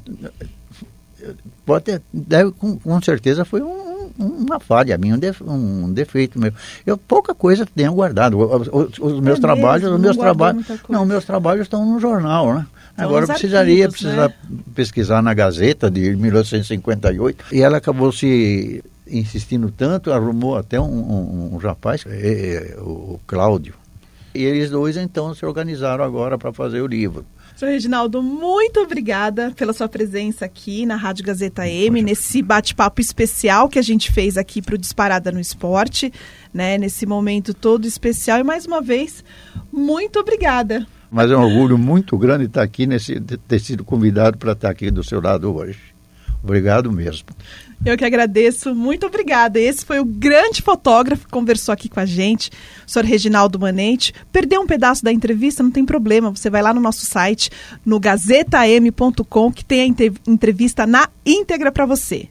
pode 1.63 2.01
deve, 2.11 2.51
com, 2.53 2.79
com 2.79 3.01
certeza 3.01 3.45
foi 3.45 3.61
um, 3.61 3.84
uma 4.17 4.59
falha 4.59 4.97
minha, 4.97 5.15
um, 5.15 5.19
def, 5.19 5.41
um 5.41 5.91
defeito 5.91 6.39
meu. 6.39 6.51
Eu 6.85 6.97
pouca 6.97 7.33
coisa 7.33 7.65
tenho 7.65 7.93
guardado. 7.93 8.39
Os, 8.39 8.97
os, 8.99 9.19
meus 9.19 9.39
é 9.39 9.41
trabalhos, 9.41 9.83
mesmo, 9.83 9.95
os 9.95 10.01
meus 10.01 10.17
trabalhos, 10.17 10.65
não, 10.89 11.05
meus 11.05 11.25
trabalhos 11.25 11.63
estão 11.63 11.85
no 11.85 11.99
jornal, 11.99 12.53
né? 12.53 12.65
Então, 12.93 13.05
Agora 13.07 13.27
precisaria 13.27 13.85
arquivos, 13.85 14.01
precisar 14.01 14.29
né? 14.29 14.35
pesquisar 14.73 15.21
na 15.21 15.33
Gazeta 15.33 15.91
de 15.91 16.15
1858 16.15 17.45
e 17.51 17.61
ela 17.61 17.77
acabou 17.77 18.11
se 18.11 18.81
insistindo 19.07 19.69
tanto, 19.69 20.11
arrumou 20.11 20.57
até 20.57 20.79
um, 20.79 20.85
um, 20.85 21.49
um 21.53 21.57
rapaz, 21.57 22.05
é, 22.07 22.73
é, 22.73 22.79
o 22.79 23.19
Cláudio. 23.27 23.75
E 24.33 24.43
eles 24.43 24.69
dois 24.69 24.97
então 24.97 25.33
se 25.33 25.45
organizaram 25.45 26.03
agora 26.03 26.37
para 26.37 26.51
fazer 26.51 26.81
o 26.81 26.87
livro. 26.87 27.25
Sr. 27.55 27.67
Reginaldo, 27.67 28.21
muito 28.21 28.81
obrigada 28.81 29.53
pela 29.55 29.71
sua 29.71 29.87
presença 29.87 30.43
aqui 30.43 30.85
na 30.85 30.97
Rádio 30.97 31.23
Gazeta 31.23 31.65
M, 31.65 32.01
nesse 32.01 32.41
bate-papo 32.41 32.99
especial 32.99 33.69
que 33.69 33.79
a 33.79 33.81
gente 33.81 34.11
fez 34.11 34.35
aqui 34.35 34.61
para 34.61 34.75
o 34.75 34.77
Disparada 34.77 35.31
no 35.31 35.39
Esporte, 35.39 36.11
né? 36.53 36.77
Nesse 36.77 37.05
momento 37.05 37.53
todo 37.53 37.87
especial. 37.87 38.39
E 38.39 38.43
mais 38.43 38.65
uma 38.65 38.81
vez, 38.81 39.23
muito 39.71 40.19
obrigada. 40.19 40.85
Mas 41.09 41.31
é 41.31 41.37
um 41.37 41.43
orgulho 41.43 41.77
muito 41.77 42.17
grande 42.17 42.43
estar 42.43 42.61
aqui, 42.61 42.85
nesse, 42.85 43.21
ter 43.21 43.59
sido 43.59 43.85
convidado 43.85 44.37
para 44.37 44.51
estar 44.51 44.69
aqui 44.69 44.91
do 44.91 45.01
seu 45.01 45.21
lado 45.21 45.55
hoje. 45.55 45.79
Obrigado 46.43 46.91
mesmo. 46.91 47.29
Eu 47.83 47.97
que 47.97 48.05
agradeço, 48.05 48.73
muito 48.73 49.05
obrigada. 49.05 49.59
Esse 49.59 49.85
foi 49.85 49.99
o 49.99 50.05
grande 50.05 50.61
fotógrafo 50.61 51.25
que 51.25 51.31
conversou 51.31 51.73
aqui 51.73 51.89
com 51.89 51.99
a 51.99 52.05
gente, 52.05 52.49
o 52.85 52.89
senhor 52.89 53.05
Reginaldo 53.05 53.59
Manente. 53.59 54.13
Perdeu 54.31 54.61
um 54.61 54.67
pedaço 54.67 55.03
da 55.03 55.11
entrevista, 55.11 55.61
não 55.61 55.71
tem 55.71 55.85
problema, 55.85 56.31
você 56.31 56.49
vai 56.49 56.61
lá 56.61 56.73
no 56.73 56.81
nosso 56.81 57.05
site, 57.05 57.49
no 57.85 57.99
gazetam.com, 57.99 59.51
que 59.51 59.65
tem 59.65 59.81
a 59.81 60.29
entrevista 60.31 60.87
na 60.87 61.09
íntegra 61.25 61.71
para 61.71 61.85
você. 61.85 62.29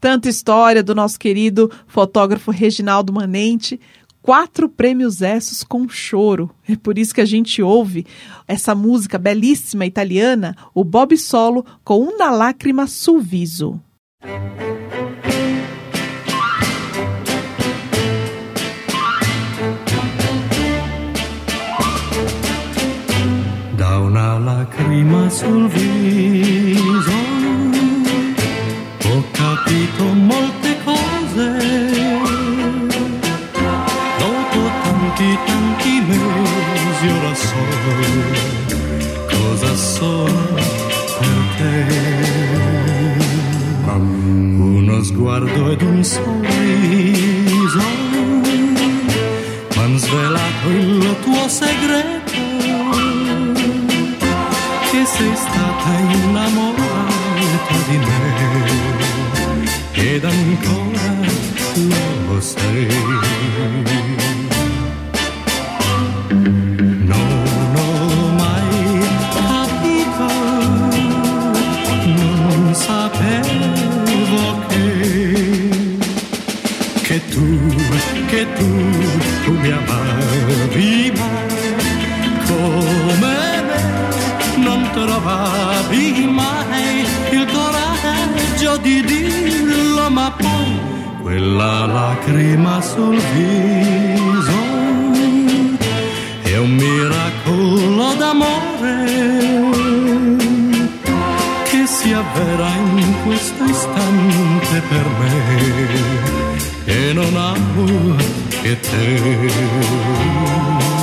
Tanta 0.00 0.28
história 0.28 0.82
do 0.82 0.94
nosso 0.94 1.18
querido 1.18 1.70
fotógrafo 1.86 2.52
Reginaldo 2.52 3.12
Manente, 3.12 3.80
quatro 4.22 4.68
prêmios 4.68 5.22
Essos 5.22 5.64
com 5.64 5.88
choro. 5.88 6.50
É 6.68 6.76
por 6.76 6.98
isso 6.98 7.14
que 7.14 7.20
a 7.20 7.24
gente 7.24 7.62
ouve 7.62 8.06
essa 8.46 8.74
música 8.74 9.18
belíssima 9.18 9.86
italiana, 9.86 10.56
o 10.74 10.84
Bob 10.84 11.16
Solo 11.16 11.64
com 11.82 11.98
Una 11.98 12.30
Lágrima 12.30 12.86
sul 12.86 13.20
viso. 14.22 14.48
Da 23.76 23.98
una 23.98 24.38
lacrima 24.38 25.30
sul 25.30 25.68
viso 25.68 26.57
Get 108.68 108.90
it. 108.92 110.97